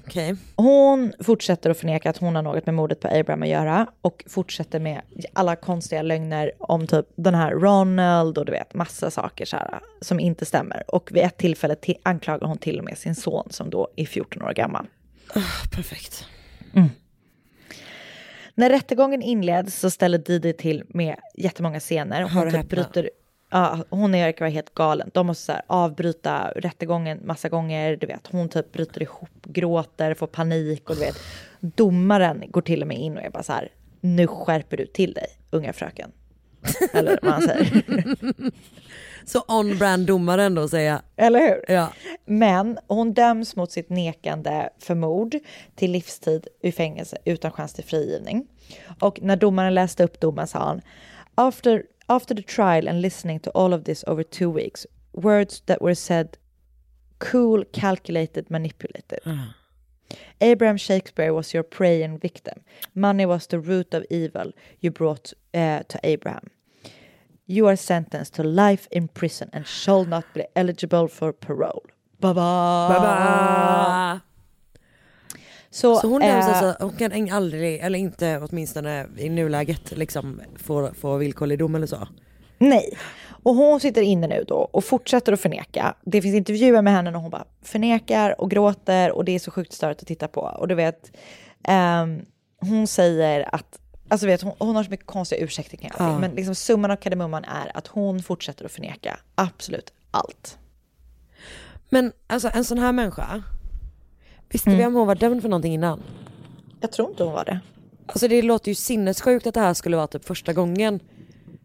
Okej. 0.06 0.36
Hon 0.56 1.12
fortsätter 1.20 1.70
att 1.70 1.78
förneka 1.78 2.10
att 2.10 2.16
hon 2.16 2.34
har 2.36 2.42
något 2.42 2.66
med 2.66 2.74
mordet 2.74 3.00
på 3.00 3.08
Abraham 3.08 3.42
att 3.42 3.48
göra 3.48 3.86
och 4.00 4.24
fortsätter 4.26 4.80
med 4.80 5.00
alla 5.32 5.56
konstiga 5.56 6.02
lögner 6.02 6.52
om 6.58 6.86
typ 6.86 7.06
den 7.16 7.34
här 7.34 7.50
Ronald 7.50 8.38
och 8.38 8.44
du 8.44 8.52
vet 8.52 8.74
massa 8.74 9.10
saker 9.10 9.44
så 9.44 9.56
här, 9.56 9.80
som 10.00 10.20
inte 10.20 10.46
stämmer. 10.46 10.82
Och 10.88 11.10
vid 11.12 11.22
ett 11.22 11.36
tillfälle 11.36 11.74
till, 11.74 11.96
anklagar 12.02 12.46
hon 12.46 12.58
till 12.58 12.78
och 12.78 12.84
med 12.84 12.98
sin 12.98 13.14
son 13.14 13.48
som 13.50 13.70
då 13.70 13.88
är 13.96 14.06
14 14.06 14.42
år 14.42 14.52
gammal. 14.52 14.86
Perfekt. 15.74 16.26
När 18.54 18.70
rättegången 18.70 19.22
inleds 19.22 19.80
så 19.80 19.90
ställer 19.90 20.18
Didi 20.18 20.52
till 20.52 20.84
med 20.88 21.16
jättemånga 21.34 21.80
scener. 21.80 22.22
Hon 22.22 22.50
typ 22.50 22.68
bryter, 22.68 23.10
ja, 23.50 23.78
hon 23.90 24.14
och 24.14 24.20
Erik 24.20 24.40
var 24.40 24.48
helt 24.48 24.74
galen. 24.74 25.10
De 25.14 25.26
måste 25.26 25.44
så 25.44 25.52
här 25.52 25.62
avbryta 25.66 26.52
rättegången 26.56 27.20
massa 27.24 27.48
gånger. 27.48 27.96
Du 27.96 28.06
vet, 28.06 28.26
hon 28.26 28.48
typ 28.48 28.72
bryter 28.72 29.02
ihop, 29.02 29.44
gråter, 29.44 30.14
får 30.14 30.26
panik 30.26 30.90
och 30.90 30.96
du 30.96 31.00
vet. 31.00 31.18
Domaren 31.60 32.44
går 32.48 32.60
till 32.60 32.82
och 32.82 32.88
med 32.88 32.98
in 32.98 33.16
och 33.16 33.22
är 33.22 33.30
bara 33.30 33.42
så 33.42 33.52
här, 33.52 33.72
nu 34.00 34.26
skärper 34.26 34.76
du 34.76 34.86
till 34.86 35.12
dig, 35.12 35.26
unga 35.50 35.72
fröken. 35.72 36.12
Eller 36.92 37.18
vad 37.22 37.32
han 37.32 37.42
säger. 37.42 37.82
Så 39.24 39.44
on-brand 39.48 40.06
domare 40.06 40.44
ändå 40.44 40.68
säga. 40.68 41.02
Eller 41.16 41.40
hur? 41.40 41.74
Ja. 41.74 41.92
Men 42.24 42.78
hon 42.86 43.12
döms 43.12 43.56
mot 43.56 43.72
sitt 43.72 43.90
nekande 43.90 44.68
för 44.78 44.94
mord 44.94 45.36
till 45.74 45.90
livstid 45.90 46.46
i 46.62 46.72
fängelse 46.72 47.18
utan 47.24 47.50
chans 47.50 47.72
till 47.72 47.84
frigivning. 47.84 48.46
Och 49.00 49.18
när 49.22 49.36
domaren 49.36 49.74
läste 49.74 50.04
upp 50.04 50.20
domen 50.20 50.46
sa 50.46 50.58
han 50.58 50.80
after, 51.34 51.82
after 52.08 52.34
the 52.34 52.42
trial 52.42 52.88
and 52.88 53.02
listening 53.02 53.40
to 53.40 53.50
all 53.50 53.72
of 53.72 53.84
this 53.84 54.04
over 54.06 54.22
two 54.22 54.50
weeks 54.50 54.86
words 55.12 55.62
that 55.66 55.80
were 55.80 55.94
said 55.94 56.38
cool, 57.18 57.64
calculated, 57.72 58.50
manipulated. 58.50 59.20
Abraham 60.40 60.76
Shakespeare 60.76 61.32
was 61.32 61.54
your 61.54 61.62
prey 61.62 62.02
and 62.02 62.20
victim. 62.20 62.62
Money 62.94 63.24
was 63.26 63.46
the 63.46 63.58
root 63.58 63.94
of 63.94 64.04
evil 64.10 64.52
you 64.80 64.90
brought 64.90 65.32
uh, 65.54 65.82
to 65.88 65.98
Abraham. 66.04 66.50
You 67.46 67.66
are 67.68 67.76
sentenced 67.76 68.34
to 68.34 68.42
life 68.42 68.88
in 68.90 69.08
prison 69.08 69.50
and 69.52 69.66
shall 69.66 70.04
not 70.04 70.24
be 70.34 70.44
eligible 70.54 71.08
for 71.08 71.32
parole. 71.32 71.86
Baba! 72.20 72.94
Baba. 72.94 74.22
Så, 75.76 75.96
Så 75.96 76.08
hon 76.08 76.20
döms 76.20 76.46
eh, 76.46 76.48
alltså, 76.48 76.84
hon 76.84 76.92
kan 76.92 77.30
aldrig, 77.30 77.80
eller 77.80 77.98
inte 77.98 78.40
åtminstone 78.50 79.06
i 79.16 79.28
nuläget 79.28 79.96
liksom 79.96 80.40
få, 80.56 80.90
få 81.00 81.16
villkorlig 81.16 81.58
dom 81.58 81.74
eller 81.74 81.86
så? 81.86 82.08
Nej. 82.58 82.98
Och 83.42 83.54
hon 83.54 83.80
sitter 83.80 84.02
inne 84.02 84.26
nu 84.26 84.44
då 84.48 84.56
och 84.56 84.84
fortsätter 84.84 85.32
att 85.32 85.40
förneka. 85.40 85.94
Det 86.04 86.22
finns 86.22 86.34
intervjuer 86.34 86.82
med 86.82 86.92
henne 86.92 87.10
när 87.10 87.18
hon 87.18 87.30
bara 87.30 87.44
förnekar 87.62 88.40
och 88.40 88.50
gråter 88.50 89.12
och 89.12 89.24
det 89.24 89.32
är 89.32 89.38
så 89.38 89.50
sjukt 89.50 89.72
störigt 89.72 90.00
att 90.00 90.08
titta 90.08 90.28
på. 90.28 90.40
Och 90.40 90.68
du 90.68 90.74
vet, 90.74 91.12
ehm, 91.68 92.24
hon 92.60 92.86
säger 92.86 93.54
att, 93.54 93.78
alltså 94.08 94.26
vet, 94.26 94.42
hon, 94.42 94.52
hon 94.58 94.76
har 94.76 94.84
så 94.84 94.90
mycket 94.90 95.06
konstiga 95.06 95.44
ursäkter 95.44 95.76
kring 95.76 95.90
allting. 95.90 96.06
Ja. 96.06 96.18
Men 96.18 96.30
liksom 96.30 96.54
summan 96.54 96.90
av 96.90 96.96
kardemumman 96.96 97.44
är 97.44 97.76
att 97.76 97.86
hon 97.86 98.22
fortsätter 98.22 98.64
att 98.64 98.72
förneka 98.72 99.18
absolut 99.34 99.92
allt. 100.10 100.58
Men 101.88 102.12
alltså 102.26 102.50
en 102.54 102.64
sån 102.64 102.78
här 102.78 102.92
människa, 102.92 103.42
visste 104.48 104.70
vi 104.70 104.86
om 104.86 104.94
hon 104.94 105.06
var 105.06 105.14
dömd 105.14 105.42
för 105.42 105.48
någonting 105.48 105.74
innan? 105.74 106.02
Jag 106.80 106.92
tror 106.92 107.10
inte 107.10 107.24
hon 107.24 107.32
var 107.32 107.44
det. 107.44 107.60
Alltså 108.06 108.28
det 108.28 108.42
låter 108.42 108.68
ju 108.68 108.74
sinnessjukt 108.74 109.46
att 109.46 109.54
det 109.54 109.60
här 109.60 109.74
skulle 109.74 109.96
vara 109.96 110.06
typ 110.06 110.24
första 110.24 110.52
gången 110.52 111.00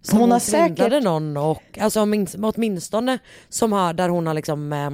som 0.02 0.18
Hon 0.18 0.22
hon, 0.24 0.32
har 0.32 0.40
säkert- 0.40 1.04
någon 1.04 1.38
och 1.38 1.78
alltså 1.82 2.06
minst, 2.06 2.36
åtminstone 2.42 3.20
som 3.50 3.72
har, 3.72 3.94
där 3.94 4.10
hon 4.10 4.28
har 4.28 4.34
liksom 4.34 4.74
eh, 4.74 4.90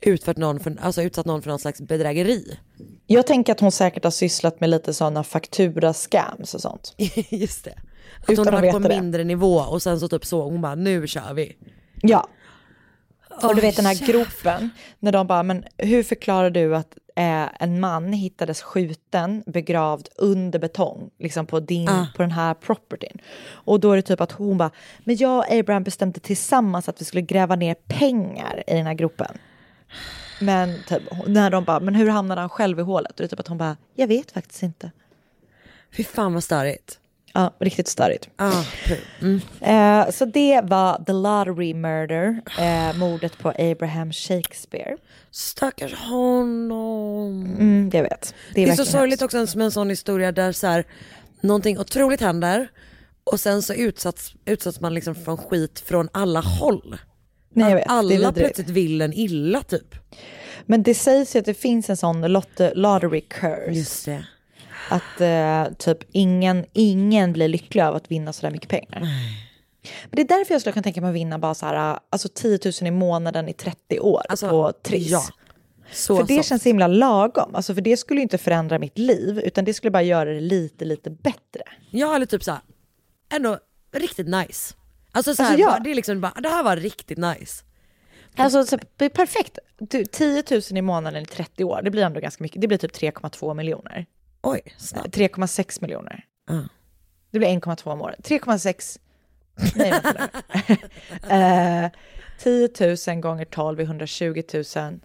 utfört 0.00 0.36
någon 0.36 0.60
för, 0.60 0.76
alltså 0.80 1.02
utsatt 1.02 1.26
någon 1.26 1.42
för 1.42 1.50
någon 1.50 1.58
slags 1.58 1.80
bedrägeri. 1.80 2.58
Jag 3.06 3.26
tänker 3.26 3.52
att 3.52 3.60
hon 3.60 3.72
säkert 3.72 4.04
har 4.04 4.10
sysslat 4.10 4.60
med 4.60 4.70
lite 4.70 4.94
sådana 4.94 5.22
faktura-scams 5.22 6.54
och 6.54 6.60
sånt. 6.60 6.94
Just 7.30 7.64
det. 7.64 7.74
Att 8.22 8.30
Utan 8.30 8.44
hon 8.46 8.54
har 8.54 8.60
varit 8.60 8.72
på 8.72 8.78
det. 8.88 9.00
mindre 9.00 9.24
nivå 9.24 9.54
och 9.58 9.82
sen 9.82 10.00
så 10.00 10.08
typ 10.08 10.24
så 10.24 10.42
hon 10.42 10.60
bara 10.60 10.74
nu 10.74 11.06
kör 11.06 11.34
vi. 11.34 11.56
Ja. 12.02 12.28
Och 13.42 13.54
du 13.54 13.60
vet 13.60 13.76
den 13.76 13.86
här 13.86 14.06
gropen, 14.06 14.70
när 14.98 15.12
de 15.12 15.26
bara, 15.26 15.42
men 15.42 15.64
hur 15.78 16.02
förklarar 16.02 16.50
du 16.50 16.76
att 16.76 16.98
eh, 17.16 17.48
en 17.62 17.80
man 17.80 18.12
hittades 18.12 18.62
skjuten, 18.62 19.42
begravd 19.46 20.08
under 20.16 20.58
betong, 20.58 21.10
liksom 21.18 21.46
på, 21.46 21.60
din, 21.60 21.88
Ah. 21.88 22.06
på 22.16 22.22
den 22.22 22.30
här 22.30 22.54
propertyn. 22.54 23.18
Och 23.52 23.80
då 23.80 23.92
är 23.92 23.96
det 23.96 24.02
typ 24.02 24.20
att 24.20 24.32
hon 24.32 24.58
bara, 24.58 24.70
men 25.04 25.16
jag 25.16 25.38
och 25.38 25.52
Abraham 25.52 25.82
bestämde 25.82 26.20
tillsammans 26.20 26.88
att 26.88 27.00
vi 27.00 27.04
skulle 27.04 27.22
gräva 27.22 27.56
ner 27.56 27.74
pengar 27.74 28.62
i 28.66 28.74
den 28.74 28.86
här 28.86 28.94
gropen. 28.94 29.38
Men 30.40 30.74
typ, 30.88 31.02
när 31.26 31.50
de 31.50 31.64
bara, 31.64 31.80
men 31.80 31.94
hur 31.94 32.08
hamnade 32.08 32.40
han 32.40 32.50
själv 32.50 32.78
i 32.78 32.82
hålet? 32.82 33.10
Och 33.10 33.16
det 33.16 33.24
är 33.24 33.28
typ 33.28 33.40
att 33.40 33.48
hon 33.48 33.58
bara, 33.58 33.76
jag 33.94 34.06
vet 34.06 34.32
faktiskt 34.32 34.62
inte. 34.62 34.90
Fy 35.96 36.04
fan 36.04 36.34
vad 36.34 36.44
störigt. 36.44 36.98
Ja, 37.32 37.54
riktigt 37.58 37.88
störigt. 37.88 38.28
Ah, 38.36 38.64
mm. 39.20 39.40
Eh, 39.60 40.10
så 40.10 40.24
det 40.24 40.60
var 40.64 41.04
The 41.04 41.12
Lottery 41.12 41.74
Murder, 41.74 42.40
eh, 42.58 42.96
mordet 42.98 43.38
på 43.38 43.48
Abraham 43.58 44.12
Shakespeare. 44.12 44.96
Stackars 45.30 45.94
honom. 45.94 47.46
Mm, 47.58 47.90
jag 47.92 48.02
vet. 48.02 48.34
Det 48.54 48.62
är, 48.62 48.66
så 48.66 48.70
verkligen 48.70 48.86
sorgligt 48.86 49.20
hemskt. 49.20 49.34
också 49.46 49.58
med 49.58 49.64
en 49.64 49.70
sån 49.70 49.90
historia 49.90 50.32
där 50.32 50.52
så 50.52 50.66
här, 50.66 50.84
någonting 51.40 51.78
otroligt 51.78 52.20
händer 52.20 52.68
och 53.24 53.40
sen 53.40 53.62
så 53.62 53.74
utsatts, 53.74 54.34
utsatts 54.44 54.80
man 54.80 54.94
liksom 54.94 55.14
från 55.14 55.38
skit 55.38 55.80
från 55.86 56.08
alla 56.12 56.40
håll. 56.40 56.98
Nej, 57.54 57.74
vet. 57.74 57.84
Det 57.84 57.90
är 57.90 57.92
alla 57.98 58.32
plötsligt 58.32 58.68
vill 58.68 59.00
en 59.00 59.12
illa 59.12 59.62
typ. 59.62 59.94
Men 60.66 60.82
det 60.82 60.94
sägs 60.94 61.36
ju 61.36 61.40
att 61.40 61.44
det 61.44 61.54
finns 61.54 61.90
en 61.90 61.96
sån 61.96 62.24
lot- 62.26 62.72
lottery 62.74 63.20
curse. 63.20 63.70
Just 63.72 64.04
det. 64.04 64.26
Att 64.92 65.20
eh, 65.20 65.74
typ 65.78 65.98
ingen, 66.12 66.64
ingen 66.72 67.32
blir 67.32 67.48
lycklig 67.48 67.82
av 67.82 67.94
att 67.94 68.10
vinna 68.10 68.32
sådär 68.32 68.50
mycket 68.50 68.68
pengar. 68.68 69.00
Men 69.00 70.10
det 70.16 70.20
är 70.22 70.38
därför 70.38 70.54
jag 70.54 70.60
skulle 70.60 70.72
kunna 70.72 70.82
tänka 70.82 71.00
mig 71.00 71.08
att 71.08 71.14
vinna 71.14 71.38
bara 71.38 71.54
så 71.54 71.66
här, 71.66 71.98
alltså 72.10 72.28
10 72.34 72.58
000 72.80 72.88
i 72.88 72.90
månaden 72.90 73.48
i 73.48 73.52
30 73.52 74.00
år 74.00 74.22
Alltså, 74.28 74.48
på 74.48 74.72
Triss. 74.82 75.10
ja. 75.10 75.22
Så 75.92 76.16
för 76.16 76.24
det 76.26 76.36
soft. 76.36 76.48
känns 76.48 76.62
så 76.62 76.68
himla 76.68 76.86
lagom. 76.86 77.54
Alltså 77.54 77.74
för 77.74 77.80
det 77.80 77.96
skulle 77.96 78.20
ju 78.20 78.22
inte 78.22 78.38
förändra 78.38 78.78
mitt 78.78 78.98
liv, 78.98 79.38
utan 79.44 79.64
det 79.64 79.74
skulle 79.74 79.90
bara 79.90 80.02
göra 80.02 80.34
det 80.34 80.40
lite, 80.40 80.84
lite 80.84 81.10
bättre. 81.10 81.62
Ja 81.90 82.16
eller 82.16 82.26
typ 82.26 82.44
såhär, 82.44 82.60
ändå 83.34 83.58
riktigt 83.94 84.28
nice. 84.28 84.74
Alltså 85.12 85.34
såhär, 85.34 85.50
Alltså, 85.50 85.62
ja. 85.62 85.70
bara, 85.70 85.80
det 85.80 85.90
är 85.90 85.94
liksom 85.94 86.20
bara, 86.20 86.40
det 86.40 86.48
här 86.48 86.62
var 86.62 86.76
riktigt 86.76 87.18
nice. 87.18 87.64
Alltså 88.36 88.64
så, 88.64 88.78
det 88.96 89.04
är 89.04 89.08
perfekt. 89.08 89.58
Du, 89.78 90.04
10 90.04 90.42
000 90.50 90.60
i 90.70 90.82
månaden 90.82 91.22
i 91.22 91.26
30 91.26 91.64
år, 91.64 91.80
det 91.84 91.90
blir 91.90 92.02
ändå 92.02 92.20
ganska 92.20 92.42
mycket. 92.44 92.60
Det 92.60 92.68
blir 92.68 92.78
typ 92.78 92.92
3,2 92.96 93.54
miljoner. 93.54 94.06
Oj, 94.42 94.60
snabbt. 94.78 95.16
3,6 95.16 95.78
miljoner. 95.80 96.24
Ja. 96.48 96.68
Det 97.30 97.38
blir 97.38 97.48
1,2 97.48 97.92
om 97.92 98.00
året. 98.02 98.28
3,6. 98.28 98.98
Nej, 99.76 99.90
vänta 99.90 100.30
nu. 101.28 101.34
eh, 101.36 101.90
10 102.38 102.68
000 103.08 103.20
gånger 103.20 103.44
12 103.44 103.80
är 103.80 103.84
120 103.84 104.42
000 104.54 105.00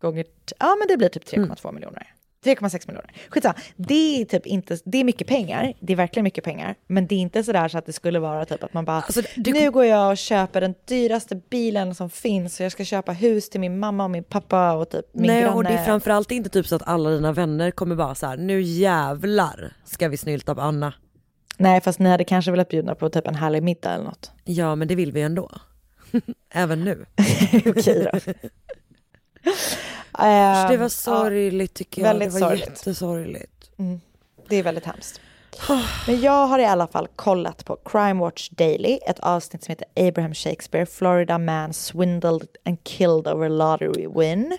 gånger... 0.00 0.24
Ja, 0.58 0.76
men 0.78 0.88
det 0.88 0.96
blir 0.96 1.08
typ 1.08 1.24
3,2 1.24 1.72
miljoner. 1.72 2.14
3,6 2.44 2.86
miljoner. 2.88 3.12
Skitsamma. 3.28 3.54
Det 3.76 4.20
är 4.20 4.24
typ 4.24 4.46
inte, 4.46 4.78
det 4.84 4.98
är 4.98 5.04
mycket 5.04 5.26
pengar. 5.26 5.72
Det 5.80 5.92
är 5.92 5.96
verkligen 5.96 6.24
mycket 6.24 6.44
pengar. 6.44 6.74
Men 6.86 7.06
det 7.06 7.14
är 7.14 7.18
inte 7.18 7.44
sådär 7.44 7.68
så 7.68 7.78
att 7.78 7.86
det 7.86 7.92
skulle 7.92 8.18
vara 8.18 8.44
typ 8.44 8.62
att 8.64 8.74
man 8.74 8.84
bara, 8.84 8.96
Alltså, 8.96 9.22
du- 9.36 9.52
nu 9.52 9.70
går 9.70 9.84
jag 9.84 10.10
och 10.10 10.16
köper 10.18 10.60
den 10.60 10.74
dyraste 10.84 11.36
bilen 11.50 11.94
som 11.94 12.10
finns 12.10 12.60
och 12.60 12.64
jag 12.64 12.72
ska 12.72 12.84
köpa 12.84 13.12
hus 13.12 13.50
till 13.50 13.60
min 13.60 13.78
mamma 13.78 14.04
och 14.04 14.10
min 14.10 14.24
pappa 14.24 14.72
och 14.72 14.90
typ 14.90 15.04
min 15.12 15.26
Nej 15.26 15.42
granne. 15.42 15.56
och 15.56 15.64
det 15.64 15.70
är 15.70 15.84
framförallt 15.84 16.30
inte 16.30 16.48
typ 16.50 16.66
så 16.66 16.76
att 16.76 16.88
alla 16.88 17.10
dina 17.10 17.32
vänner 17.32 17.70
kommer 17.70 17.94
bara 17.96 18.14
så 18.14 18.26
här: 18.26 18.36
nu 18.36 18.60
jävlar 18.62 19.72
ska 19.84 20.08
vi 20.08 20.16
snylta 20.16 20.54
på 20.54 20.60
Anna. 20.60 20.94
Nej, 21.58 21.80
fast 21.80 21.98
ni 21.98 22.08
hade 22.10 22.24
kanske 22.24 22.50
velat 22.50 22.68
bjuda 22.68 22.94
på 22.94 23.08
typ 23.10 23.26
en 23.26 23.34
härlig 23.34 23.62
middag 23.62 23.90
eller 23.94 24.04
något. 24.04 24.30
Ja 24.44 24.74
men 24.74 24.88
det 24.88 24.94
vill 24.94 25.12
vi 25.12 25.22
ändå. 25.22 25.50
Även 26.54 26.84
nu. 26.84 27.06
Okej 27.66 28.08
då. 28.12 28.32
Så 30.20 30.68
det 30.68 30.74
Ehm, 30.74 30.80
var 30.80 30.88
sorgligt 30.88 31.74
tycker 31.74 32.02
jag. 32.02 32.08
väldigt 32.08 32.28
det 32.34 32.40
var 32.40 32.48
sorgligt. 32.48 32.66
jättesorgligt. 32.68 33.70
Det 34.48 34.56
är 34.56 34.62
väldigt 34.62 34.84
hemskt. 34.86 35.20
Men 36.06 36.20
jag 36.20 36.46
har 36.46 36.58
i 36.58 36.64
alla 36.64 36.86
fall 36.86 37.08
kollat 37.16 37.64
på 37.64 37.76
Crime 37.76 38.20
Watch 38.20 38.48
Daily, 38.50 38.98
ett 39.06 39.20
avsnitt 39.20 39.64
som 39.64 39.72
heter 39.72 40.08
Abraham 40.08 40.34
Shakespeare, 40.34 40.86
Florida 40.86 41.38
man 41.38 41.72
swindled 41.72 42.46
and 42.64 42.84
killed 42.84 43.28
over 43.28 43.48
lottery 43.48 44.06
win. 44.16 44.58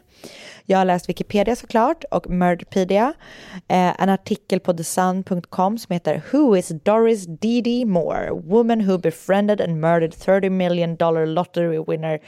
Jag 0.65 0.77
har 0.77 0.85
läst 0.85 1.09
Wikipedia 1.09 1.55
såklart 1.55 2.03
och 2.11 2.29
Murderpedia, 2.29 3.13
eh, 3.67 4.01
en 4.01 4.09
artikel 4.09 4.59
på 4.59 4.73
thesun.com 4.73 5.77
som 5.77 5.93
heter 5.93 6.21
Who 6.31 6.57
is 6.57 6.67
Doris 6.67 7.25
D.D. 7.25 7.85
Moore, 7.85 8.31
woman 8.31 8.89
who 8.89 8.97
befriended 8.97 9.61
and 9.61 9.81
murdered 9.81 10.13
30 10.15 10.49
million 10.49 10.95
dollar 10.95 11.25
lottery 11.25 11.83
winner 11.87 12.19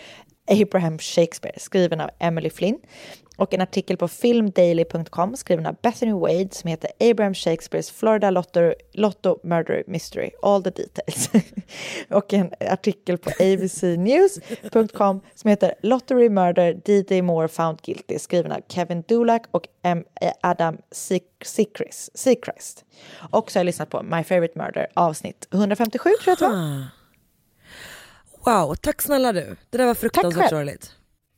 Abraham 0.48 1.00
Shakespeare, 1.00 1.60
skriven 1.60 2.02
av 2.02 2.10
Emily 2.20 2.50
Flynn. 2.50 2.78
Och 3.38 3.54
en 3.54 3.62
artikel 3.62 3.98
på 3.98 4.08
filmdaily.com 4.08 5.36
skriven 5.36 5.66
av 5.66 5.76
Bethany 5.82 6.12
Wade 6.14 6.50
som 6.52 6.70
heter 6.70 6.92
Abraham 7.00 7.34
Shakespeares 7.34 7.92
Florida 7.92 8.30
Lotto, 8.30 8.74
Lotto 8.94 9.40
Murder 9.44 9.84
Mystery, 9.88 10.30
all 10.42 10.64
the 10.64 10.70
details. 10.70 11.30
och 12.10 12.34
en 12.34 12.52
artikel 12.60 13.18
på 13.18 13.30
abcnews.com 13.30 15.22
som 15.36 15.50
heter 15.50 15.74
Lottery 15.82 16.30
Murder, 16.30 16.74
D.D. 16.86 17.22
Moore 17.22 17.48
found 17.48 17.82
guilty, 17.82 18.20
skriven 18.20 18.52
av 18.52 18.62
Kevin 18.70 19.02
Dulac 19.02 19.42
och 19.52 19.68
M- 19.84 20.04
Adam 20.42 20.78
Seacrest. 20.92 22.86
Och 23.32 23.52
så 23.52 23.60
har 23.60 23.62
jag 23.62 23.66
lyssnat 23.66 23.90
på 23.90 24.04
My 24.04 24.24
Favorite 24.24 24.60
Murder 24.60 24.88
avsnitt 24.94 25.48
157 25.52 26.10
tror 26.10 26.20
jag 26.26 26.34
att 26.34 26.40
det 26.40 26.48
var. 26.48 26.86
Wow, 28.66 28.76
tack 28.76 29.02
snälla 29.02 29.34
du. 29.34 29.56
Det 29.70 29.78
där 29.78 29.86
var 29.86 29.94
fruktansvärt 29.94 30.50
själv. 30.50 30.70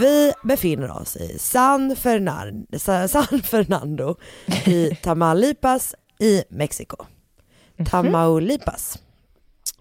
Vi 0.00 0.32
befinner 0.42 0.90
oss 0.90 1.16
i 1.16 1.38
San 1.38 1.96
Fernando, 1.96 2.78
San 2.78 3.42
Fernando 3.42 4.16
i 4.66 4.94
Tamaulipas 5.02 5.94
i 6.18 6.42
Mexiko. 6.48 6.96
Tamaulipas. 7.90 8.98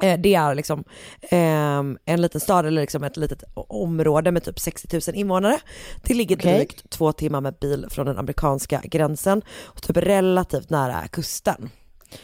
Eh, 0.02 0.20
Det 0.20 0.36
är 0.36 0.56
liksom 0.56 0.84
ehm, 1.30 1.98
en 2.06 2.22
liten 2.22 2.42
stad 2.42 2.66
eller 2.66 2.82
liksom 2.82 3.04
ett 3.04 3.18
litet 3.18 3.44
område 3.56 4.32
med 4.32 4.44
typ 4.44 4.60
60 4.60 5.00
000 5.08 5.16
invånare. 5.16 5.60
Det 6.04 6.14
ligger 6.14 6.36
Okej. 6.36 6.56
drygt 6.56 6.90
två 6.90 7.12
timmar 7.12 7.42
med 7.42 7.54
bil 7.54 7.86
från 7.90 8.06
den 8.06 8.18
amerikanska 8.18 8.82
gränsen 8.84 9.42
och 9.66 9.82
typ 9.82 9.98
relativt 9.98 10.70
nära 10.70 11.08
kusten. 11.08 11.70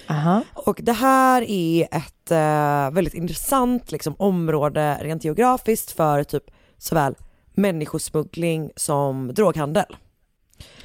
Aha. 0.09 0.41
Och 0.53 0.79
det 0.83 0.93
här 0.93 1.41
är 1.41 1.81
ett 1.91 2.31
eh, 2.31 2.95
väldigt 2.95 3.13
intressant 3.13 3.91
liksom, 3.91 4.15
område 4.19 4.97
rent 5.01 5.23
geografiskt 5.23 5.91
för 5.91 6.23
typ 6.23 6.43
såväl 6.77 7.15
människosmuggling 7.55 8.71
som 8.75 9.33
droghandel. 9.33 9.95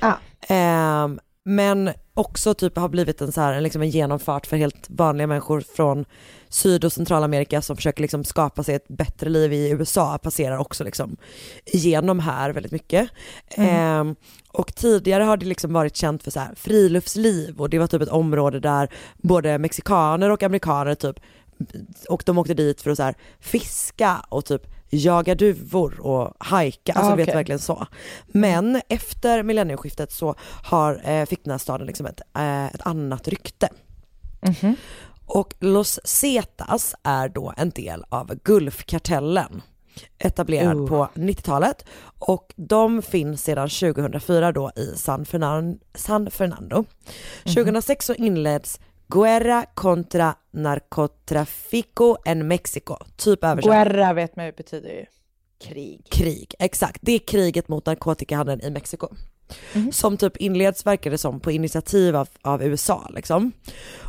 Ah. 0.00 0.14
Ehm, 0.48 1.20
men 1.44 1.90
också 2.14 2.54
typ 2.54 2.76
har 2.76 2.88
blivit 2.88 3.20
en, 3.20 3.32
så 3.32 3.40
här, 3.40 3.60
liksom 3.60 3.82
en 3.82 3.90
genomfart 3.90 4.46
för 4.46 4.56
helt 4.56 4.90
vanliga 4.90 5.26
människor 5.26 5.60
från 5.60 6.04
Syd 6.48 6.84
och 6.84 6.92
Centralamerika 6.92 7.62
som 7.62 7.76
försöker 7.76 8.02
liksom 8.02 8.24
skapa 8.24 8.62
sig 8.62 8.74
ett 8.74 8.88
bättre 8.88 9.30
liv 9.30 9.52
i 9.52 9.70
USA 9.70 10.18
passerar 10.18 10.58
också 10.58 10.84
liksom 10.84 11.16
igenom 11.64 12.18
här 12.20 12.50
väldigt 12.50 12.72
mycket. 12.72 13.10
Ehm, 13.48 14.16
och 14.48 14.74
tidigare 14.74 15.24
har 15.24 15.36
det 15.36 15.46
liksom 15.46 15.72
varit 15.72 15.96
känt 15.96 16.22
för 16.22 16.30
så 16.30 16.40
här 16.40 16.54
friluftsliv 16.54 17.60
och 17.60 17.70
det 17.70 17.78
var 17.78 17.86
typ 17.86 18.02
ett 18.02 18.08
område 18.08 18.60
där 18.60 18.88
både 19.16 19.58
mexikaner 19.58 20.30
och 20.30 20.42
amerikaner 20.42 20.94
typ 20.94 21.20
och 22.08 22.22
de 22.26 22.38
åkte 22.38 22.54
dit 22.54 22.80
för 22.80 22.90
att 22.90 22.96
så 22.96 23.02
här 23.02 23.14
fiska 23.40 24.24
och 24.28 24.44
typ 24.44 24.66
jaga 24.90 25.34
duvor 25.34 26.00
och 26.00 26.34
hajka, 26.38 26.92
alltså 26.92 27.12
Ah, 27.12 27.16
du 27.16 27.24
vet 27.24 27.34
verkligen 27.34 27.58
så. 27.58 27.86
Men 28.26 28.80
efter 28.88 29.42
millennieskiftet 29.42 30.12
så 30.12 30.34
har, 30.64 31.00
eh, 31.04 31.26
fick 31.26 31.44
den 31.44 31.50
här 31.50 31.58
staden 31.58 31.86
liksom 31.86 32.06
ett, 32.06 32.20
eh, 32.36 32.66
ett 32.66 32.86
annat 32.86 33.28
rykte. 33.28 33.68
Mhm. 34.40 34.76
Och 35.26 35.54
Los 35.60 36.00
Zetas 36.04 36.94
är 37.02 37.28
då 37.28 37.52
en 37.56 37.70
del 37.70 38.04
av 38.08 38.34
Gulfkartellen 38.44 39.62
etablerad 40.18 40.76
Oh. 40.76 40.88
på 40.88 41.08
90-talet 41.14 41.84
och 42.18 42.52
de 42.56 43.02
finns 43.02 43.42
sedan 43.42 43.68
2004 43.68 44.52
då 44.52 44.70
i 44.76 44.96
San 44.96 45.24
Fernando. 45.24 45.78
San 45.94 46.30
Fernando. 46.30 46.84
2006 47.44 48.06
så 48.06 48.14
inleds 48.14 48.80
Guerra 49.10 49.66
contra 49.74 50.34
narcotrafico 50.50 52.16
en 52.24 52.48
Mexico, 52.48 52.96
typ 53.16 53.44
översatt 53.44 53.72
Guerra 53.72 54.12
vet 54.12 54.36
man 54.36 54.46
ju 54.46 54.52
betyder 54.52 54.90
ju 54.90 55.06
krig. 55.68 56.06
krig. 56.10 56.54
Exakt, 56.58 56.98
det 57.02 57.12
är 57.12 57.18
kriget 57.18 57.68
mot 57.68 57.86
narkotikahandeln 57.86 58.60
i 58.60 58.70
Mexiko. 58.70 59.08
Mhm. 59.74 59.92
Som 59.92 60.16
typ 60.16 60.36
inleds, 60.36 60.86
verkar 60.86 61.10
det 61.10 61.18
som, 61.18 61.40
på 61.40 61.50
initiativ 61.50 62.16
av, 62.16 62.28
av 62.42 62.62
USA 62.62 63.08
liksom. 63.14 63.52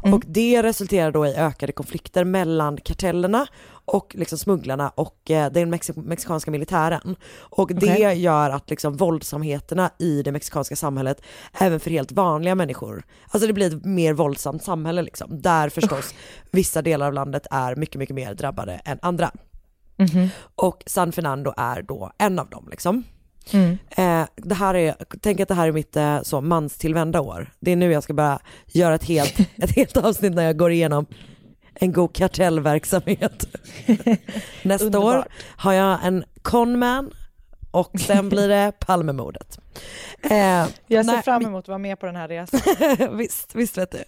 Mm. 0.04 0.14
Och 0.14 0.24
det 0.28 0.64
resulterar 0.64 1.12
då 1.12 1.28
i 1.28 1.36
ökade 1.36 1.72
konflikter 1.72 2.24
mellan 2.24 2.78
kartellerna 2.78 3.48
och 3.86 4.16
liksom 4.18 4.38
smugglarna 4.38 4.90
och 4.90 5.32
eh, 5.32 5.52
den 5.52 5.74
mexi- 5.76 6.04
mexikanska 6.08 6.52
militären. 6.52 7.16
Och 7.40 7.72
det 7.76 7.92
Okej. 7.94 8.22
gör 8.22 8.50
att 8.50 8.70
liksom 8.70 8.98
våldsamheterna 8.98 9.92
i 10.00 10.24
det 10.24 10.32
mexikanska 10.32 10.76
samhället, 10.76 11.22
även 11.60 11.80
för 11.80 11.90
helt 11.90 12.12
vanliga 12.12 12.56
människor, 12.56 13.04
alltså 13.28 13.48
det 13.48 13.54
blir 13.54 13.76
ett 13.76 13.86
mer 13.86 14.14
våldsamt 14.14 14.64
samhälle 14.64 15.02
liksom. 15.02 15.42
Där 15.42 15.70
förstås 15.70 16.14
vissa 16.52 16.82
delar 16.82 17.08
av 17.08 17.14
landet 17.14 17.48
är 17.52 17.76
mycket, 17.76 17.96
mycket 17.96 18.16
mer 18.16 18.34
drabbade 18.34 18.74
än 18.74 19.00
andra. 19.02 19.32
Mhm. 19.98 20.30
Och 20.56 20.84
San 20.86 21.12
Fernando 21.12 21.54
är 21.58 21.82
då 21.82 22.12
en 22.18 22.40
av 22.40 22.50
dem 22.50 22.68
liksom. 22.72 23.04
Mm. 23.54 23.78
Eh, 23.90 24.28
det 24.36 24.56
här 24.56 24.74
är, 24.76 24.96
tänk 25.22 25.40
att 25.40 25.48
det 25.48 25.54
här 25.54 25.68
är 25.68 25.72
mitt 25.72 25.96
eh, 25.96 26.22
så 26.22 26.42
manstillvända 26.42 27.22
år. 27.22 27.52
Det 27.60 27.72
är 27.72 27.76
nu 27.76 27.92
jag 27.92 28.04
ska 28.04 28.14
börja 28.14 28.40
göra 28.68 28.96
ett 28.96 29.04
helt, 29.04 29.40
ett 29.58 29.76
helt 29.76 29.98
avsnitt 29.98 30.34
när 30.34 30.44
jag 30.44 30.58
går 30.58 30.72
igenom 30.72 31.06
en 31.74 31.92
god 31.94 32.16
kartellverksamhet. 32.16 33.46
Nästa 34.64 34.86
Underbart. 34.86 35.16
år 35.16 35.26
har 35.58 35.74
jag 35.74 36.00
en 36.04 36.24
conman 36.42 37.12
och 37.72 38.00
sen 38.00 38.30
blir 38.30 38.48
det 38.48 38.72
Palmemordet. 38.80 39.60
Eh, 40.24 40.38
Jag 40.88 41.06
ser 41.06 41.14
nej, 41.14 41.22
fram 41.24 41.46
emot 41.46 41.64
att 41.64 41.68
vara 41.68 41.78
med 41.78 42.00
på 42.00 42.06
den 42.06 42.16
här 42.16 42.28
resan. 42.28 42.60
visst, 43.18 43.56
visst 43.56 43.78
vet 43.78 43.92
du. 43.92 44.04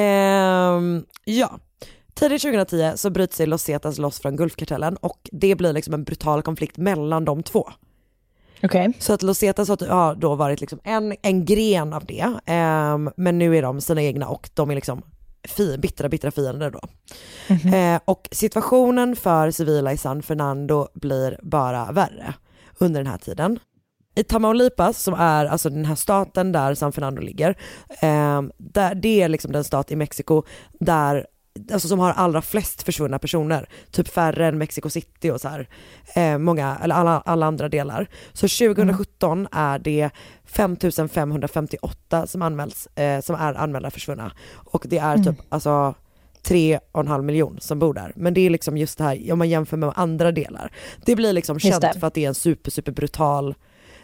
Ehm, 0.00 1.04
ja, 1.24 1.58
tidigt 2.14 2.42
2010 2.42 2.92
så 2.96 3.10
bryter 3.10 3.34
sig 3.36 3.46
Los 3.46 3.62
Zetas 3.62 3.98
loss 3.98 4.20
från 4.20 4.36
Gulfkartellen 4.36 4.96
och 4.96 5.28
det 5.32 5.54
blir 5.54 5.72
liksom 5.72 5.94
en 5.94 6.04
brutal 6.04 6.42
konflikt 6.42 6.76
mellan 6.76 7.24
de 7.24 7.42
två. 7.42 7.70
Okej. 8.64 8.92
Så 8.98 9.12
att 9.12 9.22
Los 9.22 9.38
Zetas 9.38 9.68
har, 9.68 9.86
har 9.86 10.14
då 10.14 10.34
varit 10.34 10.60
liksom 10.60 10.80
en, 10.84 11.14
en 11.22 11.44
gren 11.44 11.92
av 11.92 12.04
det, 12.04 12.32
ehm, 12.46 13.10
men 13.16 13.38
nu 13.38 13.56
är 13.56 13.62
de 13.62 13.80
sina 13.80 14.02
egna 14.02 14.28
och 14.28 14.50
de 14.54 14.70
är 14.70 14.74
liksom 14.74 15.02
fi, 15.48 15.78
bittra, 15.78 16.08
bittra 16.08 16.30
fiender 16.30 16.70
då. 16.70 16.80
Eh, 17.76 18.00
och 18.04 18.28
situationen 18.32 19.16
för 19.16 19.50
civila 19.50 19.92
i 19.92 19.96
San 19.96 20.22
Fernando 20.22 20.88
blir 20.94 21.38
bara 21.42 21.92
värre 21.92 22.34
under 22.78 23.00
den 23.00 23.10
här 23.10 23.18
tiden. 23.18 23.58
I 24.16 24.24
Tamaulipas, 24.24 25.02
som 25.02 25.14
är 25.14 25.46
alltså 25.46 25.70
den 25.70 25.84
här 25.84 25.94
staten 25.94 26.52
där 26.52 26.74
San 26.74 26.92
Fernando 26.92 27.22
ligger, 27.22 27.50
eh, 28.00 28.42
där, 28.58 28.94
det 28.94 29.22
är 29.22 29.28
liksom 29.28 29.52
den 29.52 29.64
stat 29.64 29.90
i 29.90 29.96
Mexiko 29.96 30.42
där 30.80 31.26
Alltså 31.72 31.88
som 31.88 31.98
har 31.98 32.12
allra 32.12 32.42
flest 32.42 32.82
försvunna 32.82 33.18
personer, 33.18 33.68
typ 33.90 34.08
färre 34.08 34.46
än 34.46 34.58
Mexico 34.58 34.90
City 34.90 35.30
och 35.30 35.40
så 35.40 35.48
här, 35.48 35.68
eh, 36.14 36.38
många, 36.38 36.78
eller 36.82 36.94
alla, 36.94 37.20
alla 37.20 37.46
andra 37.46 37.68
delar. 37.68 38.06
Så 38.32 38.48
2017 38.48 39.48
är 39.52 39.78
det 39.78 40.10
5558 40.44 42.26
som 42.26 42.42
anmäls, 42.42 42.86
eh, 42.86 43.20
som 43.20 43.36
är 43.36 43.54
anmälda 43.54 43.90
försvunna. 43.90 44.32
Och 44.54 44.84
det 44.88 44.98
är 44.98 45.16
typ 45.24 45.36
alltså 45.48 45.94
tre 46.42 46.80
och 46.92 47.00
en 47.00 47.08
halv 47.08 47.24
miljon 47.24 47.58
som 47.60 47.78
bor 47.78 47.94
där. 47.94 48.12
Men 48.16 48.34
det 48.34 48.40
är 48.40 48.50
liksom 48.50 48.76
just 48.78 48.98
det 48.98 49.04
här, 49.04 49.32
om 49.32 49.38
man 49.38 49.48
jämför 49.48 49.76
med 49.76 49.92
andra 49.96 50.32
delar. 50.32 50.72
Det 51.06 51.16
blir 51.16 51.32
liksom 51.32 51.58
känt 51.58 52.00
för 52.00 52.06
att 52.06 52.14
det 52.14 52.24
är 52.24 52.28
en 52.28 52.34
super, 52.34 52.70
super 52.70 52.92
brutal, 52.92 53.54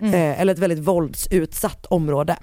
Mm. 0.03 0.15
eh, 0.15 0.41
eller 0.41 0.53
ett 0.53 0.59
väldigt 0.59 0.79
våldsutsatt 0.79 1.87
område. 1.87 2.37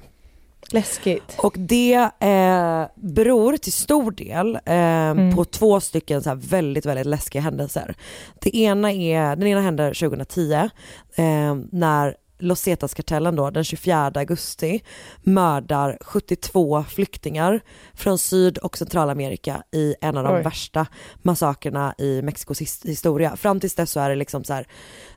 Läskigt. 0.72 1.36
Och 1.38 1.56
det 1.58 1.94
eh, 2.20 2.86
beror 2.96 3.58
till 3.58 3.74
stor 3.74 4.12
del 4.12 4.56
eh, 4.56 4.88
Mm. 5.08 5.36
på 5.36 5.46
två 5.46 5.80
stycken 5.80 6.24
så 6.24 6.36
väldigt, 6.36 6.86
väldigt 6.86 7.06
läskiga 7.06 7.42
händelser. 7.42 7.96
Det 8.42 8.56
ena 8.58 8.92
är, 8.92 9.36
den 9.36 9.48
ena 9.48 9.62
händer 9.62 9.94
2010 9.94 10.54
eh, 10.54 11.56
när 11.72 12.16
Los 12.40 12.62
Zetas-kartellen 12.62 13.36
då 13.36 13.50
den 13.50 13.64
24 13.64 14.12
augusti 14.16 14.84
mördar 15.22 15.98
72 16.02 16.84
flyktingar 16.84 17.60
från 17.94 18.18
Syd 18.18 18.58
och 18.58 18.78
Centralamerika 18.78 19.64
i 19.72 19.96
en 20.02 20.18
av 20.18 20.24
de 20.24 20.36
Oj. 20.36 20.42
värsta 20.44 20.88
massakerna 21.22 21.96
i 21.98 22.22
Mexikos 22.22 22.62
his- 22.62 22.88
historia. 22.88 23.36
Fram 23.36 23.60
tills 23.60 23.76
dess 23.76 23.92
så 23.92 24.00
är 24.00 24.10
det 24.10 24.16
liksom 24.16 24.44
så 24.44 24.54
här 24.54 24.68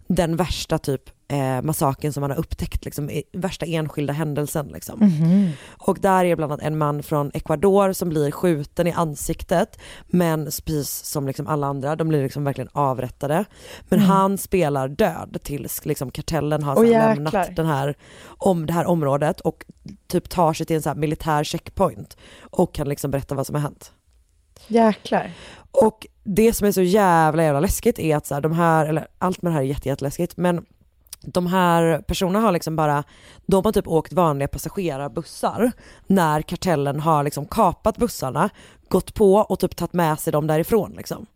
den 0.07 0.36
värsta 0.36 0.78
typ 0.78 1.03
eh, 1.31 1.62
massaken 1.62 2.12
som 2.12 2.20
man 2.20 2.31
har 2.31 2.39
upptäckt, 2.39 2.85
liksom, 2.85 3.11
i- 3.11 3.22
värsta 3.33 3.66
enskilda 3.66 4.12
händelsen 4.12 4.66
liksom. 4.66 4.99
Mhm. 5.01 5.51
Och 5.68 5.99
där 6.01 6.24
är 6.24 6.37
bland 6.37 6.53
annat 6.53 6.64
en 6.64 6.78
man 6.78 7.03
från 7.03 7.31
Ecuador 7.35 7.93
som 7.93 8.09
blir 8.09 8.31
skjuten 8.31 8.87
i 8.87 8.93
ansiktet 8.93 9.78
men 10.07 10.45
precis 10.45 10.91
som 10.91 11.26
liksom 11.26 11.47
alla 11.47 11.66
andra, 11.66 11.97
de 11.97 12.09
blir 12.09 12.22
liksom 12.22 12.45
verkligen 12.45 12.70
avrättade. 12.72 13.45
Men 13.89 13.99
Mm. 13.99 14.11
han 14.11 14.39
spelar 14.39 14.89
död 14.89 15.37
tills 15.43 15.87
liksom 15.87 16.11
kartellen 16.11 16.62
har 16.62 16.85
jäklar. 16.85 17.14
lämnat 17.14 17.57
den 17.57 17.66
här, 17.66 17.95
om 18.26 18.66
det 18.66 18.72
här 18.72 18.87
området 18.87 19.41
och 19.41 19.64
typ 20.09 20.28
tar 20.28 20.53
sig 20.53 20.66
till 20.66 20.76
en 20.76 20.83
så 20.83 20.95
militär 20.95 21.45
checkpoint 21.45 22.16
och 22.41 22.74
kan 22.74 22.89
liksom 22.89 23.11
berätta 23.11 23.35
vad 23.35 23.47
som 23.47 23.55
har 23.55 23.62
hänt. 23.62 23.93
Jäklar. 24.66 25.31
Och 25.70 26.07
det 26.24 26.53
som 26.53 26.66
är 26.66 26.72
så 26.72 26.83
jävla 26.83 27.43
jävla 27.43 27.61
läskigt 27.61 27.99
är 27.99 28.16
att 28.16 28.26
så 28.26 28.35
här, 28.35 28.41
de 28.41 28.53
här, 28.53 28.87
eller 28.87 29.07
allt 29.18 29.43
med 29.43 29.53
det 29.53 29.55
här 29.55 29.62
är 29.62 29.66
jätte, 29.66 29.89
jätteläskigt, 29.89 30.37
men 30.37 30.64
de 31.23 31.47
här 31.47 32.03
personerna 32.03 32.41
har 32.41 32.53
liksom 32.53 32.77
bara, 32.77 33.05
de 33.47 33.64
har 33.64 33.73
typ 33.73 33.89
åkt 33.89 34.12
vanliga 34.12 34.49
passagerarbussar 34.49 35.73
när 36.07 36.43
kartellen 36.43 37.01
har 37.01 37.25
liksom 37.25 37.47
kapat 37.47 37.97
bussarna, 37.97 38.51
gått 38.89 39.14
på 39.14 39.35
och 39.35 39.59
typ 39.59 39.77
tagit 39.77 39.93
med 39.93 40.21
sig 40.21 40.33
dem 40.33 40.47
därifrån 40.47 40.93
liksom. 40.97 41.27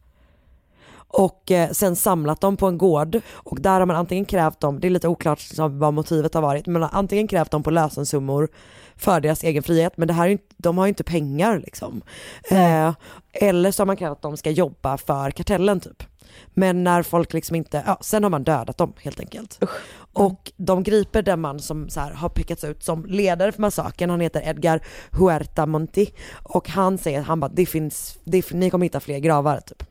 Och 1.16 1.50
eh, 1.50 1.70
sen 1.70 1.96
samlat 1.96 2.40
dem 2.40 2.56
på 2.56 2.66
en 2.66 2.78
gård 2.78 3.20
och 3.32 3.60
där 3.60 3.80
har 3.80 3.86
man 3.86 3.96
antingen 3.96 4.24
krävt 4.24 4.60
dem, 4.60 4.80
det 4.80 4.88
är 4.88 4.90
lite 4.90 5.08
oklart 5.08 5.38
liksom, 5.48 5.78
vad 5.78 5.94
motivet 5.94 6.34
har 6.34 6.42
varit, 6.42 6.66
men 6.66 6.72
man 6.72 6.82
har 6.82 6.98
antingen 6.98 7.28
krävt 7.28 7.50
dem 7.50 7.62
på 7.62 7.70
lösensummor 7.70 8.48
för 8.96 9.20
deras 9.20 9.44
egen 9.44 9.62
frihet, 9.62 9.96
men 9.96 10.08
det 10.08 10.14
här 10.14 10.26
är 10.26 10.30
inte, 10.30 10.54
de 10.56 10.78
har 10.78 10.86
ju 10.86 10.88
inte 10.88 11.04
pengar 11.04 11.58
liksom. 11.58 12.02
Eh, 12.50 12.92
eller 13.32 13.70
så 13.70 13.82
har 13.82 13.86
man 13.86 13.96
krävt 13.96 14.12
att 14.12 14.22
de 14.22 14.36
ska 14.36 14.50
jobba 14.50 14.96
för 14.96 15.30
kartellen 15.30 15.80
typ. 15.80 16.02
Men 16.54 16.84
när 16.84 17.02
folk 17.02 17.32
liksom 17.32 17.56
inte, 17.56 17.84
ja 17.86 17.98
sen 18.00 18.22
har 18.22 18.30
man 18.30 18.44
dödat 18.44 18.78
dem 18.78 18.92
helt 19.02 19.20
enkelt. 19.20 19.58
Och 20.12 20.52
de 20.56 20.82
griper 20.82 21.22
den 21.22 21.40
man 21.40 21.60
som 21.60 21.88
så 21.88 22.00
här, 22.00 22.10
har 22.10 22.28
pekats 22.28 22.64
ut 22.64 22.82
som 22.82 23.04
ledare 23.06 23.52
för 23.52 23.60
massakern, 23.60 24.10
han 24.10 24.20
heter 24.20 24.48
Edgar 24.48 24.80
Huerta 25.10 25.66
Monti. 25.66 26.12
Och 26.42 26.68
han 26.68 26.98
säger, 26.98 27.22
han 27.22 27.40
bara, 27.40 27.50
det 27.54 27.66
finns, 27.66 28.18
det, 28.24 28.52
ni 28.52 28.70
kommer 28.70 28.86
hitta 28.86 29.00
fler 29.00 29.18
gravar 29.18 29.60
typ. 29.60 29.82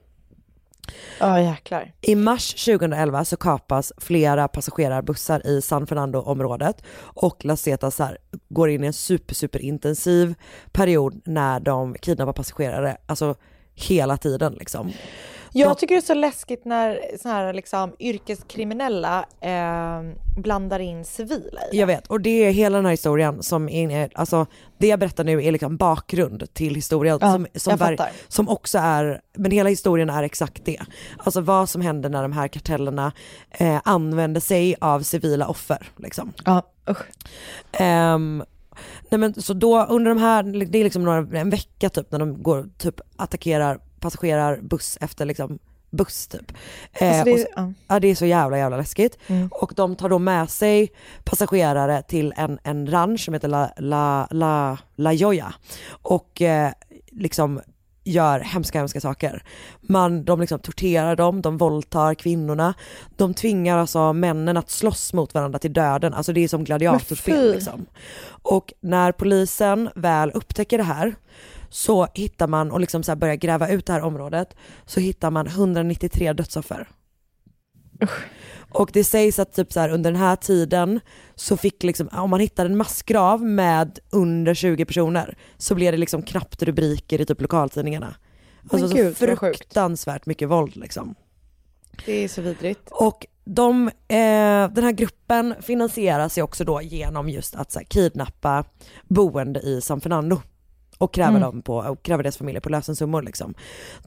Ja 1.20 1.42
jäklar. 1.42 1.92
I 2.02 2.16
mars 2.16 2.54
2011 2.66 3.26
så 3.26 3.38
kapas 3.38 3.94
flera 3.98 4.48
passagerarbussar 4.48 5.48
i 5.48 5.62
San 5.62 5.88
Fernando-området 5.88 6.84
och 7.00 7.46
Las 7.46 7.62
Zetas 7.62 8.00
här 8.00 8.18
går 8.50 8.70
in 8.70 8.84
i 8.84 8.88
en 8.88 8.94
super, 8.94 9.36
super 9.36 9.60
intensiv 9.60 10.36
period 10.72 11.22
när 11.26 11.60
de 11.60 11.96
kidnappar 11.96 12.34
passagerare, 12.34 12.98
alltså 13.06 13.36
hela 13.76 14.18
tiden 14.18 14.54
liksom. 14.54 14.92
Jag 15.54 15.78
tycker 15.78 15.96
det 15.96 16.00
är 16.00 16.06
så 16.06 16.14
läskigt 16.14 16.66
när 16.66 17.18
så 17.22 17.30
här 17.30 17.54
liksom 17.54 17.96
yrkeskriminella 18.00 19.26
eh, 19.42 20.02
blandar 20.38 20.80
in 20.80 21.06
civila 21.06 21.62
i 21.62 21.72
det. 21.72 21.78
Jag 21.78 21.88
vet, 21.88 22.08
och 22.08 22.22
det 22.22 22.30
är 22.30 22.52
hela 22.52 22.78
den 22.78 22.86
här 22.86 22.92
historien 22.92 23.44
som 23.44 23.70
är, 23.70 24.10
alltså 24.16 24.46
det 24.78 24.88
jag 24.88 25.00
berättar 25.00 25.24
nu 25.24 25.44
är 25.44 25.52
liksom 25.52 25.78
bakgrund 25.78 26.54
till 26.54 26.76
historien 26.76 27.18
Ja, 27.22 27.32
som, 27.32 27.48
som, 27.56 27.78
var, 27.78 27.98
som 28.28 28.50
också 28.50 28.78
är, 28.78 29.22
men 29.38 29.52
hela 29.52 29.70
historien 29.70 30.10
är 30.10 30.24
exakt 30.24 30.66
det. 30.66 30.80
Alltså 31.18 31.42
vad 31.42 31.70
som 31.70 31.82
händer 31.82 32.10
när 32.10 32.22
de 32.22 32.32
här 32.32 32.48
kartellerna 32.48 33.12
eh, 33.52 33.82
använder 33.84 34.42
sig 34.42 34.76
av 34.82 35.02
civila 35.02 35.48
offer 35.48 35.88
liksom. 35.98 36.34
Ja, 36.46 36.62
usch. 36.90 37.06
Ehm, 37.72 38.44
nej 39.10 39.20
men 39.20 39.34
så 39.42 39.54
då 39.54 39.86
under 39.86 40.10
de 40.10 40.18
här, 40.18 40.44
det 40.66 40.78
är 40.80 40.84
liksom 40.84 41.04
några, 41.04 41.40
en 41.40 41.50
vecka 41.50 41.90
typ 41.90 42.12
när 42.12 42.20
de 42.20 42.44
går 42.44 42.70
typ 42.78 43.02
attackerar 43.16 43.80
passagerarbuss 44.04 44.98
efter 45.02 45.26
liksom 45.26 45.60
buss 45.92 46.28
typ. 46.28 46.52
Eh, 46.94 47.10
Alltså 47.10 47.26
det 47.26 47.32
är- 47.32 47.34
och 47.34 47.40
så, 47.40 47.48
ja. 47.56 47.74
ja. 47.88 48.00
det 48.00 48.08
är 48.08 48.16
så 48.16 48.26
jävla 48.26 48.58
jävla 48.58 48.78
läskigt. 48.78 49.18
Mm. 49.28 49.48
Och 49.52 49.74
de 49.76 49.96
tar 49.96 50.10
då 50.10 50.20
med 50.20 50.50
sig 50.50 50.92
passagerare 51.24 52.02
till 52.02 52.34
en, 52.38 52.60
en 52.64 52.88
ranch 52.92 53.20
som 53.26 53.34
heter 53.34 53.48
La, 53.48 53.70
La, 53.78 54.28
La, 54.32 54.78
La 54.96 55.14
Joya. 55.14 55.54
Och 55.90 56.42
eh, 56.42 56.72
liksom 57.12 57.62
gör 58.06 58.40
hemska 58.40 58.80
hemska 58.80 59.02
saker. 59.02 59.44
Man, 59.82 60.26
de 60.26 60.40
liksom 60.42 60.60
torterar 60.60 61.16
dem, 61.16 61.42
de 61.42 61.58
våldtar 61.58 62.14
kvinnorna, 62.16 62.74
de 63.18 63.34
tvingar 63.34 63.78
alltså 63.78 64.14
männen 64.14 64.58
att 64.58 64.70
slåss 64.70 65.14
mot 65.14 65.34
varandra 65.34 65.60
till 65.60 65.74
döden, 65.74 66.14
alltså 66.14 66.34
det 66.34 66.44
är 66.44 66.48
som 66.48 66.64
gladiatorspel 66.64 67.52
liksom. 67.52 67.86
Och 68.28 68.74
när 68.82 69.12
polisen 69.12 69.90
väl 69.96 70.32
upptäcker 70.32 70.78
det 70.78 70.84
här 70.84 71.16
så 71.74 72.08
hittar 72.14 72.48
man 72.48 72.72
och 72.72 72.80
liksom 72.80 73.04
så 73.04 73.16
börjar 73.16 73.36
gräva 73.36 73.70
ut 73.70 73.86
det 73.86 73.94
här 73.94 74.02
området 74.02 74.56
så 74.86 75.00
hittar 75.00 75.32
man 75.32 75.48
193 75.48 76.34
dödsoffer. 76.34 76.88
Och 78.72 78.90
det 78.94 79.04
sägs 79.04 79.40
att 79.40 79.54
typ 79.54 79.74
så 79.74 79.80
här, 79.80 79.90
under 79.90 80.12
den 80.12 80.22
här 80.22 80.36
tiden 80.36 81.00
så 81.36 81.58
fick 81.58 81.84
liksom, 81.84 82.10
om 82.12 82.30
man 82.30 82.40
hittade 82.40 82.70
en 82.70 82.78
massgrav 82.78 83.44
med 83.44 84.00
under 84.10 84.54
20 84.54 84.86
personer 84.86 85.38
så 85.58 85.76
blev 85.76 85.92
det 85.92 85.98
liksom 85.98 86.24
knappt 86.24 86.64
rubriker 86.64 87.22
i 87.22 87.26
typ 87.26 87.42
lokaltidningarna. 87.42 88.16
Alltså 88.70 88.90
så 88.90 88.96
gud, 88.96 89.18
fruktansvärt 89.18 90.26
mycket 90.26 90.50
våld 90.50 90.76
liksom. 90.76 91.16
Det 92.06 92.24
är 92.24 92.28
så 92.28 92.42
vidrigt. 92.42 92.92
Och 92.92 93.26
de, 93.46 93.88
eh, 93.88 94.74
den 94.74 94.84
här 94.84 94.92
gruppen 94.92 95.56
finansieras 95.62 96.38
ju 96.38 96.42
också 96.42 96.64
då 96.64 96.82
genom 96.82 97.30
just 97.30 97.56
att 97.56 97.72
så 97.72 97.80
här, 97.80 97.86
kidnappa 97.86 98.66
boende 99.08 99.60
i 99.60 99.82
San 99.82 100.02
Fernando 100.02 100.42
och 100.98 101.14
kräva, 101.14 101.30
Mm. 101.30 101.42
dem 101.42 101.62
på, 101.62 101.78
och 101.78 102.04
kräva 102.04 102.24
deras 102.24 102.38
familjer 102.38 102.62
på 102.62 102.70
lösensummor 102.70 103.22
liksom. 103.22 103.54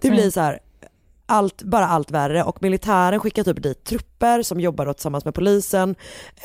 Det 0.00 0.10
blir 0.10 0.20
Mm. 0.20 0.30
så 0.32 0.40
här, 0.40 0.58
allt, 1.26 1.62
bara 1.62 1.86
allt 1.88 2.10
värre 2.10 2.42
och 2.42 2.62
militären 2.62 3.20
skickar 3.20 3.44
typ 3.44 3.62
dit 3.62 3.84
trupper 3.84 4.42
som 4.42 4.60
jobbar 4.60 4.92
tillsammans 4.92 5.24
med 5.24 5.34
polisen 5.34 5.90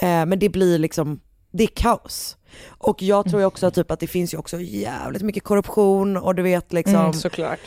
eh, 0.01 0.25
men 0.25 0.39
det 0.39 0.49
blir 0.49 0.79
liksom, 0.79 1.19
det 1.51 1.63
är 1.63 1.67
kaos. 1.67 2.37
Och 2.67 3.01
jag 3.01 3.29
tror 3.29 3.45
också 3.45 3.71
typ 3.71 3.91
att 3.91 3.99
det 3.99 4.07
finns 4.07 4.33
ju 4.33 4.37
också 4.37 4.59
jävligt 4.59 5.21
mycket 5.21 5.43
korruption 5.43 6.17
och 6.17 6.35
du 6.35 6.41
vet 6.43 6.73
liksom 6.73 6.95
Mm, 6.95 7.13
såklart. 7.13 7.59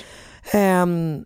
Ehm, 0.52 1.24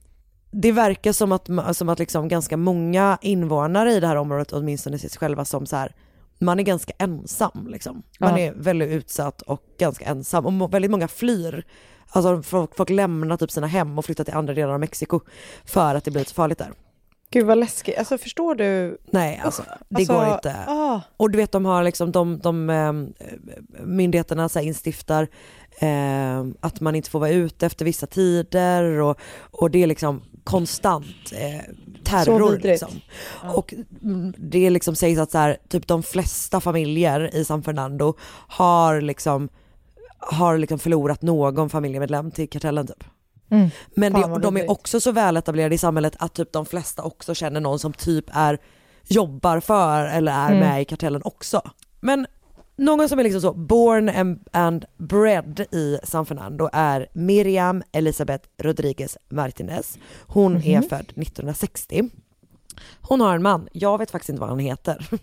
det 0.51 0.73
verkar 0.73 1.13
som 1.13 1.33
att, 1.33 1.49
som 1.77 1.89
att 1.89 1.99
liksom 1.99 2.29
ganska 2.29 2.57
många 2.57 3.19
invånare 3.23 3.93
i 3.93 4.01
det 4.01 4.07
här 4.07 4.17
området 4.17 4.53
åtminstone 4.53 4.99
ser 4.99 5.09
sig 5.09 5.19
själva 5.19 5.45
som 5.45 5.67
så 5.67 5.77
här, 5.77 5.95
man 6.39 6.59
är 6.59 6.63
ganska 6.63 6.93
ensam 6.99 7.67
liksom. 7.71 8.03
Man 8.21 8.31
Ja. 8.31 8.39
är 8.39 8.53
väldigt 8.57 8.89
utsatt 8.91 9.43
och 9.43 9.63
ganska 9.79 10.05
ensam 10.05 10.47
och 10.47 10.53
må- 10.53 10.67
väldigt 10.69 10.91
många 10.91 11.09
flyr. 11.09 11.65
Alltså 12.11 12.43
folk, 12.43 12.77
folk 12.77 12.91
lämnar 12.91 13.37
typ 13.37 13.51
sina 13.51 13.67
hem 13.67 13.99
och 13.99 14.05
flyttar 14.05 14.25
till 14.25 14.35
andra 14.35 14.55
delar 14.55 14.73
av 14.73 14.81
Mexiko 14.81 15.21
för 15.65 15.95
att 15.95 16.05
det 16.05 16.11
blir 16.11 16.25
så 16.25 16.35
farligt 16.35 16.59
där. 16.59 16.73
Gud 17.31 17.47
vad 17.47 17.59
läskigt. 17.59 17.99
Alltså 17.99 18.19
förstår 18.19 18.55
du? 18.55 18.99
Nej 19.11 19.41
alltså, 19.45 19.63
det 19.89 19.97
Alltså, 19.97 20.13
går 20.13 20.33
inte. 20.35 20.57
ah. 20.69 21.01
Och 21.17 21.31
du 21.31 21.39
vet 21.39 21.53
de 21.53 21.65
har 21.65 21.83
liksom, 21.85 22.13
de, 22.13 22.39
de 22.39 22.71
ehm, 22.71 23.13
myndigheterna 23.85 24.49
så 24.49 24.61
instiftar 24.61 25.29
ehm, 25.79 26.55
att 26.61 26.81
man 26.81 26.95
inte 26.95 27.11
får 27.11 27.21
vara 27.21 27.31
ute 27.31 27.67
efter 27.67 27.85
vissa 27.85 28.07
tider 28.07 28.85
och, 28.85 29.19
och 29.51 29.71
det 29.71 29.83
är 29.83 29.87
liksom 29.87 30.23
konstant 30.49 31.33
eh, 31.33 31.75
terror. 32.05 32.59
Liksom. 32.63 33.01
Och 33.55 33.75
mm, 34.03 34.35
det 34.39 34.71
liksom 34.71 34.95
sägs 34.95 35.19
att 35.19 35.31
så 35.31 35.39
här, 35.39 35.57
typ 35.69 35.87
de 35.87 36.03
flesta 36.03 36.61
familjer 36.61 37.35
i 37.37 37.45
San 37.45 37.63
Fernando 37.63 38.15
har 38.49 39.01
liksom, 39.01 39.49
har 40.19 40.59
liksom 40.59 40.79
förlorat 40.79 41.23
någon 41.23 41.71
familjemedlem 41.71 42.31
till 42.31 42.49
kartellen 42.49 42.87
typ. 42.87 43.05
Mm. 43.51 43.71
Men 43.95 44.13
det, 44.13 44.39
de 44.43 44.57
är 44.57 44.71
också 44.71 45.01
så 45.01 45.13
väletablerade 45.13 45.75
i 45.75 45.79
samhället 45.79 46.17
att 46.19 46.35
typ 46.35 46.53
de 46.53 46.67
flesta 46.67 47.03
också 47.03 47.35
känner 47.35 47.61
någon 47.61 47.79
som 47.79 47.93
typ 47.93 48.25
är 48.33 48.59
jobbar 49.09 49.61
för 49.61 50.05
eller 50.05 50.33
är 50.33 50.53
Mm. 50.53 50.59
med 50.59 50.83
i 50.83 50.85
kartellen 50.85 51.23
också. 51.25 51.63
Men 52.01 52.27
någon 52.79 53.09
som 53.09 53.19
är 53.19 53.23
liksom 53.25 53.41
så 53.41 53.53
born 53.55 54.09
and, 54.09 54.41
and 54.53 54.85
bred 54.97 55.61
i 55.73 55.99
San 56.05 56.27
Fernando 56.27 56.71
är 56.73 57.07
Miriam 57.13 57.83
Elisabeth 57.93 58.49
Rodriguez 58.63 59.17
Martinez. 59.29 59.99
Hon 60.27 60.57
är 60.57 60.79
Mhm. 60.81 60.89
född 60.89 61.13
1960. 61.17 62.09
Hon 63.01 63.21
har 63.21 63.35
en 63.35 63.43
man, 63.43 63.69
jag 63.73 63.99
vet 63.99 64.11
faktiskt 64.11 64.29
inte 64.29 64.41
vad 64.41 64.49
han 64.51 64.59
heter. 64.59 65.07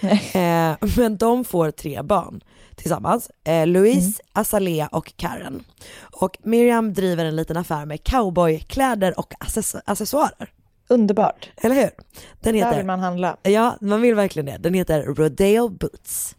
eh, 0.00 0.76
men 0.96 1.16
de 1.16 1.44
får 1.44 1.70
tre 1.70 2.02
barn 2.02 2.40
tillsammans. 2.76 3.30
Eh, 3.44 3.66
Louise, 3.66 4.22
Azalea 4.32 4.86
och 4.92 5.12
Karen. 5.16 5.64
Och 6.00 6.38
Miriam 6.42 6.92
driver 6.92 7.24
en 7.24 7.36
liten 7.36 7.56
affär 7.56 7.86
med 7.86 8.04
cowboykläder 8.04 9.18
och 9.18 9.34
access- 9.40 9.80
accessoarer. 9.84 10.52
Underbart. 10.88 11.50
Eller 11.56 11.74
hur? 11.74 11.82
Den 11.82 11.92
Där 12.40 12.52
heter, 12.52 12.76
vill 12.76 12.86
man 12.86 13.00
handla. 13.00 13.36
Ja, 13.42 13.76
man 13.80 14.00
vill 14.00 14.14
verkligen 14.14 14.46
det. 14.46 14.56
Den 14.58 14.74
heter 14.74 15.02
Rodeo 15.02 15.68
Boots. 15.68 16.36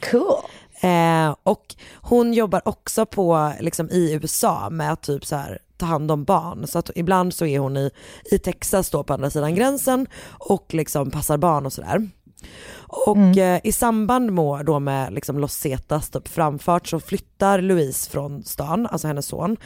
Cool. 0.00 0.42
Eh, 0.80 1.36
och 1.42 1.74
hon 1.94 2.32
jobbar 2.32 2.62
också 2.64 3.06
på, 3.06 3.52
liksom 3.60 3.90
i 3.90 4.12
USA 4.12 4.70
med 4.70 4.92
att 4.92 5.02
typ 5.02 5.26
så 5.26 5.36
här 5.36 5.58
ta 5.76 5.86
hand 5.86 6.10
om 6.10 6.24
barn. 6.24 6.66
Så 6.66 6.78
att 6.78 6.90
ibland 6.94 7.34
så 7.34 7.46
är 7.46 7.58
hon 7.58 7.76
i, 7.76 7.90
i 8.30 8.38
Texas 8.38 8.90
då 8.90 9.04
på 9.04 9.14
andra 9.14 9.30
sidan 9.30 9.54
gränsen 9.54 10.06
och 10.28 10.74
liksom 10.74 11.10
passar 11.10 11.36
barn 11.36 11.66
och 11.66 11.72
sådär. 11.72 12.08
Och 12.88 13.36
eh, 13.36 13.60
i 13.64 13.72
samband 13.72 14.32
med, 14.32 14.66
då 14.66 14.80
med 14.80 15.12
liksom 15.12 15.38
Los 15.38 15.52
Zetas 15.52 16.10
typ 16.10 16.28
framfart 16.28 16.86
så 16.86 17.00
flyttar 17.00 17.60
Louise 17.60 18.10
från 18.10 18.44
stan, 18.44 18.86
alltså 18.86 19.06
hennes 19.06 19.26
son. 19.26 19.56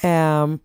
Ehm, 0.00 0.58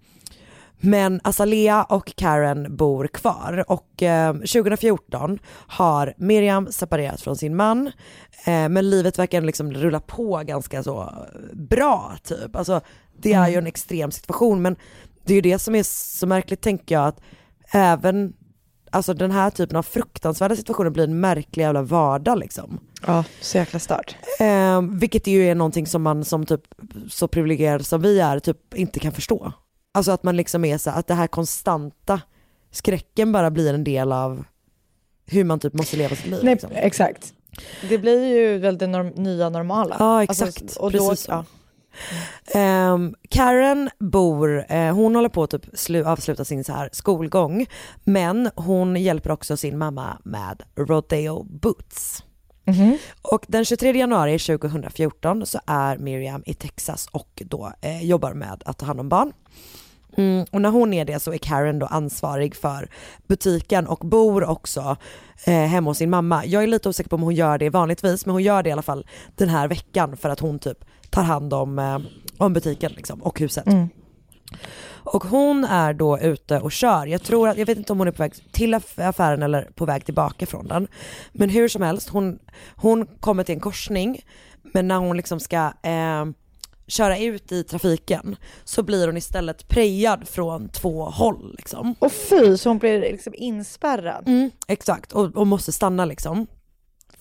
men 0.80 1.22
Azalea 1.24 1.84
och 1.84 2.16
Karen 2.16 2.76
bor 2.76 3.08
kvar 3.08 3.66
och 3.68 4.04
eh, 4.04 4.34
2014 4.34 5.40
har 5.68 6.14
Miriam 6.18 6.72
separerat 6.72 7.22
från 7.22 7.36
sin 7.36 7.56
man 7.56 7.88
eh, 8.46 8.70
men 8.70 8.90
livet 8.90 9.20
verkar 9.20 9.42
liksom 9.42 9.74
rulla 9.74 10.00
på 10.00 10.42
ganska 10.46 10.84
så 10.84 11.14
bra 11.54 12.16
typ. 12.24 12.56
Alltså 12.56 12.82
det 13.18 13.34
är 13.34 13.50
ju 13.50 13.56
en 13.56 13.68
extrem 13.68 14.12
situation 14.12 14.62
men 14.62 14.76
det 15.26 15.34
är 15.34 15.36
ju 15.36 15.42
det 15.42 15.60
som 15.60 15.76
är 15.76 15.84
så 16.18 16.28
märkligt 16.28 16.62
tänker 16.62 16.96
jag 16.96 17.08
att 17.08 17.22
även 17.72 18.34
Alltså 18.92 19.14
den 19.14 19.32
här 19.32 19.50
typen 19.50 19.78
av 19.78 19.84
fruktansvärda 19.84 20.56
situationer 20.56 20.90
blir 20.90 21.04
en 21.04 21.20
märklig 21.20 21.64
jävla 21.64 21.82
vardag 21.82 22.40
liksom. 22.40 22.80
Ja, 23.08 23.24
så 23.42 23.58
jäkla 23.58 23.80
stört. 23.80 24.16
Eh, 24.40 24.82
vilket 24.82 25.28
ju 25.28 25.48
är 25.48 25.56
någonting 25.56 25.88
som 25.88 26.02
man 26.02 26.26
som 26.26 26.46
typ 26.46 26.62
så 27.10 27.28
privilegierad 27.28 27.86
som 27.86 28.02
vi 28.02 28.20
är 28.20 28.40
typ 28.40 28.74
inte 28.74 29.00
kan 29.00 29.12
förstå. 29.12 29.54
Alltså 29.96 30.12
att 30.12 30.24
man 30.24 30.38
liksom 30.38 30.66
är 30.66 30.78
så 30.78 30.90
att 30.90 31.08
det 31.08 31.14
här 31.14 31.28
konstanta 31.28 32.22
skräcken 32.72 33.32
bara 33.32 33.52
blir 33.52 33.74
en 33.74 33.84
del 33.84 34.12
av 34.12 34.44
hur 35.26 35.44
man 35.44 35.60
typ 35.60 35.74
måste 35.74 35.98
leva 35.98 36.16
sitt 36.16 36.26
liv. 36.26 36.40
Nej, 36.44 36.54
liksom. 36.54 36.70
exakt. 36.74 37.34
Det 37.90 37.98
blir 37.98 38.26
ju 38.28 38.58
väl 38.58 38.78
det 38.78 38.88
norm- 38.88 39.14
nya 39.16 39.50
normala. 39.50 39.96
Ja 40.00 40.20
Alltså, 40.20 40.48
exakt, 40.48 40.76
och 40.76 40.92
då, 40.92 41.10
precis 41.10 41.28
ja. 41.28 41.46
Ehm, 42.54 43.16
Karen 43.30 43.90
bor, 44.00 44.66
eh, 44.70 44.94
hon 44.96 45.16
håller 45.16 45.30
på 45.30 45.44
att 45.44 45.50
typ 45.50 45.66
slu- 45.66 46.06
avsluta 46.06 46.46
sin 46.46 46.64
så 46.64 46.74
här 46.74 46.90
skolgång 46.92 47.66
men 48.04 48.50
hon 48.56 48.96
hjälper 48.96 49.32
också 49.32 49.58
sin 49.58 49.78
mamma 49.78 50.18
med 50.24 50.64
Rodeo 50.76 51.44
Boots. 51.44 52.24
Mhm. 52.66 52.98
Och 53.22 53.46
den 53.48 53.66
23 53.66 54.00
januari 54.00 54.40
2014 54.40 55.46
så 55.46 55.60
är 55.66 55.98
Miriam 55.98 56.44
i 56.46 56.54
Texas 56.54 57.08
och 57.12 57.42
då 57.46 57.72
eh, 57.82 58.04
jobbar 58.06 58.34
med 58.34 58.64
att 58.66 58.78
ta 58.78 58.86
hand 58.86 59.00
om 59.00 59.10
barn. 59.10 59.34
Mm, 60.18 60.46
och 60.52 60.62
när 60.62 60.70
hon 60.70 60.94
är 60.94 61.06
det 61.06 61.20
så 61.20 61.34
är 61.34 61.38
Karen 61.38 61.80
då 61.80 61.86
ansvarig 61.86 62.56
för 62.56 62.90
butiken 63.28 63.88
och 63.88 64.00
bor 64.00 64.44
också 64.50 64.98
eh, 65.46 65.54
hemma 65.54 65.90
hos 65.90 65.98
sin 65.98 66.10
mamma. 66.10 66.46
Jag 66.46 66.64
är 66.64 66.68
lite 66.68 66.90
osäker 66.90 67.10
på 67.10 67.16
om 67.16 67.22
hon 67.22 67.36
gör 67.36 67.58
det 67.58 67.70
vanligtvis 67.70 68.26
men 68.26 68.34
hon 68.34 68.44
gör 68.44 68.64
det 68.64 68.70
i 68.70 68.72
alla 68.72 68.82
fall 68.82 69.08
den 69.36 69.50
här 69.50 69.68
veckan 69.68 70.18
för 70.18 70.30
att 70.30 70.40
hon 70.40 70.60
typ 70.60 70.86
tar 71.10 71.24
hand 71.24 71.54
om, 71.54 71.80
eh, 71.80 72.00
om 72.38 72.54
butiken 72.54 72.92
liksom, 72.92 73.24
och 73.24 73.40
huset. 73.40 73.68
Mm. 73.68 73.90
Och 74.94 75.24
hon 75.24 75.64
är 75.64 75.94
då 75.94 76.20
ute 76.20 76.60
och 76.60 76.72
kör. 76.72 77.06
Jag 77.06 77.24
tror 77.24 77.50
att, 77.50 77.58
jag 77.58 77.66
vet 77.66 77.78
inte 77.78 77.94
om 77.94 78.00
hon 78.00 78.08
är 78.08 78.12
på 78.12 78.24
väg 78.24 78.34
till 78.52 78.76
aff- 78.76 79.10
affären 79.10 79.44
eller 79.44 79.70
på 79.76 79.86
väg 79.86 80.06
tillbaka 80.06 80.46
från 80.46 80.68
den. 80.68 80.88
Men 81.32 81.50
hur 81.50 81.68
som 81.68 81.82
helst, 81.82 82.10
hon, 82.10 82.40
hon 82.76 83.06
kommer 83.20 83.44
till 83.44 83.56
en 83.56 83.62
korsning 83.62 84.22
men 84.74 84.88
när 84.88 84.98
hon 84.98 85.18
liksom 85.18 85.40
ska 85.40 85.58
eh, 85.84 86.26
köra 86.88 87.18
ut 87.20 87.52
i 87.52 87.64
trafiken 87.64 88.36
så 88.64 88.84
blir 88.84 89.08
hon 89.08 89.18
istället 89.18 89.68
prejad 89.68 90.28
från 90.28 90.70
två 90.70 91.04
håll 91.06 91.56
liksom. 91.58 91.96
Och 92.00 92.12
fy, 92.12 92.58
så 92.58 92.70
hon 92.70 92.78
blir 92.78 93.00
liksom 93.00 93.34
inspärrad. 93.36 94.28
Mm, 94.28 94.52
exakt, 94.68 95.12
och, 95.12 95.36
och 95.36 95.48
måste 95.48 95.72
stanna 95.72 96.06
liksom. 96.06 96.48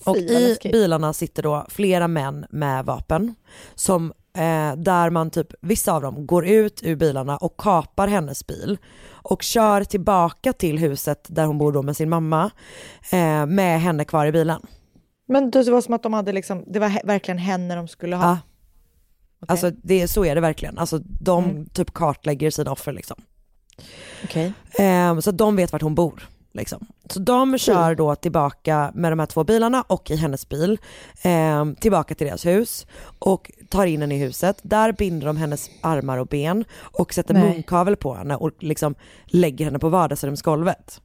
Och 0.03 0.15
Fy, 0.17 0.27
vad 0.27 0.41
i 0.41 0.47
läskigt. 0.47 0.71
bilarna 0.71 1.13
sitter 1.13 1.43
då 1.43 1.65
flera 1.69 2.07
män 2.07 2.45
med 2.49 2.85
vapen 2.85 3.35
som 3.75 4.13
eh, 4.37 4.75
där 4.77 5.09
man 5.09 5.29
typ, 5.29 5.47
vissa 5.61 5.93
av 5.93 6.01
dem 6.01 6.27
går 6.27 6.47
ut 6.47 6.83
ur 6.83 6.95
bilarna 6.95 7.37
och 7.37 7.57
kapar 7.57 8.07
hennes 8.07 8.47
bil 8.47 8.77
och 9.11 9.43
kör 9.43 9.83
tillbaka 9.83 10.53
till 10.53 10.77
huset 10.79 11.25
där 11.29 11.45
hon 11.45 11.57
bor 11.57 11.71
då 11.71 11.81
med 11.81 11.97
sin 11.97 12.09
mamma 12.09 12.51
eh, 13.11 13.45
med 13.45 13.81
henne 13.81 14.05
kvar 14.05 14.25
i 14.25 14.31
bilen. 14.31 14.61
Men 15.27 15.51
det 15.51 15.69
var 15.69 15.81
som 15.81 15.93
att 15.93 16.03
de 16.03 16.13
hade 16.13 16.31
liksom, 16.31 16.63
det 16.67 16.79
var 16.79 17.01
verkligen 17.03 17.37
henne 17.37 17.75
de 17.75 17.87
skulle 17.87 18.15
ha. 18.15 18.29
Ja. 18.29 18.37
Alltså 19.47 19.71
det, 19.83 20.07
så 20.07 20.25
är 20.25 20.35
det 20.35 20.41
verkligen, 20.41 20.77
alltså 20.77 20.99
de 20.99 21.65
typ 21.73 21.93
kartlägger 21.93 22.51
sina 22.51 22.71
offer 22.71 22.93
liksom. 22.93 23.17
Okej. 24.23 24.53
Eh, 24.79 25.19
så 25.19 25.31
de 25.31 25.55
vet 25.55 25.71
vart 25.71 25.81
hon 25.81 25.95
bor. 25.95 26.27
Liksom. 26.55 26.87
Så 27.09 27.19
de 27.19 27.57
kör 27.57 27.95
då 27.95 28.15
tillbaka 28.15 28.91
med 28.93 29.11
de 29.11 29.19
här 29.19 29.25
två 29.25 29.43
bilarna 29.43 29.81
och 29.81 30.11
i 30.11 30.15
hennes 30.15 30.49
bil 30.49 30.79
eh, 31.21 31.65
tillbaka 31.79 32.15
till 32.15 32.27
deras 32.27 32.45
hus 32.45 32.87
och 33.19 33.51
tar 33.69 33.85
in 33.85 34.01
henne 34.01 34.15
i 34.15 34.17
huset. 34.17 34.59
Där 34.61 34.91
binder 34.91 35.27
de 35.27 35.37
hennes 35.37 35.69
armar 35.81 36.17
och 36.17 36.27
ben 36.27 36.65
och 36.77 37.13
sätter 37.13 37.33
Nej. 37.33 37.43
munkavel 37.43 37.95
på 37.95 38.13
henne 38.13 38.35
och 38.35 38.51
liksom 38.59 38.95
lägger 39.25 39.65
henne 39.65 39.79
på 39.79 39.89
vardagsrumsgolvet. 39.89 41.01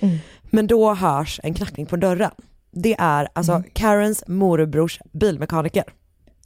Mm. 0.00 0.18
Men 0.42 0.66
då 0.66 0.94
hörs 0.94 1.40
en 1.42 1.54
knackning 1.54 1.86
på 1.86 1.96
dörren. 1.96 2.32
Det 2.70 2.96
är 2.98 3.28
alltså 3.32 3.62
Karens 3.72 4.24
morbrors 4.26 5.00
bilmekaniker. 5.12 5.84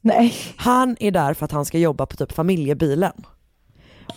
Nej. 0.04 0.34
Han 0.56 0.96
är 1.00 1.10
där 1.10 1.34
för 1.34 1.44
att 1.44 1.52
han 1.52 1.64
ska 1.64 1.78
jobba 1.78 2.06
på 2.06 2.16
typ 2.16 2.32
familjebilen. 2.32 3.12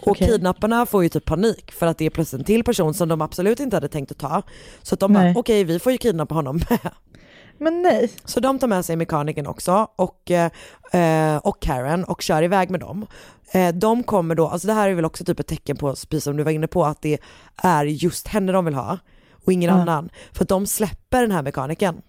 Och 0.01 0.07
Okej. 0.07 0.27
kidnapparna 0.27 0.85
får 0.85 1.03
ju 1.03 1.09
typ 1.09 1.25
panik 1.25 1.71
för 1.71 1.87
att 1.87 1.97
det 1.97 2.05
är 2.05 2.09
plötsligt 2.09 2.39
en 2.39 2.45
till 2.45 2.63
person 2.63 2.93
som 2.93 3.09
de 3.09 3.21
absolut 3.21 3.59
inte 3.59 3.75
hade 3.75 3.87
tänkt 3.87 4.11
att 4.11 4.17
ta. 4.17 4.41
Så 4.81 4.93
att 4.93 4.99
de 4.99 5.13
bara, 5.13 5.33
okej 5.35 5.63
vi 5.63 5.79
får 5.79 5.91
ju 5.91 5.97
kidnappa 5.97 6.35
honom 6.35 6.61
med. 6.69 6.79
Men 7.57 7.81
nej. 7.81 8.11
Så 8.25 8.39
de 8.39 8.59
tar 8.59 8.67
med 8.67 8.85
sig 8.85 8.95
mekanikern 8.95 9.47
också 9.47 9.87
och, 9.95 10.31
eh, 10.31 11.37
och 11.37 11.61
Karen 11.61 12.03
och 12.03 12.21
kör 12.21 12.43
iväg 12.43 12.69
med 12.69 12.79
dem. 12.79 13.05
Eh, 13.51 13.75
de 13.75 14.03
kommer 14.03 14.35
då, 14.35 14.47
alltså 14.47 14.67
det 14.67 14.73
här 14.73 14.89
är 14.89 14.93
väl 14.93 15.05
också 15.05 15.25
typ 15.25 15.39
ett 15.39 15.47
tecken 15.47 15.77
på, 15.77 15.87
precis 15.89 16.23
som 16.23 16.37
du 16.37 16.43
var 16.43 16.51
inne 16.51 16.67
på, 16.67 16.85
att 16.85 17.01
det 17.01 17.17
är 17.55 17.85
just 17.85 18.27
henne 18.27 18.51
de 18.51 18.65
vill 18.65 18.73
ha 18.73 18.97
och 19.45 19.53
ingen 19.53 19.75
Ja. 19.75 19.81
annan. 19.81 20.09
För 20.33 20.43
att 20.43 20.49
de 20.49 20.67
släpper 20.67 21.21
den 21.21 21.31
här 21.31 21.43
mekanikern. 21.43 22.01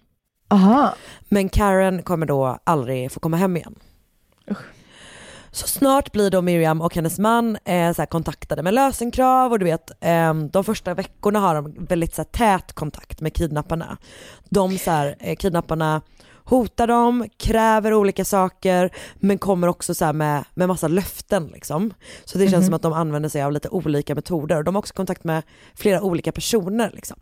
Aha. 0.47 0.95
Men 1.29 1.49
Karen 1.49 2.03
kommer 2.03 2.25
då 2.25 2.59
aldrig 2.63 3.11
få 3.11 3.19
komma 3.19 3.37
hem 3.37 3.57
igen. 3.57 3.75
Så 5.51 5.67
snart 5.67 6.11
blir 6.11 6.31
då 6.31 6.41
Miriam 6.41 6.81
och 6.81 6.95
hennes 6.95 7.19
man 7.19 7.57
eh, 7.65 7.93
så 7.93 8.05
kontaktade 8.05 8.63
med 8.63 8.73
lösenkrav 8.73 9.51
och 9.51 9.59
du 9.59 9.65
vet, 9.65 9.91
eh, 10.03 10.33
de 10.33 10.63
första 10.63 10.93
veckorna 10.93 11.39
har 11.39 11.55
de 11.55 11.85
väldigt 11.89 12.15
så 12.15 12.21
här, 12.21 12.29
tät 12.57 12.73
kontakt 12.73 13.21
med 13.21 13.33
kidnapparna. 13.33 13.97
De 14.49 14.77
så 14.77 14.91
här, 14.91 15.15
eh, 15.19 15.35
kidnapparna 15.35 16.01
hotar 16.43 16.87
dem, 16.87 17.29
kräver 17.37 17.93
olika 17.93 18.25
saker 18.25 18.89
men 19.15 19.37
kommer 19.37 19.67
också 19.67 19.95
så 19.95 20.05
här 20.05 20.13
med, 20.13 20.43
med 20.53 20.67
massa 20.67 20.87
löften 20.87 21.47
liksom. 21.47 21.93
Så 22.25 22.37
det 22.37 22.43
känns 22.47 22.53
Mhm. 22.61 22.65
som 22.65 22.73
att 22.73 22.81
de 22.81 22.93
använder 22.93 23.29
sig 23.29 23.43
av 23.43 23.51
lite 23.51 23.69
olika 23.69 24.15
metoder 24.15 24.57
och 24.57 24.63
de 24.63 24.75
har 24.75 24.79
också 24.79 24.93
kontakt 24.93 25.23
med 25.23 25.43
flera 25.75 26.01
olika 26.01 26.31
personer 26.31 26.91
liksom. 26.93 27.17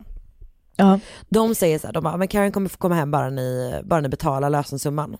Ja. 0.76 1.00
De 1.28 1.54
säger 1.54 1.78
så 1.78 1.86
här, 1.86 1.94
de 1.94 2.04
bara, 2.04 2.16
men 2.16 2.28
Karen 2.28 2.52
kommer 2.52 2.68
få 2.68 2.78
komma 2.78 2.94
hem 2.94 3.10
bara 3.10 3.30
ni, 3.30 3.80
bara 3.84 4.00
ni 4.00 4.08
betalar 4.08 4.50
lösensumman. 4.50 5.16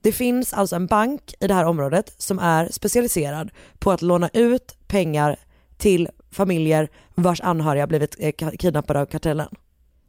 Det 0.00 0.12
finns 0.12 0.52
alltså 0.52 0.76
en 0.76 0.86
bank 0.86 1.34
i 1.40 1.46
det 1.46 1.54
här 1.54 1.64
området 1.64 2.14
som 2.18 2.38
är 2.38 2.68
specialiserad 2.72 3.50
på 3.78 3.90
att 3.92 4.02
låna 4.02 4.30
ut 4.32 4.76
pengar 4.86 5.36
till 5.76 6.08
familjer 6.30 6.88
vars 7.14 7.40
anhöriga 7.40 7.86
blivit 7.86 8.16
eh, 8.18 8.32
kidnappade 8.58 9.00
av 9.00 9.06
kartellen. 9.06 9.48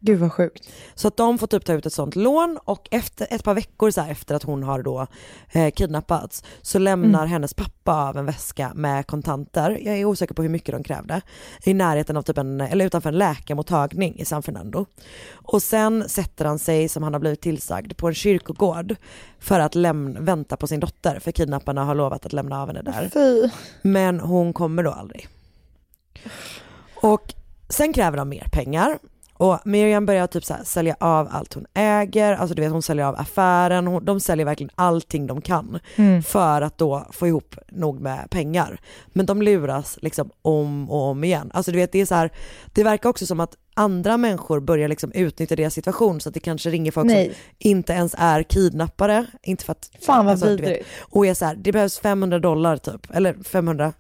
Gud 0.06 0.20
vad 0.20 0.34
sjukt. 0.34 0.70
Så 0.96 1.08
att 1.08 1.18
de 1.18 1.38
får 1.38 1.48
typ 1.48 1.66
ta 1.66 1.74
ut 1.74 1.86
ett 1.86 1.94
sånt 1.94 2.16
lån 2.16 2.60
och 2.66 2.88
efter 2.92 3.28
ett 3.30 3.44
par 3.44 3.54
veckor 3.54 3.92
så 3.92 4.02
här, 4.02 4.12
efter 4.12 4.36
att 4.36 4.44
hon 4.44 4.64
har 4.64 4.82
då 4.84 5.08
eh, 5.52 5.72
kidnappats 5.72 6.44
så 6.62 6.80
lämnar 6.80 7.20
Mm. 7.20 7.30
hennes 7.32 7.54
pappa 7.54 8.10
av 8.10 8.18
en 8.18 8.26
väska 8.26 8.72
med 8.76 9.08
kontanter, 9.08 9.80
jag 9.82 9.98
är 9.98 10.06
osäker 10.06 10.34
på 10.36 10.42
hur 10.42 10.50
mycket 10.50 10.76
de 10.76 10.84
krävde, 10.84 11.22
i 11.64 11.74
närheten 11.74 12.18
av 12.18 12.22
typ 12.22 12.38
en, 12.38 12.62
eller 12.62 12.86
utanför 12.86 13.10
en 13.10 13.18
läkarmottagning 13.18 14.20
i 14.20 14.26
San 14.26 14.44
Fernando. 14.44 14.86
Och 15.34 15.64
sen 15.64 16.10
sätter 16.10 16.46
han 16.46 16.60
sig, 16.60 16.90
som 16.90 17.04
han 17.04 17.14
har 17.14 17.20
blivit 17.20 17.42
tillsagd, 17.42 17.98
på 17.98 18.08
en 18.08 18.14
kyrkogård 18.14 18.96
för 19.40 19.60
att 19.60 19.76
lämna, 19.76 20.20
vänta 20.20 20.58
på 20.58 20.68
sin 20.68 20.80
dotter, 20.80 21.20
för 21.20 21.32
kidnapparna 21.32 21.84
har 21.84 21.96
lovat 21.96 22.26
att 22.26 22.34
lämna 22.34 22.62
av 22.62 22.68
henne 22.68 22.82
där. 22.82 23.10
Fy. 23.14 23.50
Men 23.82 24.20
hon 24.20 24.54
kommer 24.54 24.84
då 24.84 24.92
aldrig. 24.92 25.28
Och 26.96 27.34
sen 27.70 27.94
kräver 27.94 28.18
de 28.18 28.30
mer 28.30 28.48
pengar. 28.52 29.00
Och 29.34 29.60
Miriam 29.66 30.06
börjar 30.06 30.28
typ 30.28 30.46
så 30.46 30.54
här 30.54 30.64
sälja 30.64 30.96
av 31.00 31.28
allt 31.32 31.54
hon 31.54 31.66
äger, 31.74 32.34
alltså 32.34 32.56
du 32.56 32.62
vet 32.62 32.72
hon 32.72 32.82
säljer 32.82 33.06
av 33.06 33.16
affären, 33.16 33.88
hon, 33.88 34.06
de 34.06 34.20
säljer 34.20 34.46
verkligen 34.46 34.72
allting 34.76 35.28
de 35.28 35.42
kan 35.42 35.80
Mm. 35.96 36.24
för 36.24 36.62
att 36.62 36.78
då 36.78 37.08
få 37.12 37.28
ihop 37.28 37.56
nog 37.72 38.02
med 38.02 38.30
pengar. 38.30 38.80
Men 39.08 39.26
de 39.26 39.42
luras 39.42 39.98
liksom 40.02 40.30
om 40.42 40.90
och 40.92 41.02
om 41.02 41.24
igen. 41.24 41.52
Alltså 41.54 41.72
du 41.72 41.78
vet 41.78 41.92
det 41.92 42.02
är 42.02 42.06
så 42.06 42.16
här, 42.16 42.30
det 42.74 42.84
verkar 42.84 43.10
också 43.10 43.26
som 43.26 43.40
att 43.40 43.58
andra 43.74 44.18
människor 44.18 44.60
börjar 44.60 44.88
liksom 44.88 45.12
utnyttja 45.12 45.56
deras 45.56 45.74
situation 45.74 46.22
så 46.22 46.30
att 46.30 46.34
det 46.34 46.40
kanske 46.40 46.70
ringer 46.70 46.92
folk 46.92 47.08
Nej. 47.08 47.26
som 47.26 47.34
inte 47.60 47.94
ens 47.94 48.16
är 48.18 48.44
kidnappare, 48.44 49.26
inte 49.44 49.66
för 49.66 49.72
att... 49.72 49.90
Fan 50.02 50.26
vad 50.26 50.32
alltså, 50.32 50.48
vidrigt. 50.48 50.88
och 51.00 51.26
är 51.26 51.34
så 51.34 51.46
här, 51.46 51.56
det 51.56 51.72
behövs 51.72 52.00
500 52.00 52.40
dollar 52.40 52.78
typ, 52.78 53.08
eller 53.14 53.36
500, 53.44 53.94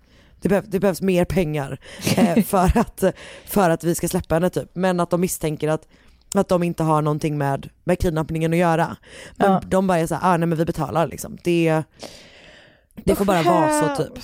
det, 0.43 0.49
behöv, 0.49 0.69
det 0.69 0.79
behövs 0.79 1.01
mer 1.01 1.25
pengar 1.25 1.77
eh, 2.17 2.43
för, 2.45 2.77
att, 2.77 3.03
för 3.45 3.69
att 3.69 3.83
vi 3.83 3.95
ska 3.95 4.07
släppa 4.07 4.35
henne 4.35 4.49
typ. 4.49 4.69
Men 4.73 4.99
att 4.99 5.09
de 5.09 5.21
misstänker 5.21 5.67
att, 5.69 5.87
att 6.33 6.47
de 6.49 6.63
inte 6.63 6.83
har 6.83 7.01
någonting 7.01 7.37
med, 7.37 7.69
med 7.83 7.99
kidnappningen 7.99 8.53
att 8.53 8.59
göra. 8.59 8.97
Men 9.35 9.51
Ja. 9.51 9.61
de 9.67 9.87
bara 9.87 9.99
är 9.99 10.07
så 10.07 10.15
här, 10.15 10.33
ah, 10.33 10.37
nej 10.37 10.47
men 10.47 10.57
vi 10.57 10.65
betalar 10.65 11.07
liksom. 11.07 11.37
Det, 11.43 11.83
det 13.03 13.15
får 13.15 13.25
bara 13.25 13.43
vara 13.43 13.69
så 13.97 14.03
typ. 14.03 14.23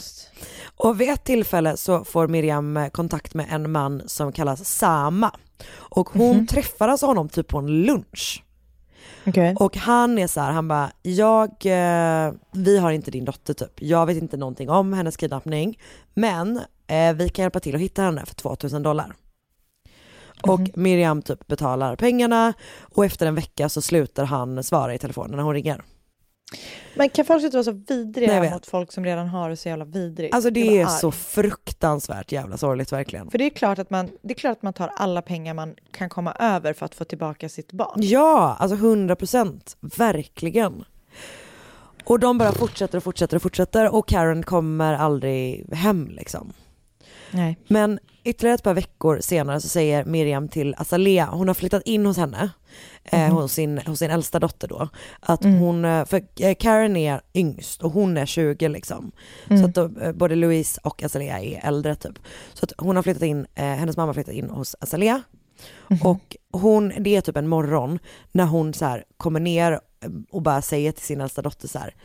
Och 0.77 1.01
vid 1.01 1.09
ett 1.09 1.23
tillfälle 1.23 1.77
så 1.77 2.03
får 2.05 2.27
Miriam 2.27 2.77
eh, 2.77 2.89
kontakt 2.89 3.33
med 3.33 3.45
en 3.49 3.71
man 3.71 4.01
som 4.05 4.31
kallas 4.31 4.65
Sama. 4.69 5.31
Och 5.71 6.09
hon 6.09 6.37
Mhm. 6.37 6.47
träffar 6.47 6.87
alltså 6.87 7.05
honom 7.05 7.29
typ 7.29 7.47
på 7.47 7.57
en 7.57 7.67
lunch. 7.67 8.43
Okej. 9.27 9.55
Och 9.59 9.77
han 9.77 10.17
är 10.17 10.27
så 10.27 10.41
här, 10.41 10.51
han 10.51 10.67
bara, 10.67 10.91
jag, 11.01 11.49
eh, 11.49 12.33
vi 12.51 12.77
har 12.77 12.91
inte 12.91 13.11
din 13.11 13.25
dotter 13.25 13.53
typ. 13.53 13.81
Jag 13.81 14.05
vet 14.05 14.17
inte 14.17 14.37
någonting 14.37 14.69
om 14.69 14.93
hennes 14.93 15.17
kidnappning. 15.17 15.79
Men 16.13 16.61
eh, 16.87 17.13
vi 17.13 17.29
kan 17.29 17.43
hjälpa 17.43 17.59
till 17.59 17.75
att 17.75 17.81
hitta 17.81 18.01
henne 18.01 18.25
för 18.25 18.35
2000 18.35 18.83
dollar. 18.83 19.15
Och 20.41 20.59
Miriam 20.73 21.21
typ 21.21 21.47
betalar 21.47 21.95
pengarna 21.95 22.53
och 22.95 23.05
efter 23.05 23.25
en 23.25 23.35
vecka 23.35 23.69
så 23.69 23.81
slutar 23.81 24.25
han 24.25 24.63
svara 24.63 24.93
i 24.93 24.97
telefonen 24.97 25.37
när 25.37 25.43
hon 25.43 25.53
ringer. 25.53 25.81
Men 26.95 27.09
kan 27.09 27.25
folk 27.25 27.43
inte 27.43 27.57
vara 27.57 27.63
så 27.63 27.71
Nej, 27.71 27.83
vidriga 27.87 28.41
vet. 28.41 28.53
mot 28.53 28.65
folk 28.65 28.91
som 28.91 29.05
redan 29.05 29.27
har 29.27 29.49
det 29.49 29.57
så 29.57 29.69
jävla 29.69 29.85
vidrigt? 29.85 30.35
Alltså 30.35 30.49
det 30.49 30.79
är 30.79 30.85
arg. 30.85 30.99
så 30.99 31.11
fruktansvärt 31.11 32.31
jävla 32.31 32.57
sorgligt 32.57 32.91
verkligen. 32.91 33.31
För 33.31 33.37
det 33.37 33.45
är 33.45 33.49
klart 33.49 33.79
att 33.79 33.89
man, 33.89 34.09
det 34.21 34.33
är 34.33 34.37
klart 34.37 34.57
att 34.57 34.63
man 34.63 34.73
tar 34.73 34.91
alla 34.95 35.21
pengar 35.21 35.53
man 35.53 35.75
kan 35.91 36.09
komma 36.09 36.33
över 36.39 36.73
för 36.73 36.85
att 36.85 36.95
få 36.95 37.03
tillbaka 37.03 37.49
sitt 37.49 37.71
barn. 37.71 37.93
Ja, 37.95 38.55
alltså 38.59 38.75
100 38.75 39.15
procent, 39.15 39.77
verkligen. 39.79 40.83
Och 42.03 42.19
de 42.19 42.37
bara 42.37 42.51
fortsätter 42.51 42.97
och 42.97 43.03
fortsätter 43.03 43.35
och 43.35 43.41
fortsätter 43.41 43.95
och 43.95 44.07
Karen 44.07 44.43
kommer 44.43 44.93
aldrig 44.93 45.73
hem 45.73 46.07
liksom. 46.11 46.53
Nej. 47.31 47.57
Men 47.67 47.99
ytterligare 48.23 48.55
ett 48.55 48.63
par 48.63 48.73
veckor 48.73 49.19
senare 49.21 49.61
så 49.61 49.67
säger 49.69 50.05
Miriam 50.05 50.47
till 50.47 50.75
Azalea, 50.77 51.25
hon 51.31 51.47
har 51.47 51.55
flyttat 51.55 51.83
in 51.85 52.05
hos 52.05 52.17
henne, 52.17 52.49
eh, 53.03 53.19
Mhm. 53.27 53.31
hos, 53.31 53.53
sin, 53.53 53.77
hos 53.77 53.99
sin 53.99 54.11
äldsta 54.11 54.39
dotter 54.39 54.67
då, 54.67 54.89
att 55.19 55.43
Mm. 55.45 55.59
hon, 55.59 55.85
eh, 55.85 56.05
för 56.05 56.21
eh, 56.39 56.55
Karen 56.55 56.95
är 56.97 57.21
yngst 57.33 57.83
och 57.83 57.91
hon 57.91 58.17
är 58.17 58.25
20 58.25 58.67
liksom. 58.67 59.11
Mm. 59.49 59.61
Så 59.61 59.69
att 59.69 59.75
då, 59.95 60.01
eh, 60.01 60.11
både 60.11 60.35
Louise 60.35 60.81
och 60.83 61.03
Azalea 61.03 61.39
är 61.39 61.67
äldre 61.67 61.95
typ. 61.95 62.19
Så 62.53 62.65
att 62.65 62.73
hon 62.77 62.95
har 62.95 63.03
flyttat 63.03 63.23
in, 63.23 63.45
eh, 63.55 63.65
hennes 63.65 63.97
mamma 63.97 64.07
har 64.09 64.13
flyttat 64.13 64.33
in 64.33 64.49
hos 64.49 64.75
Azalea. 64.79 65.21
Och 66.03 66.35
hon, 66.51 66.93
det 66.99 67.15
är 67.15 67.21
typ 67.21 67.37
en 67.37 67.47
morgon 67.47 67.99
när 68.31 68.45
hon 68.45 68.73
så 68.73 68.85
här 68.85 69.03
kommer 69.17 69.39
ner 69.39 69.79
och 70.31 70.41
bara 70.41 70.61
säger 70.61 70.91
till 70.91 71.05
sin 71.05 71.21
äldsta 71.21 71.41
dotter 71.41 71.67
så 71.67 71.79
här. 71.79 71.95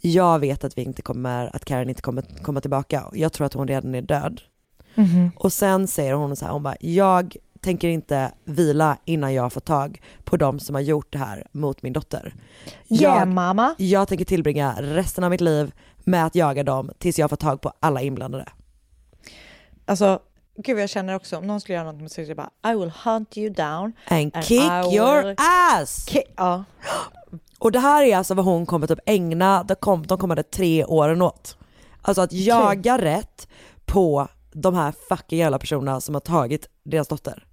Jag 0.00 0.38
vet 0.38 0.64
att 0.64 0.78
vi 0.78 0.82
inte 0.82 1.02
kommer, 1.02 1.56
att 1.56 1.64
Karen 1.64 1.88
inte 1.88 2.02
kommer 2.02 2.22
komma 2.42 2.60
tillbaka. 2.60 3.04
Jag 3.12 3.32
tror 3.32 3.46
att 3.46 3.54
hon 3.54 3.68
redan 3.68 3.94
är 3.94 4.02
död. 4.02 4.40
Mhm. 4.96 5.30
Och 5.36 5.52
sen 5.52 5.86
säger 5.86 6.12
hon 6.14 6.36
så 6.36 6.44
här, 6.44 6.52
hon 6.52 6.62
bara, 6.62 6.76
jag 6.80 7.36
tänker 7.60 7.88
inte 7.88 8.32
vila 8.44 8.96
innan 9.04 9.34
jag 9.34 9.52
får 9.52 9.60
tag 9.60 10.00
på 10.24 10.36
de 10.36 10.60
som 10.60 10.74
har 10.74 10.82
gjort 10.82 11.12
det 11.12 11.18
här 11.18 11.46
mot 11.52 11.82
min 11.82 11.92
dotter. 11.92 12.34
Yeah, 12.88 13.18
jag, 13.18 13.28
mamma. 13.28 13.74
jag 13.78 14.08
tänker 14.08 14.24
tillbringa 14.24 14.74
resten 14.80 15.24
av 15.24 15.30
mitt 15.30 15.40
liv 15.40 15.72
med 15.98 16.26
att 16.26 16.34
jaga 16.34 16.62
dem 16.62 16.90
tills 16.98 17.18
jag 17.18 17.30
får 17.30 17.36
tag 17.36 17.60
på 17.60 17.72
alla 17.80 18.02
inblandade. 18.02 18.46
Alltså, 19.86 20.18
gud 20.56 20.78
jag 20.78 20.90
känner 20.90 21.14
också 21.14 21.36
om 21.36 21.46
någon 21.46 21.60
skulle 21.60 21.78
göra 21.78 21.92
något 21.92 22.00
med 22.00 22.10
sig, 22.10 22.24
jag 22.28 22.36
bara 22.36 22.72
I 22.72 22.76
will 22.76 22.92
hunt 23.04 23.36
you 23.36 23.50
down. 23.54 23.92
And 24.08 24.36
and 24.36 24.44
kick 24.44 24.62
I 24.62 24.96
your 24.96 25.22
will 25.22 25.36
ass! 25.38 26.08
ki- 26.08 26.32
ja. 26.36 26.64
Och 27.58 27.72
det 27.72 27.78
här 27.78 28.02
är 28.04 28.16
alltså 28.16 28.34
vad 28.34 28.44
hon 28.44 28.66
kommer 28.66 28.86
typ 28.86 28.98
ägna 29.06 29.62
de 29.62 29.74
kommande 30.18 30.42
tre 30.42 30.84
åren 30.84 31.22
åt. 31.22 31.56
Alltså 32.02 32.22
att 32.22 32.32
jaga 32.32 32.98
rätt 32.98 33.48
på 33.84 34.28
de 34.62 34.74
här 34.74 34.94
fucking 35.08 35.38
jävla 35.38 35.58
personerna 35.58 36.00
som 36.00 36.14
har 36.14 36.20
tagit 36.20 36.68
deras 36.84 37.08
dotter. 37.08 37.46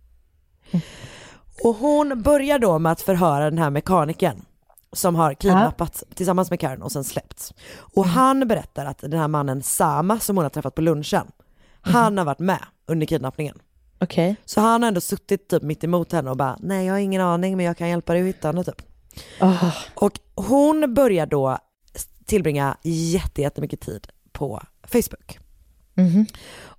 Och 1.64 1.76
hon 1.76 2.22
börjar 2.22 2.60
då 2.60 2.80
med 2.80 2.92
att 2.92 3.02
förhöra 3.02 3.50
den 3.50 3.58
här 3.58 3.70
mekanikern 3.70 4.42
som 4.92 5.16
har 5.16 5.34
kidnappats 5.34 6.04
tillsammans 6.16 6.50
med 6.50 6.60
Karen 6.60 6.82
och 6.82 6.92
sen 6.92 7.04
släppts. 7.04 7.54
Och 7.96 8.06
han 8.06 8.48
berättar 8.48 8.86
att 8.86 8.98
den 8.98 9.20
här 9.20 9.28
mannen 9.28 9.64
Sama 9.64 10.20
som 10.20 10.38
hon 10.38 10.46
har 10.46 10.50
träffat 10.50 10.76
på 10.76 10.82
lunchen, 10.82 11.28
han 11.82 12.18
har 12.18 12.26
varit 12.26 12.40
med 12.40 12.64
under 12.88 13.06
kidnappningen. 13.08 13.58
Okej. 14.00 14.36
Så 14.46 14.62
han 14.62 14.82
har 14.84 14.88
ändå 14.88 15.02
suttit 15.02 15.48
typ 15.48 15.64
mitt 15.64 15.84
emot 15.84 16.12
henne 16.12 16.30
och 16.30 16.38
bara, 16.38 16.58
nej 16.60 16.86
jag 16.86 16.94
har 16.94 17.00
ingen 17.00 17.22
aning 17.22 17.58
men 17.58 17.66
jag 17.66 17.78
kan 17.78 17.90
hjälpa 17.90 18.14
dig 18.14 18.22
att 18.22 18.28
hitta 18.28 18.48
henne 18.48 18.64
typ. 18.64 18.82
Ah. 19.40 19.72
Och 19.96 20.20
hon 20.36 20.94
börjar 20.94 21.26
då 21.26 21.58
tillbringa 22.26 22.78
jätte- 22.84 23.42
jättemycket 23.42 23.82
tid 23.82 24.08
på 24.32 24.62
Facebook. 24.84 25.40
Mhm. 25.96 26.26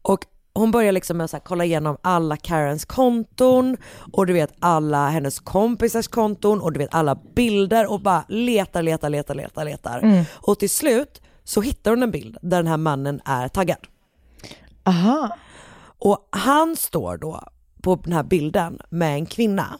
Och 0.02 0.24
hon 0.54 0.70
börjar 0.70 0.92
liksom 0.92 1.16
med 1.16 1.24
att 1.24 1.30
så 1.30 1.40
kolla 1.40 1.64
igenom 1.64 1.96
alla 2.02 2.36
Karens 2.36 2.84
konton 2.84 3.76
och 4.12 4.26
du 4.26 4.32
vet 4.32 4.52
alla 4.58 5.08
hennes 5.08 5.40
kompisars 5.40 6.08
konton 6.08 6.60
och 6.60 6.72
du 6.72 6.78
vet 6.78 6.94
alla 6.94 7.14
bilder 7.14 7.90
och 7.92 8.00
bara 8.00 8.24
letar, 8.28 8.82
letar, 8.82 9.10
letar, 9.10 9.34
letar, 9.34 9.64
letar. 9.64 9.98
Mm. 9.98 10.24
Och 10.32 10.58
till 10.58 10.70
slut 10.70 11.22
så 11.44 11.60
hittar 11.60 11.90
hon 11.90 12.02
en 12.02 12.10
bild 12.10 12.36
där 12.42 12.56
den 12.56 12.66
här 12.66 12.76
mannen 12.76 13.20
är 13.24 13.48
taggad. 13.48 13.78
Aha. 14.84 15.36
Och 15.98 16.28
han 16.30 16.76
står 16.76 17.16
då 17.16 17.40
på 17.82 17.96
den 17.96 18.12
här 18.12 18.22
bilden 18.22 18.78
med 18.90 19.14
en 19.14 19.26
kvinna 19.26 19.78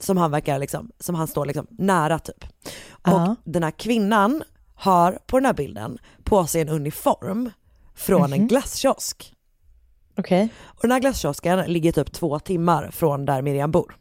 som 0.00 0.16
han 0.16 0.30
verkar 0.30 0.58
liksom, 0.58 0.90
som 1.00 1.14
han 1.14 1.26
står 1.26 1.46
liksom 1.46 1.66
nära 1.70 2.18
typ. 2.18 2.44
Och 2.90 3.10
Ja. 3.12 3.36
den 3.44 3.62
här 3.62 3.70
kvinnan 3.70 4.42
har 4.74 5.18
på 5.26 5.38
den 5.38 5.46
här 5.46 5.52
bilden 5.52 5.98
på 6.24 6.46
sig 6.46 6.60
en 6.60 6.68
uniform 6.68 7.50
från 7.94 8.32
en 8.32 8.38
Mhm. 8.38 8.48
glasskiosk. 8.48 9.34
Okej. 10.18 10.48
Och 10.64 10.82
den 10.82 10.90
här 10.92 10.98
glasskiosken 11.00 11.58
ligger 11.72 11.92
typ 11.92 12.12
två 12.12 12.38
timmar 12.38 12.90
från 12.90 13.24
där 13.24 13.42
Miriam 13.42 13.70
bor. 13.70 13.96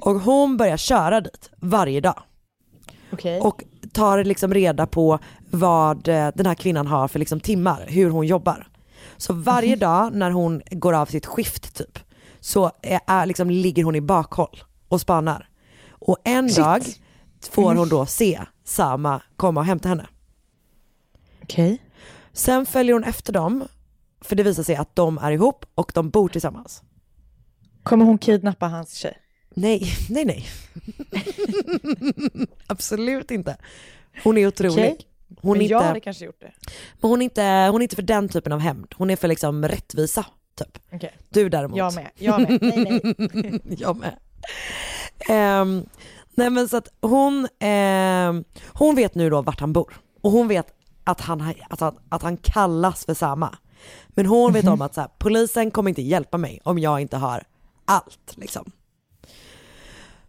Och 0.00 0.14
hon 0.20 0.56
börjar 0.56 0.76
köra 0.76 1.20
dit 1.20 1.50
varje 1.60 2.00
dag. 2.00 2.22
Okej. 3.12 3.40
Och 3.40 3.62
tar 3.92 4.24
liksom 4.24 4.54
reda 4.54 4.86
på 4.86 5.18
vad 5.50 6.08
eh, 6.08 6.28
den 6.34 6.46
här 6.46 6.54
kvinnan 6.54 6.86
har 6.86 7.08
för 7.08 7.18
liksom 7.18 7.40
timmar, 7.40 7.84
hur 7.88 8.10
hon 8.10 8.26
jobbar. 8.26 8.68
Så 9.16 9.32
varje 9.32 9.76
dag 9.76 10.14
när 10.14 10.30
hon 10.30 10.62
går 10.70 10.92
av 10.92 11.06
sitt 11.06 11.26
skift 11.26 11.74
typ, 11.74 11.98
så 12.40 12.70
är, 13.06 13.26
liksom, 13.26 13.50
ligger 13.50 13.84
hon 13.84 13.94
i 13.94 14.00
bakhåll 14.00 14.62
och 14.88 15.00
spanar. 15.00 15.48
Och 15.90 16.16
en 16.24 16.48
Shit. 16.48 16.56
dag 16.64 16.82
får 17.50 17.74
hon 17.74 17.88
då 17.88 18.06
se 18.06 18.40
Sama 18.64 19.22
komma 19.36 19.60
och 19.60 19.66
hämta 19.66 19.88
henne. 19.88 20.06
Okej. 21.42 21.82
Sen 22.34 22.66
följer 22.66 22.92
hon 22.92 23.04
efter 23.04 23.32
dem, 23.32 23.64
för 24.20 24.36
det 24.36 24.42
visar 24.42 24.62
sig 24.62 24.76
att 24.76 24.96
de 24.96 25.18
är 25.18 25.32
ihop 25.32 25.66
och 25.74 25.92
de 25.94 26.10
bor 26.10 26.28
tillsammans. 26.28 26.82
Kommer 27.82 28.04
hon 28.04 28.18
kidnappa 28.18 28.66
hans 28.68 28.94
tjej? 28.94 29.18
Nej, 29.54 29.92
nej, 30.10 30.24
nej. 30.24 30.46
Absolut 32.66 33.30
inte. 33.30 33.56
Hon 34.24 34.38
är 34.38 34.46
otrolig. 34.46 34.72
Okej. 34.72 34.98
Hon 35.40 35.56
är 35.56 35.58
Men 35.58 35.68
jag 35.68 35.78
inte, 35.78 35.86
hade 35.86 36.00
kanske 36.00 36.24
gjort 36.24 36.40
det. 36.40 36.52
men 37.00 37.10
hon 37.10 37.20
är, 37.22 37.24
inte, 37.24 37.42
hon 37.72 37.80
är 37.80 37.82
inte 37.82 37.96
för 37.96 38.02
den 38.02 38.28
typen 38.28 38.52
av 38.52 38.58
hämnd. 38.60 38.94
Hon 38.96 39.10
är 39.10 39.16
för 39.16 39.28
liksom 39.28 39.68
rättvisa, 39.68 40.26
typ. 40.58 40.78
Okej. 40.92 41.12
Du 41.28 41.48
däremot. 41.48 41.78
Jag 41.78 41.94
med. 41.94 42.10
Jag 42.14 42.40
med. 42.40 42.58
Nej, 42.62 43.00
nej. 43.32 43.60
jag 43.78 43.96
med. 43.96 44.18
Ehm, 45.28 45.86
nej 46.34 46.50
men 46.50 46.68
så 46.68 46.76
att 46.76 46.88
hon, 47.00 47.48
ehm, 47.60 48.44
hon 48.66 48.94
vet 48.94 49.14
nu 49.14 49.30
då 49.30 49.42
vart 49.42 49.60
han 49.60 49.72
bor. 49.72 49.94
Och 50.20 50.30
hon 50.30 50.48
vet 50.48 50.66
att 51.04 51.20
han, 51.20 51.40
har- 51.40 51.54
alltså, 51.70 51.94
att 52.08 52.22
han 52.22 52.36
kallas 52.36 53.04
för 53.04 53.14
samma. 53.14 53.58
Men 54.08 54.26
hon 54.26 54.52
vet 54.52 54.64
Mhm. 54.64 54.72
om 54.72 54.82
att 54.82 54.94
så 54.94 55.00
här, 55.00 55.10
polisen 55.18 55.70
kommer 55.70 55.88
inte 55.88 56.02
hjälpa 56.02 56.38
mig 56.38 56.60
om 56.64 56.78
jag 56.78 57.00
inte 57.00 57.16
har 57.16 57.42
allt 57.84 58.32
liksom. 58.36 58.72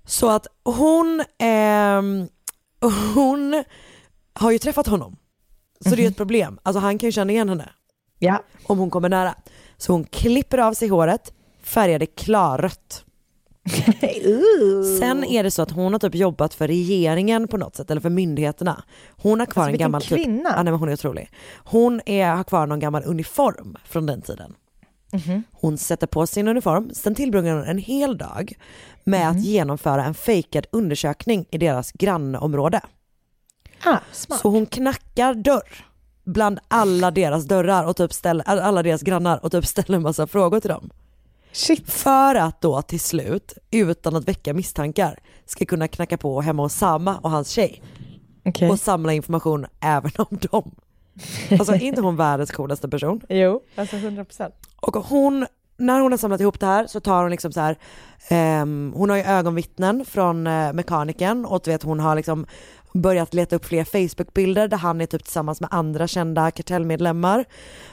Så 0.05 0.29
att 0.29 0.47
hon, 0.63 1.23
ehm, 1.37 2.27
hon 3.15 3.63
har 4.33 4.51
ju 4.51 4.59
träffat 4.59 4.87
honom. 4.87 5.15
Så 5.79 5.95
det 5.95 6.03
är 6.05 6.07
ett 6.09 6.17
problem. 6.17 6.59
Alltså 6.63 6.79
han 6.79 6.97
kan 6.97 7.07
ju 7.07 7.11
känna 7.11 7.31
igen 7.31 7.49
henne. 7.49 7.69
Ja. 8.19 8.43
Om 8.65 8.77
hon 8.79 8.89
kommer 8.89 9.09
nära. 9.09 9.35
Så 9.77 9.91
hon 9.93 10.03
klipper 10.03 10.57
av 10.57 10.73
sig 10.73 10.87
håret, 10.87 11.33
färgar 11.63 11.99
det 11.99 12.05
klarrött. 12.05 13.04
Sen 14.99 15.23
är 15.23 15.43
det 15.43 15.51
så 15.51 15.61
att 15.61 15.71
hon 15.71 15.93
har 15.93 15.99
typ 15.99 16.15
jobbat 16.15 16.53
för 16.53 16.67
regeringen 16.67 17.47
på 17.47 17.57
något 17.57 17.75
sätt, 17.75 17.91
eller 17.91 18.01
för 18.01 18.09
myndigheterna. 18.09 18.83
Hon 19.09 19.39
har 19.39 19.47
kvar 19.47 19.63
Alltså, 19.63 19.73
en 19.73 19.77
gammal 19.79 20.01
typ, 20.01 20.09
kvinna. 20.23 20.49
ja, 20.49 20.55
nej, 20.63 20.63
men 20.71 20.73
hon 20.79 20.89
är 20.89 20.93
otrolig. 20.93 21.29
Hon 21.57 22.01
är, 22.05 22.29
har 22.35 22.43
kvar 22.43 22.67
någon 22.67 22.79
gammal 22.79 23.03
uniform 23.05 23.75
från 23.85 24.05
den 24.05 24.21
tiden. 24.21 24.53
Mhm. 25.13 25.43
Hon 25.51 25.77
sätter 25.77 26.07
på 26.07 26.27
sin 26.27 26.47
uniform, 26.47 26.89
sen 26.93 27.15
tillbringar 27.15 27.55
hon 27.55 27.65
en 27.65 27.77
hel 27.77 28.17
dag 28.17 28.53
med 29.03 29.27
Mhm. 29.29 29.37
att 29.37 29.43
genomföra 29.45 30.05
en 30.05 30.13
fejkad 30.13 30.65
undersökning 30.71 31.45
i 31.51 31.57
deras 31.57 31.91
grannområde. 31.91 32.81
Ah, 33.85 33.97
smart. 34.11 34.39
Så 34.39 34.49
hon 34.49 34.65
knackar 34.65 35.33
dörr 35.33 35.85
bland 36.23 36.59
alla 36.67 37.11
deras 37.11 37.45
dörrar 37.45 37.83
och 37.87 37.95
typ 37.97 38.13
ställer, 38.13 38.43
alla 38.49 38.83
deras 38.83 39.01
grannar 39.01 39.45
och 39.45 39.51
typ 39.51 39.65
ställer 39.65 39.95
en 39.97 40.01
massa 40.03 40.27
frågor 40.27 40.59
till 40.59 40.69
dem. 40.69 40.89
Shit. 41.55 41.91
För 41.91 42.35
att 42.35 42.61
då 42.61 42.81
till 42.81 42.99
slut, 42.99 43.53
utan 43.71 44.15
att 44.15 44.27
väcka 44.27 44.53
misstankar, 44.53 45.19
ska 45.45 45.65
kunna 45.65 45.87
knacka 45.87 46.17
på 46.17 46.41
hemma 46.41 46.63
hos 46.63 46.73
Sama 46.73 47.17
och 47.17 47.29
hans 47.29 47.49
tjej. 47.49 47.81
Okej. 48.45 48.69
Och 48.69 48.79
samla 48.79 49.13
information 49.13 49.65
även 49.79 50.11
om 50.17 50.37
dem. 50.51 50.75
Alltså 51.51 51.73
är 51.73 51.81
inte 51.83 52.01
hon 52.01 52.15
världens 52.15 52.51
coolaste 52.51 52.89
person? 52.89 53.21
Jo, 53.29 53.61
alltså 53.75 53.95
100 53.95 54.25
procent. 54.25 54.53
Och 54.75 54.95
hon, 54.95 55.45
när 55.77 55.99
hon 55.99 56.11
har 56.11 56.17
samlat 56.17 56.41
ihop 56.41 56.59
det 56.59 56.65
här 56.65 56.87
så 56.87 56.99
tar 56.99 57.21
hon 57.21 57.31
liksom 57.31 57.51
så 57.51 57.59
här, 57.59 57.77
ehm, 58.27 58.93
hon 58.95 59.09
har 59.09 59.17
ju 59.17 59.23
ögonvittnen 59.23 60.05
från 60.05 60.47
eh, 60.47 60.73
mekaniken 60.73 61.45
och 61.45 61.61
du 61.63 61.71
vet 61.71 61.83
hon 61.83 61.99
har 61.99 62.15
liksom 62.15 62.45
börjat 62.93 63.33
leta 63.33 63.55
upp 63.55 63.65
fler 63.65 63.83
Facebook-bilder 63.83 64.67
där 64.67 64.77
han 64.77 65.01
är 65.01 65.05
typ 65.05 65.23
tillsammans 65.23 65.61
med 65.61 65.69
andra 65.71 66.07
kända 66.07 66.51
kartellmedlemmar. 66.51 67.45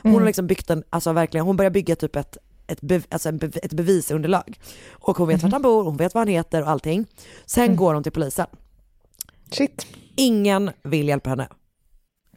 Hon 0.02 0.10
Mm. 0.10 0.20
har 0.22 0.26
liksom 0.26 0.46
byggt 0.46 0.70
en, 0.70 0.84
alltså 0.90 1.12
verkligen, 1.12 1.46
hon 1.46 1.56
börjar 1.56 1.70
bygga 1.70 1.96
typ 1.96 2.16
ett 2.16 2.36
ett, 2.66 2.80
bev, 2.80 3.04
alltså 3.10 3.28
ett 3.62 3.72
bevisunderlag. 3.72 4.60
Och 4.90 5.16
hon 5.16 5.28
vet 5.28 5.42
vart 5.42 5.52
han 5.52 5.62
bor, 5.62 5.84
hon 5.84 5.96
vet 5.96 6.14
vad 6.14 6.20
han 6.20 6.28
heter 6.28 6.62
och 6.62 6.68
allting. 6.68 7.06
Sen 7.46 7.76
går 7.76 7.94
hon 7.94 8.02
till 8.02 8.12
polisen. 8.12 8.46
Shit. 9.50 9.86
Ingen 10.16 10.70
vill 10.82 11.08
hjälpa 11.08 11.30
henne. 11.30 11.48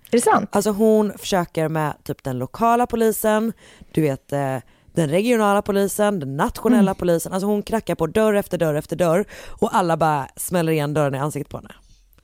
Är 0.07 0.11
det 0.11 0.21
sant? 0.21 0.49
Alltså 0.55 0.71
hon 0.71 1.13
försöker 1.17 1.69
med 1.69 1.93
typ 2.03 2.23
den 2.23 2.37
lokala 2.37 2.87
polisen, 2.87 3.53
du 3.91 4.01
vet 4.01 4.31
eh, 4.33 4.57
den 4.93 5.09
regionala 5.09 5.61
polisen, 5.61 6.19
den 6.19 6.37
nationella 6.37 6.91
Mm. 6.91 6.95
polisen. 6.95 7.33
Alltså 7.33 7.47
hon 7.47 7.63
knackar 7.63 7.95
på 7.95 8.07
dörr 8.07 8.33
efter 8.33 8.57
dörr 8.57 8.75
efter 8.75 8.95
dörr 8.95 9.25
och 9.47 9.75
alla 9.75 9.97
bara 9.97 10.27
smäller 10.35 10.71
igen 10.71 10.93
dörren 10.93 11.15
i 11.15 11.17
ansiktet 11.17 11.51
på 11.51 11.57
henne. 11.57 11.73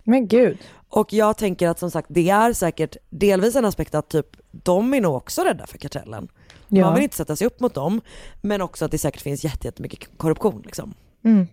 Men 0.03 0.27
gud. 0.27 0.57
Och 0.89 1.13
jag 1.13 1.37
tänker 1.37 1.67
att 1.69 1.79
som 1.79 1.91
sagt 1.91 2.07
det 2.11 2.29
är 2.29 2.53
säkert 2.53 2.97
delvis 3.09 3.55
en 3.55 3.65
aspekt 3.65 3.95
att 3.95 4.09
typ 4.09 4.27
de 4.51 4.93
är 4.93 5.01
nog 5.01 5.15
också 5.15 5.41
rädda 5.41 5.67
för 5.67 5.77
kartellen. 5.77 6.27
Ja. 6.73 6.85
Man 6.85 6.93
vill 6.95 7.03
inte 7.03 7.15
sätta 7.17 7.35
sig 7.35 7.47
upp 7.47 7.59
mot 7.59 7.73
dem 7.73 8.01
men 8.41 8.61
också 8.61 8.85
att 8.85 8.91
det 8.91 8.97
säkert 8.97 9.21
finns 9.21 9.43
jätte- 9.43 9.67
jättemycket 9.67 10.17
korruption 10.17 10.61
liksom. 10.65 10.93
Mm. 11.23 11.47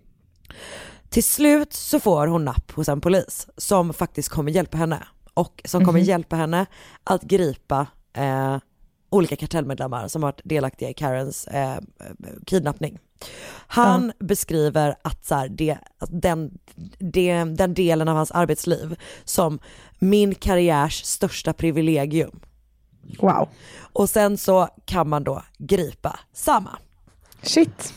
Till 1.09 1.25
slut 1.25 1.73
så 1.73 2.01
får 2.01 2.27
hon 2.27 2.45
napp 2.45 2.71
hos 2.71 2.89
en 2.89 3.01
polis 3.01 3.47
som 3.57 3.93
faktiskt 3.93 4.29
kommer 4.29 4.53
hjälpa 4.53 4.77
henne 4.77 5.03
och 5.35 5.63
som 5.65 5.85
kommer 5.85 5.99
Mhm. 6.01 6.09
hjälpa 6.09 6.37
henne 6.37 6.67
att 7.05 7.23
gripa 7.23 7.87
eh, 8.13 8.57
olika 9.11 9.37
kartellmedlemmar 9.37 10.09
som 10.09 10.23
varit 10.23 10.41
delaktiga 10.45 10.89
i 10.91 10.95
Karens 10.95 11.47
eh, 11.47 11.77
kidnappning. 12.47 12.99
Han 13.67 14.13
beskriver 14.19 14.97
att 15.03 15.27
så 15.27 15.35
här, 15.35 15.49
det, 15.49 15.79
den, 16.09 16.59
det, 16.99 17.45
den 17.45 17.75
delen 17.75 18.09
av 18.09 18.17
hans 18.17 18.31
arbetsliv 18.31 18.97
som 19.25 19.59
min 19.99 20.35
karriärs 20.35 21.05
största 21.05 21.53
privilegium. 21.53 22.41
Wow. 23.19 23.49
Och 23.93 24.11
sen 24.11 24.39
så 24.39 24.69
kan 24.85 25.09
man 25.09 25.25
då 25.25 25.43
gripa 25.59 26.19
samma. 26.33 26.79
Shit. 27.43 27.95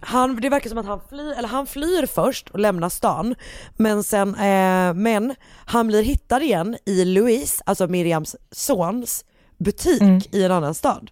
Han, 0.00 0.40
det 0.40 0.48
verkar 0.48 0.68
som 0.70 0.78
att 0.78 0.86
han 0.86 1.00
flyr, 1.08 1.32
eller 1.38 1.48
han 1.48 1.66
flyr 1.66 2.06
först 2.06 2.50
och 2.50 2.58
lämnar 2.58 2.88
stan, 2.88 3.34
men 3.76 4.04
sen, 4.04 4.28
eh, 4.34 4.94
men 4.94 5.34
han 5.64 5.86
blir 5.86 6.02
hittad 6.02 6.42
igen 6.42 6.76
i 6.86 7.04
Louise, 7.04 7.62
alltså 7.66 7.86
Miriams 7.86 8.36
sons 8.50 9.24
butik 9.58 10.34
i 10.34 10.44
en 10.44 10.52
annan 10.52 10.74
stad. 10.74 11.10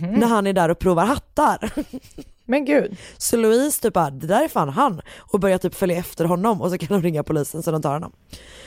När 0.00 0.26
han 0.26 0.46
är 0.46 0.52
där 0.52 0.68
och 0.68 0.78
provar 0.78 1.04
hattar. 1.06 1.72
Men 2.44 2.64
gud. 2.64 2.96
Så 3.18 3.36
Louise 3.36 3.82
typ 3.82 3.94
bara, 3.94 4.10
det 4.10 4.26
där 4.26 4.44
är 4.44 4.48
fan 4.48 4.68
han, 4.68 5.00
och 5.18 5.40
börjar 5.40 5.58
typ 5.58 5.74
följa 5.74 5.96
efter 5.96 6.24
honom 6.24 6.60
och 6.60 6.70
så 6.70 6.78
kan 6.78 6.88
de 6.88 7.02
ringa 7.02 7.22
polisen 7.22 7.62
så 7.62 7.70
de 7.70 7.82
tar 7.82 7.92
honom. 7.92 8.12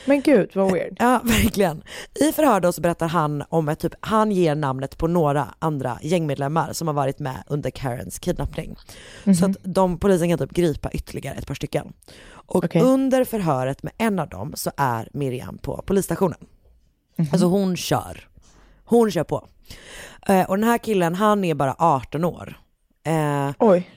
Men 0.06 0.20
gud 0.20 0.50
vad 0.54 0.72
weird. 0.72 0.96
Ja, 0.98 1.20
verkligen. 1.24 1.82
I 2.14 2.32
förhör 2.32 2.60
då 2.60 2.72
så 2.72 2.80
berättar 2.80 3.08
han 3.08 3.44
om 3.48 3.68
ett 3.68 3.78
typ, 3.78 3.94
han 4.00 4.32
ger 4.32 4.54
namnet 4.54 4.98
på 4.98 5.06
några 5.06 5.54
andra 5.58 5.98
gängmedlemmar 6.02 6.72
som 6.72 6.88
har 6.88 6.94
varit 6.94 7.18
med 7.18 7.44
under 7.46 7.70
Karens 7.70 8.18
kidnappning. 8.18 8.76
Så 9.38 9.46
att 9.46 9.56
de, 9.62 9.98
polisen 9.98 10.28
kan 10.28 10.38
typ 10.38 10.52
gripa 10.52 10.90
ytterligare 10.90 11.34
ett 11.34 11.46
par 11.46 11.54
stycken. 11.54 11.92
Och 12.30 12.64
Okej. 12.64 12.82
under 12.82 13.24
förhöret 13.24 13.82
med 13.82 13.92
en 13.98 14.18
av 14.18 14.28
dem 14.28 14.52
så 14.56 14.70
är 14.76 15.08
Miriam 15.12 15.58
på 15.58 15.82
polisstationen. 15.86 16.38
Alltså 17.32 17.46
hon 17.46 17.76
kör. 17.76 18.28
Hon 18.84 19.10
kör 19.10 19.24
på. 19.24 19.48
Eh, 20.28 20.50
och 20.50 20.58
den 20.58 20.68
här 20.68 20.78
killen, 20.78 21.14
han 21.14 21.44
är 21.44 21.54
bara 21.54 21.76
18 21.78 22.24
år. 22.24 22.58
Eh, 23.08 23.52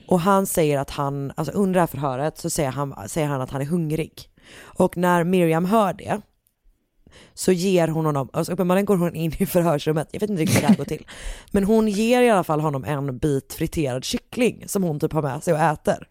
och 0.08 0.20
han 0.20 0.46
säger 0.46 0.78
att 0.78 0.90
han, 0.90 1.32
alltså 1.36 1.52
under 1.52 1.74
det 1.74 1.80
här 1.80 1.86
förhöret 1.86 2.38
så 2.38 2.50
säger 2.50 2.70
han, 2.70 3.08
säger 3.08 3.26
han 3.26 3.40
att 3.40 3.50
han 3.50 3.60
är 3.60 3.66
hungrig. 3.66 4.28
Och 4.60 4.96
när 4.96 5.24
Miriam 5.24 5.64
hör 5.64 5.92
det 5.92 6.20
så 7.34 7.52
ger 7.52 7.88
hon 7.88 8.06
honom, 8.06 8.30
alltså 8.32 8.52
uppenbarligen 8.52 8.86
går 8.86 8.96
hon 8.96 9.14
in 9.14 9.32
i 9.38 9.46
förhörsrummet, 9.46 10.08
jag 10.12 10.20
vet 10.20 10.30
inte 10.30 10.42
riktigt 10.42 10.56
hur 10.56 10.62
det 10.62 10.68
här 10.68 10.76
går 10.76 10.84
till. 10.84 11.06
Men 11.50 11.64
hon 11.64 11.88
ger 11.88 12.22
i 12.22 12.30
alla 12.30 12.44
fall 12.44 12.60
honom 12.60 12.84
en 12.84 13.18
bit 13.18 13.52
friterad 13.52 14.04
kyckling 14.04 14.64
som 14.66 14.82
hon 14.82 15.00
typ 15.00 15.12
har 15.12 15.22
med 15.22 15.44
sig 15.44 15.54
och 15.54 15.60
äter. 15.60 16.08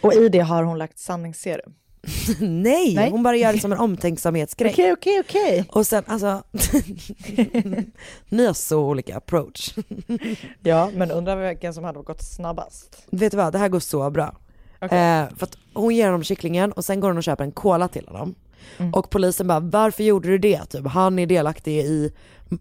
Och 0.00 0.14
i 0.14 0.28
det 0.28 0.40
har 0.40 0.62
hon 0.62 0.78
lagt 0.78 0.98
sanningsserum. 0.98 1.72
Nej, 2.40 2.94
Nej. 2.94 3.10
hon 3.10 3.22
bara 3.22 3.36
gör 3.36 3.52
det 3.52 3.58
som 3.58 3.72
en 3.72 3.78
omtänksamhetsgrej. 3.78 4.70
Okej, 4.72 4.92
okej, 4.92 5.20
okej. 5.20 5.64
Och 5.68 5.86
sen 5.86 6.04
alltså, 6.06 6.42
ni 8.28 8.46
har 8.46 8.52
så 8.54 8.80
olika 8.84 9.16
approach. 9.16 9.74
Ja, 10.62 10.90
men 10.94 11.10
undrar 11.10 11.48
vilken 11.48 11.74
som 11.74 11.84
hade 11.84 12.02
gått 12.02 12.22
snabbast. 12.22 13.02
Vet 13.10 13.30
du 13.30 13.36
vad, 13.36 13.52
det 13.52 13.58
här 13.58 13.68
går 13.68 13.80
så 13.80 14.10
bra. 14.10 14.36
Okej. 14.80 14.98
Eh, 14.98 15.28
för 15.36 15.46
att 15.46 15.56
hon 15.74 15.94
ger 15.94 16.06
honom 16.06 16.22
kycklingen 16.22 16.72
och 16.72 16.84
sen 16.84 17.00
går 17.00 17.08
hon 17.08 17.16
och 17.16 17.24
köper 17.24 17.44
en 17.44 17.52
cola 17.52 17.88
till 17.88 18.06
honom. 18.08 18.34
Mm. 18.78 18.94
Och 18.94 19.10
polisen 19.10 19.46
bara, 19.46 19.60
varför 19.60 20.02
gjorde 20.04 20.28
du 20.28 20.38
det? 20.38 20.64
Typ, 20.64 20.86
han 20.86 21.18
är 21.18 21.26
delaktig 21.26 21.78
i, 21.78 22.12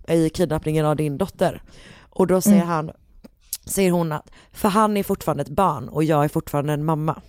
i 0.07 0.29
kidnappningen 0.29 0.85
av 0.85 0.95
din 0.95 1.17
dotter. 1.17 1.61
Och 2.09 2.27
då 2.27 2.41
säger 2.41 2.55
Mm. 2.57 2.67
han, 2.69 2.91
säger 3.65 3.91
hon 3.91 4.11
att, 4.11 4.31
för 4.51 4.69
han 4.69 4.97
är 4.97 5.03
fortfarande 5.03 5.41
ett 5.43 5.49
barn 5.49 5.89
och 5.89 6.03
jag 6.03 6.23
är 6.23 6.27
fortfarande 6.29 6.73
en 6.73 6.85
mamma. 6.85 7.21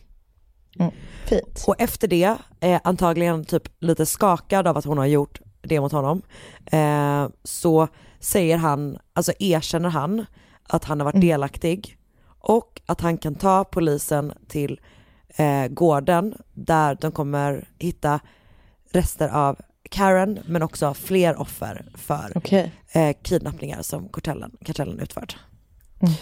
Fint. 1.25 1.65
Och 1.67 1.75
efter 1.79 2.09
det, 2.09 2.37
eh, 2.61 2.81
antagligen 2.85 3.45
typ 3.45 3.63
lite 3.81 4.07
skakad 4.07 4.67
av 4.67 4.77
att 4.77 4.85
hon 4.85 4.99
har 4.99 5.07
gjort 5.07 5.41
det 5.63 5.81
mot 5.81 5.93
honom, 5.93 6.23
eh, 6.67 7.29
så 7.45 7.89
säger 8.21 8.57
han, 8.57 8.99
alltså 9.13 9.33
erkänner 9.39 9.89
han 9.89 10.27
att 10.69 10.85
han 10.85 11.01
har 11.01 11.05
varit 11.05 11.15
Mm. 11.15 11.27
delaktig 11.29 11.97
och 12.39 12.81
att 12.87 13.01
han 13.01 13.19
kan 13.19 13.35
ta 13.35 13.65
polisen 13.65 14.33
till 14.49 14.81
eh, 15.37 15.67
gården 15.69 16.35
där 16.53 16.99
de 17.01 17.13
kommer 17.13 17.69
hitta 17.79 18.21
rester 18.93 19.29
av 19.29 19.57
Karen 19.91 20.39
men 20.47 20.63
också 20.63 20.95
fler 20.95 21.41
offer 21.41 21.85
för 21.95 22.33
Okej. 22.35 22.73
eh, 22.93 23.17
kidnappningar 23.23 23.83
som 23.83 24.09
kartellen, 24.09 24.57
kartellen 24.65 24.99
utfört. 25.01 25.37
Mm. 26.01 26.15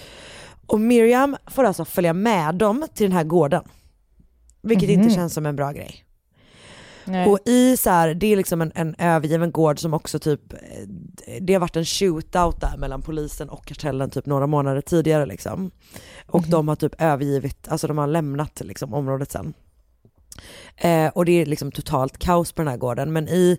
Och 0.67 0.81
Miriam 0.81 1.37
får 1.47 1.65
alltså 1.65 1.85
följa 1.85 2.13
med 2.13 2.55
dem 2.55 2.87
till 2.95 3.05
den 3.05 3.13
här 3.17 3.25
gården. 3.25 3.65
Vilket 4.63 4.89
inte 4.91 5.07
Mhm. 5.07 5.15
känns 5.15 5.35
som 5.35 5.47
en 5.47 5.57
bra 5.57 5.73
grej. 5.73 6.05
Nej. 7.05 7.29
Och 7.29 7.39
i 7.47 7.77
så 7.77 7.91
här, 7.91 8.15
det 8.15 8.27
är 8.27 8.37
liksom 8.37 8.61
en, 8.61 8.73
en 8.75 8.95
övergiven 8.99 9.51
gård 9.53 9.79
som 9.79 9.95
också 9.95 10.19
typ, 10.19 10.53
eh, 10.53 10.59
det 11.41 11.53
har 11.53 11.61
varit 11.61 11.77
en 11.77 11.85
shootout 11.85 12.61
där 12.61 12.77
mellan 12.79 13.03
polisen 13.03 13.49
och 13.49 13.67
kartellen 13.67 14.11
typ 14.11 14.27
några 14.27 14.47
månader 14.47 14.81
tidigare 14.81 15.27
liksom. 15.27 15.71
Och 16.27 16.43
Mhm. 16.43 16.51
de 16.51 16.69
har 16.69 16.77
typ 16.77 16.95
övergivit, 17.03 17.69
alltså 17.69 17.87
de 17.87 17.99
har 17.99 18.07
lämnat 18.07 18.61
liksom 18.65 18.95
området 18.95 19.33
sen. 19.33 19.53
Eh, 20.77 21.09
och 21.09 21.25
det 21.25 21.33
är 21.33 21.47
liksom 21.47 21.73
totalt 21.73 22.19
kaos 22.19 22.53
på 22.53 22.63
den 22.63 22.69
här 22.69 22.77
gården, 22.79 23.13
men 23.13 23.29
i 23.29 23.59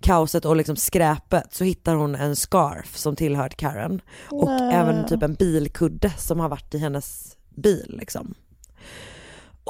kaoset 0.00 0.44
och 0.44 0.56
liksom 0.56 0.76
skräpet 0.76 1.54
så 1.54 1.64
hittar 1.64 1.94
hon 1.94 2.14
en 2.14 2.36
scarf 2.36 2.96
som 2.96 3.16
tillhör 3.16 3.48
Karen. 3.48 4.00
Och 4.30 4.48
Nej. 4.50 4.74
även 4.74 5.06
typ 5.06 5.22
en 5.22 5.34
bilkudde 5.34 6.10
som 6.18 6.40
har 6.40 6.48
varit 6.48 6.74
i 6.74 6.78
hennes 6.78 7.36
bil 7.54 7.94
liksom. 7.98 8.34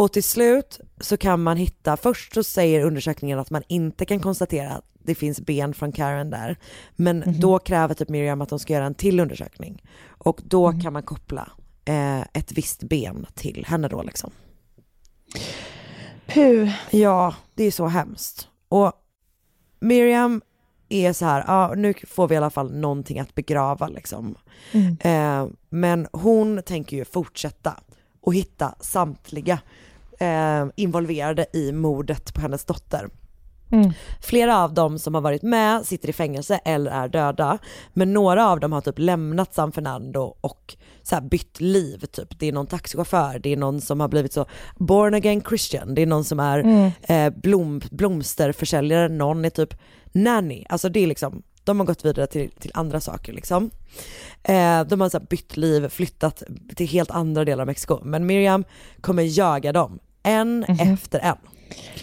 Och 0.01 0.13
till 0.13 0.25
slut 0.25 0.81
så 1.01 1.17
kan 1.17 1.43
man 1.43 1.57
hitta, 1.57 1.97
först 1.97 2.35
så 2.35 2.43
säger 2.45 2.85
undersökningen 2.85 3.39
att 3.39 3.51
man 3.51 3.63
inte 3.69 4.05
kan 4.05 4.21
konstatera 4.21 4.71
att 4.71 4.85
det 5.03 5.15
finns 5.15 5.41
ben 5.41 5.75
från 5.75 5.93
Karen 5.93 6.31
där. 6.31 6.57
Men 6.97 7.19
Mhm. 7.19 7.41
då 7.41 7.59
kräver 7.59 7.95
typ 7.95 8.09
Miriam 8.09 8.41
att 8.41 8.49
de 8.49 8.59
ska 8.59 8.73
göra 8.73 8.85
en 8.85 8.95
till 8.95 9.21
undersökning. 9.21 9.83
Och 10.07 10.41
då 10.45 10.73
kan 10.83 10.93
man 10.93 11.03
koppla 11.03 11.53
eh, 11.85 12.21
ett 12.21 12.53
visst 12.53 12.83
ben 12.83 13.27
till 13.35 13.65
henne 13.69 13.89
då 13.89 14.03
liksom. 14.03 14.31
Puh. 16.27 16.71
Ja, 16.91 17.35
det 17.55 17.65
är 17.65 17.71
så 17.71 17.87
hemskt. 17.87 18.49
Och 18.69 18.93
Miriam 19.81 20.43
är 20.89 21.13
så 21.13 21.25
här, 21.25 21.45
ja 21.47 21.75
nu 21.77 21.95
får 22.07 22.29
vi 22.29 22.35
i 22.35 22.39
alla 22.39 22.51
fall 22.51 22.73
någonting 22.73 23.19
att 23.21 23.35
begrava 23.35 23.89
liksom. 23.89 24.35
Mm. 24.73 24.97
Eh, 25.01 25.53
men 25.69 26.09
hon 26.13 26.63
tänker 26.63 26.97
ju 26.97 27.05
fortsätta 27.05 27.75
och 28.21 28.35
hitta 28.35 28.75
samtliga 28.81 29.59
eh, 30.21 30.66
involverade 30.77 31.47
i 31.53 31.73
mordet 31.73 32.35
på 32.35 32.41
hennes 32.41 32.64
dotter. 32.64 33.09
Mm. 33.73 33.93
Flera 34.21 34.64
av 34.64 34.75
dem 34.75 34.99
som 34.99 35.14
har 35.14 35.21
varit 35.21 35.43
med 35.43 35.87
sitter 35.87 36.09
i 36.09 36.12
fängelse 36.12 36.61
eller 36.64 36.91
är 36.91 37.09
döda. 37.09 37.59
Men 37.93 38.12
några 38.12 38.49
av 38.49 38.61
dem 38.61 38.73
har 38.73 38.81
typ 38.81 38.99
lämnat 38.99 39.55
San 39.55 39.73
Fernando 39.73 40.37
och 40.41 40.77
så 41.03 41.21
bytt 41.21 41.61
liv 41.61 41.99
typ. 42.12 42.39
Det 42.39 42.47
är 42.49 42.53
någon 42.53 42.66
taxichaufför, 42.66 43.39
det 43.39 43.53
är 43.53 43.57
någon 43.57 43.81
som 43.81 44.01
har 44.01 44.09
blivit 44.09 44.33
så 44.33 44.47
born 44.77 45.14
again 45.14 45.43
Christian, 45.49 45.95
det 45.95 46.03
är 46.03 46.07
någon 46.07 46.25
som 46.25 46.41
är 46.41 46.59
Mm. 46.59 46.91
eh, 47.03 47.41
blom, 47.41 47.81
blomsterförsäljare, 47.91 49.09
någon 49.09 49.45
är 49.45 49.51
typ 49.51 49.75
nanny. 50.12 50.64
Alltså 50.68 50.89
det 50.89 51.01
är 51.01 51.07
liksom, 51.07 51.43
de 51.64 51.79
har 51.81 51.87
gått 51.87 52.05
vidare 52.05 52.27
till, 52.27 52.51
till 52.51 52.71
andra 52.75 53.01
saker 53.01 53.33
liksom. 53.33 53.71
Eh, 54.43 54.85
de 54.85 55.01
har 55.01 55.09
så 55.09 55.21
bytt 55.21 55.57
liv, 55.57 55.89
flyttat 55.89 56.43
till 56.77 56.89
helt 56.89 57.11
andra 57.11 57.45
delar 57.45 57.62
av 57.62 57.66
Mexiko. 57.66 57.99
Men 58.05 58.27
Miriam 58.27 58.64
kommer 59.01 59.39
jaga 59.39 59.73
dem, 59.73 59.99
en 60.23 60.64
efter 60.64 61.18
en. 61.18 61.37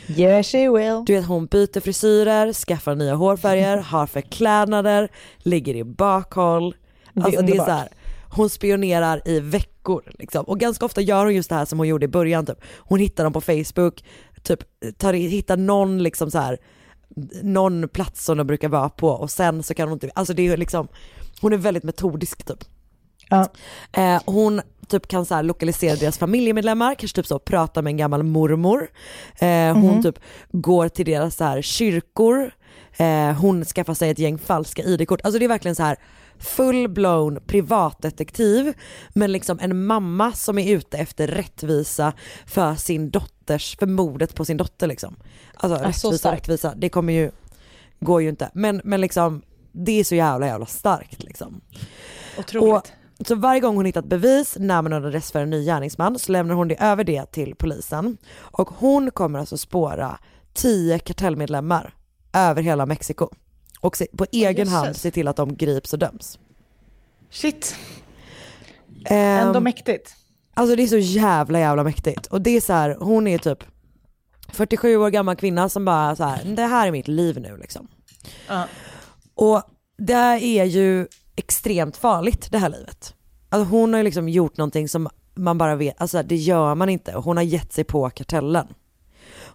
Yes 0.07 0.51
she 0.51 0.70
will. 0.70 1.03
Du 1.05 1.13
vet 1.13 1.26
hon 1.26 1.45
byter 1.45 1.80
frisyrer, 1.80 2.53
skaffar 2.53 2.95
nya 2.95 3.15
hårfärger, 3.15 3.78
har 3.78 4.07
förklädnader, 4.07 5.09
ligger 5.38 5.76
i 5.76 5.84
bakhåll. 5.84 6.76
Det 7.13 7.22
är 7.22 7.26
Alltså 7.26 7.41
det 7.41 7.51
är 7.51 7.65
så 7.65 7.72
här, 7.72 7.88
hon 8.30 8.49
spionerar 8.49 9.22
i 9.26 9.39
veckor 9.39 10.03
liksom. 10.20 10.45
Och 10.45 10.59
ganska 10.59 10.86
ofta 10.86 11.01
gör 11.01 11.26
hon 11.26 11.36
just 11.36 11.49
det 11.49 11.55
här 11.55 11.65
som 11.65 11.80
hon 11.80 11.88
gjorde 11.88 12.05
i 12.05 12.07
början 12.07 12.45
typ. 12.45 12.61
Hon 12.78 12.99
hittar 12.99 13.24
dem 13.24 13.34
på 13.34 13.41
Facebook, 13.41 14.03
typ 14.43 14.59
tar, 14.97 15.13
hittar 15.13 15.57
någon 15.57 16.03
liksom 16.03 16.32
så 16.32 16.39
här 16.39 16.57
någon 17.41 17.89
plats 17.89 18.26
som 18.26 18.38
de 18.38 18.47
brukar 18.47 18.70
vara 18.70 18.89
på 18.89 19.09
och 19.09 19.32
sen 19.32 19.63
så 19.63 19.74
kan 19.74 19.88
hon 19.88 19.95
inte, 19.95 20.09
alltså 20.15 20.34
det 20.34 20.47
är 20.47 20.57
liksom, 20.57 20.88
hon 21.41 21.53
är 21.53 21.57
väldigt 21.57 21.84
metodisk 21.84 22.45
typ. 22.45 22.59
Ja. 23.30 23.47
Eh, 23.91 24.22
hon 24.26 24.61
typ 24.88 25.07
kan 25.07 25.25
så 25.25 25.41
lokalisera 25.41 25.95
deras 25.95 26.17
familjemedlemmar, 26.17 26.95
kanske 26.95 27.15
typ 27.15 27.25
så 27.27 27.39
prata 27.39 27.81
med 27.81 27.91
en 27.91 27.97
gammal 27.97 28.23
mormor. 28.23 28.88
Eh, 29.39 29.73
hon 29.73 29.93
Mhm. 29.93 30.03
typ 30.03 30.19
går 30.51 30.89
till 30.89 31.05
deras 31.05 31.35
så 31.35 31.43
här 31.43 31.61
kyrkor, 31.61 32.51
eh, 32.97 33.31
hon 33.31 33.65
skaffar 33.65 33.93
sig 33.93 34.09
ett 34.09 34.19
gäng 34.19 34.38
falska 34.38 34.83
ID-kort. 34.83 35.21
Alltså 35.23 35.39
det 35.39 35.45
är 35.45 35.49
verkligen 35.49 35.75
så 35.75 35.83
här 35.83 35.97
full-blown 36.39 37.39
privatdetektiv 37.47 38.73
men 39.13 39.31
liksom 39.31 39.59
en 39.61 39.85
mamma 39.85 40.31
som 40.31 40.57
är 40.57 40.75
ute 40.75 40.97
efter 40.97 41.27
rättvisa 41.27 42.13
för 42.45 42.75
sin 42.75 43.09
dotters, 43.09 43.77
för 43.79 43.85
mordet 43.85 44.35
på 44.35 44.45
sin 44.45 44.57
dotter 44.57 44.88
liksom. 44.88 45.15
Alltså 45.55 45.83
Ja, 45.83 45.89
rättvisa, 45.89 46.31
rättvisa, 46.31 46.73
det 46.75 46.89
kommer 46.89 47.13
ju, 47.13 47.31
går 47.99 48.21
ju 48.21 48.29
inte. 48.29 48.49
Men, 48.53 48.81
men 48.83 49.01
liksom 49.01 49.41
det 49.71 49.99
är 49.99 50.03
så 50.03 50.15
jävla 50.15 50.47
jävla 50.47 50.65
starkt 50.65 51.23
liksom. 51.23 51.61
Otroligt. 52.39 52.73
Och, 52.73 52.88
så 53.26 53.36
varje 53.36 53.59
gång 53.59 53.76
hon 53.76 53.86
hittat 53.86 54.05
bevis 54.05 54.57
när 54.59 54.82
man 54.82 54.93
adress 54.93 55.32
för 55.32 55.39
en 55.39 55.49
ny 55.49 55.65
gärningsman 55.65 56.20
så 56.20 56.32
lämnar 56.32 56.55
hon 56.55 56.68
det 56.68 56.76
över 56.76 57.03
det 57.03 57.32
till 57.32 57.55
polisen. 57.55 58.18
Och 58.36 58.70
hon 58.70 59.11
kommer 59.11 59.39
alltså 59.39 59.57
spåra 59.57 60.20
tio 60.53 60.99
kartellmedlemmar 60.99 61.93
över 62.34 62.61
hela 62.61 62.86
Mexiko. 62.86 63.30
Och 63.82 63.97
på 64.18 64.26
egen 64.32 64.68
hand 64.68 64.95
se 64.95 65.11
till 65.11 65.28
att 65.28 65.36
de 65.36 65.55
grips 65.55 65.93
och 65.93 65.99
döms. 65.99 66.39
Shit. 67.30 67.76
Ehm, 69.05 69.47
Ändå 69.47 69.59
mäktigt. 69.59 70.15
Alltså 70.53 70.76
det 70.76 70.84
är 70.84 70.88
så 70.88 70.97
jävla 70.97 71.59
jävla 71.59 71.84
mäktigt. 71.84 72.28
Och 72.28 72.41
det 72.41 72.49
är 72.49 72.61
så 72.61 72.74
här, 72.74 72.97
hon 72.99 73.28
är 73.28 73.38
typ 73.38 73.63
47 74.49 74.97
år 74.97 75.09
gammal 75.09 75.36
kvinna 75.36 75.70
som 75.70 75.86
bara 75.86 76.15
så 76.15 76.24
här, 76.24 76.43
det 76.45 76.65
här 76.65 76.88
är 76.88 76.91
mitt 76.91 77.07
liv 77.07 77.39
nu 77.41 77.57
liksom. 77.57 77.88
Ja. 78.47 78.63
Och 79.36 79.63
det 79.97 80.13
är 80.13 80.65
ju 80.65 81.07
extremt 81.38 81.97
farligt 81.97 82.51
det 82.51 82.57
här 82.57 82.69
livet. 82.69 83.15
Alltså 83.49 83.71
hon 83.71 83.93
har 83.93 83.97
ju 83.97 84.03
liksom 84.03 84.29
gjort 84.29 84.57
någonting 84.57 84.89
som 84.89 85.09
man 85.35 85.57
bara 85.57 85.75
vet, 85.75 86.01
alltså 86.01 86.23
det 86.23 86.35
gör 86.35 86.75
man 86.75 86.89
inte. 86.89 87.11
Hon 87.11 87.38
har 87.38 87.43
gett 87.43 87.73
sig 87.73 87.83
på 87.83 88.09
kartellen. 88.09 88.67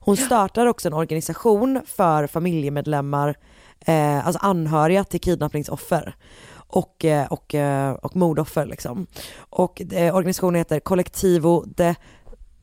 Hon 0.05 0.17
startar 0.17 0.67
också 0.67 0.89
en 0.89 0.95
organisation 0.95 1.81
för 1.87 2.27
familjemedlemmar, 2.27 3.35
eh, 3.81 4.27
alltså 4.27 4.39
anhöriga 4.43 5.05
till 5.05 5.21
kidnappningsoffer 5.21 6.17
och, 6.55 7.05
eh, 7.05 7.27
och, 7.27 7.55
eh, 7.55 7.93
och 7.93 8.17
mordoffer 8.17 8.67
liksom. 8.67 9.07
Och 9.37 9.93
eh, 9.93 10.15
organisationen 10.15 10.59
heter 10.59 10.81
Collectivo 10.81 11.65
de 11.67 11.95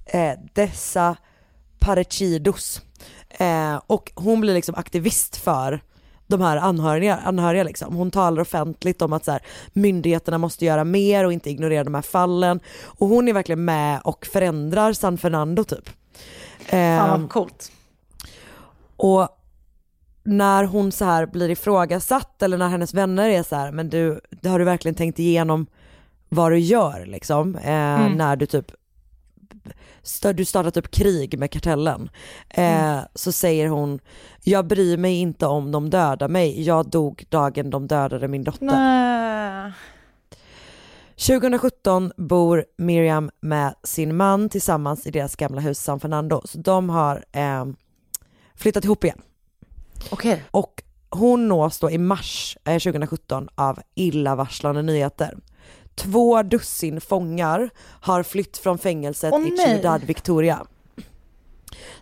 eh, 0.05 0.33
Desaparecidos. 0.53 2.81
Eh, 3.29 3.81
och 3.87 4.11
hon 4.15 4.41
blir 4.41 4.53
liksom 4.53 4.75
aktivist 4.75 5.35
för 5.35 5.81
de 6.29 6.41
här 6.41 6.57
anhöriga, 6.57 7.17
anhöriga 7.17 7.63
liksom. 7.63 7.95
Hon 7.95 8.11
talar 8.11 8.41
offentligt 8.41 9.01
om 9.01 9.13
att 9.13 9.25
så 9.25 9.31
här, 9.31 9.41
myndigheterna 9.73 10.37
måste 10.37 10.65
göra 10.65 10.83
mer 10.83 11.25
och 11.25 11.33
inte 11.33 11.49
ignorera 11.49 11.83
de 11.83 11.95
här 11.95 12.01
fallen. 12.01 12.59
Och 12.83 13.07
hon 13.07 13.27
är 13.27 13.33
verkligen 13.33 13.65
med 13.65 14.01
och 14.03 14.25
förändrar 14.25 14.93
San 14.93 15.17
Fernando 15.17 15.63
typ. 15.63 15.89
Fan 16.69 17.21
vad 17.21 17.29
coolt. 17.29 17.71
och 18.95 19.27
när 20.23 20.63
hon 20.63 20.91
så 20.91 21.05
här 21.05 21.25
blir 21.25 21.49
ifrågasatt 21.49 22.41
eller 22.41 22.57
när 22.57 22.67
hennes 22.69 22.93
vänner 22.93 23.29
är 23.29 23.43
så 23.43 23.55
här, 23.55 23.71
men 23.71 23.89
du, 23.89 24.19
har 24.43 24.59
du 24.59 24.65
verkligen 24.65 24.95
tänkt 24.95 25.19
igenom 25.19 25.65
vad 26.29 26.51
du 26.51 26.59
gör 26.59 27.05
liksom? 27.05 27.55
Eh, 27.55 27.69
Mm. 28.01 28.13
När 28.13 28.35
du 28.35 28.45
typ 28.45 28.71
du 30.33 30.45
startar 30.45 30.71
typ 30.71 30.91
krig 30.91 31.39
med 31.39 31.51
kartellen. 31.51 32.09
Eh, 32.49 32.99
Så 33.15 33.31
säger 33.31 33.67
hon, 33.67 33.99
jag 34.43 34.67
bryr 34.67 34.97
mig 34.97 35.15
inte 35.15 35.45
om 35.45 35.71
de 35.71 35.89
dödar 35.89 36.27
mig, 36.27 36.61
jag 36.61 36.89
dog 36.89 37.25
dagen 37.29 37.69
de 37.69 37.87
dödade 37.87 38.27
min 38.27 38.43
dotter. 38.43 38.65
Nej. 38.65 39.71
2017 41.15 42.11
bor 42.17 42.65
Miriam 42.77 43.29
med 43.39 43.75
sin 43.83 44.15
man 44.17 44.49
tillsammans 44.49 45.07
i 45.07 45.11
deras 45.11 45.35
gamla 45.35 45.61
hus 45.61 45.79
San 45.79 45.99
Fernando. 45.99 46.41
Så 46.45 46.57
de 46.57 46.89
har 46.89 47.25
eh, 47.31 47.65
flyttat 48.55 48.85
ihop 48.85 49.03
igen. 49.03 49.21
Okej. 50.11 50.43
Och 50.51 50.83
hon 51.09 51.47
nås 51.47 51.79
då 51.79 51.91
i 51.91 51.97
mars 51.97 52.57
eh, 52.65 52.73
2017 52.79 53.49
av 53.55 53.79
illavarslande 53.95 54.81
nyheter. 54.81 55.37
Två 55.99 56.43
dussin 56.43 57.01
fångar 57.01 57.69
har 57.79 58.23
flytt 58.23 58.57
från 58.57 58.77
fängelset 58.77 59.33
Åh, 59.33 59.47
i. 59.47 59.57
Ciudad 59.57 60.03
Victoria. 60.03 60.65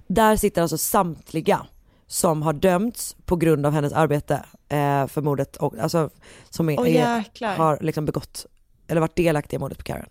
Där 0.07 0.35
sitter 0.35 0.61
alltså 0.61 0.77
samtliga 0.77 1.65
som 2.07 2.41
har 2.41 2.53
dömts 2.53 3.15
på 3.25 3.35
grund 3.35 3.65
av 3.65 3.71
hennes 3.73 3.93
arbete 3.93 4.33
eh, 4.69 5.07
för 5.07 5.21
mordet 5.21 5.55
och 5.57 5.77
alltså 5.77 6.09
som 6.49 6.69
är, 6.69 6.79
Åh, 6.79 6.95
är, 6.95 7.57
har 7.57 7.77
liksom 7.81 8.05
begått 8.05 8.45
eller 8.87 9.01
varit 9.01 9.15
delaktiga 9.15 9.57
i 9.57 9.59
mordet 9.59 9.77
på 9.77 9.83
Karen. 9.83 10.09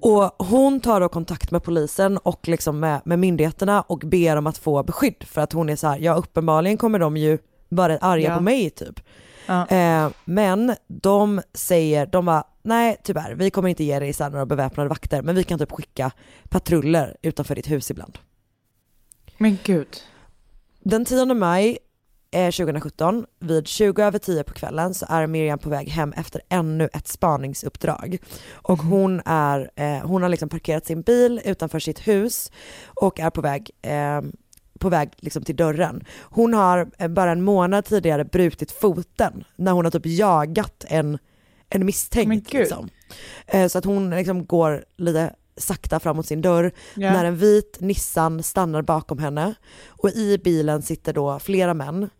Och 0.00 0.46
hon 0.46 0.80
tar 0.80 1.00
då 1.00 1.08
kontakt 1.08 1.50
med 1.50 1.62
polisen 1.62 2.18
och 2.18 2.48
liksom 2.48 2.80
med, 2.80 3.00
med 3.04 3.18
myndigheterna 3.18 3.82
och 3.82 3.98
ber 3.98 4.36
om 4.36 4.46
att 4.46 4.58
få 4.58 4.82
beskydd 4.82 5.24
för 5.26 5.40
att 5.40 5.52
hon 5.52 5.68
är 5.68 5.76
så 5.76 5.86
här, 5.86 5.98
ja 5.98 6.14
uppenbarligen 6.14 6.76
kommer 6.76 6.98
de 6.98 7.16
ju 7.16 7.38
vara 7.68 7.98
arga 7.98 8.28
Ja. 8.28 8.36
på 8.36 8.42
mig 8.42 8.70
typ. 8.70 9.00
Ja. 9.48 9.66
Eh, 9.66 10.10
men 10.24 10.74
de 10.86 11.42
säger, 11.54 12.06
de 12.06 12.24
bara, 12.24 12.44
nej 12.62 12.96
tyvärr 13.02 13.34
vi 13.34 13.50
kommer 13.50 13.68
inte 13.68 13.84
ge 13.84 13.98
dig 13.98 14.12
så 14.12 14.28
några 14.28 14.46
beväpnade 14.46 14.88
vakter 14.88 15.22
men 15.22 15.34
vi 15.34 15.44
kan 15.44 15.58
typ 15.58 15.72
skicka 15.72 16.10
patruller 16.48 17.16
utanför 17.22 17.54
ditt 17.54 17.70
hus 17.70 17.90
ibland. 17.90 18.18
Men 19.38 19.58
gud. 19.64 19.88
Den 20.80 21.04
10 21.04 21.34
maj 21.34 21.78
eh, 22.30 22.50
2017 22.50 23.26
vid 23.40 23.66
20 23.66 24.02
över 24.02 24.18
10 24.18 24.44
på 24.44 24.54
kvällen 24.54 24.94
så 24.94 25.06
är 25.08 25.26
Miriam 25.26 25.58
på 25.58 25.70
väg 25.70 25.88
hem 25.88 26.12
efter 26.12 26.42
ännu 26.48 26.88
ett 26.92 27.08
spaningsuppdrag. 27.08 28.18
Och 28.52 28.78
hon, 28.78 29.20
är, 29.24 29.70
eh, 29.76 30.06
hon 30.06 30.22
har 30.22 30.28
liksom 30.28 30.48
parkerat 30.48 30.86
sin 30.86 31.02
bil 31.02 31.40
utanför 31.44 31.78
sitt 31.78 32.08
hus 32.08 32.52
och 32.84 33.20
är 33.20 33.30
på 33.30 33.40
väg, 33.40 33.70
eh, 33.82 34.20
på 34.78 34.88
väg 34.88 35.10
liksom 35.16 35.42
till 35.42 35.56
dörren. 35.56 36.04
Hon 36.22 36.54
har 36.54 36.90
eh, 36.98 37.08
bara 37.08 37.32
en 37.32 37.42
månad 37.42 37.84
tidigare 37.84 38.24
brutit 38.24 38.72
foten 38.72 39.44
när 39.56 39.72
hon 39.72 39.84
har 39.84 39.90
typ 39.90 40.06
jagat 40.06 40.84
en, 40.88 41.18
en 41.68 41.86
misstänkt. 41.86 42.52
Liksom. 42.52 42.88
Eh, 43.46 43.66
så 43.68 43.78
att 43.78 43.84
hon 43.84 44.10
liksom 44.10 44.46
går 44.46 44.84
lite 44.96 45.34
sakta 45.56 46.00
fram 46.00 46.16
mot 46.16 46.26
sin 46.26 46.42
dörr 46.42 46.72
Ja. 46.94 47.12
när 47.12 47.24
en 47.24 47.36
vit 47.36 47.76
Nissan 47.80 48.42
stannar 48.42 48.82
bakom 48.82 49.18
henne 49.18 49.54
och 49.86 50.10
i 50.10 50.38
bilen 50.44 50.82
sitter 50.82 51.12
då 51.12 51.38
flera 51.38 51.74
män. 51.74 52.10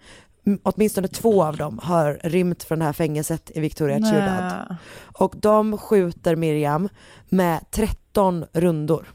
Åtminstone 0.63 1.09
två 1.09 1.45
av 1.45 1.57
dem 1.57 1.81
har 1.83 2.21
rymt 2.25 2.63
från 2.65 2.79
det 2.79 2.85
här 2.85 2.93
fängelset 2.93 3.51
i 3.55 3.61
Victoria 3.61 3.97
Ciudad. 3.99 4.77
Och 5.19 5.35
de 5.37 5.79
skjuter 5.79 6.37
Miriam 6.37 6.89
med 7.29 7.65
13 7.71 8.45
rundor. 8.53 9.07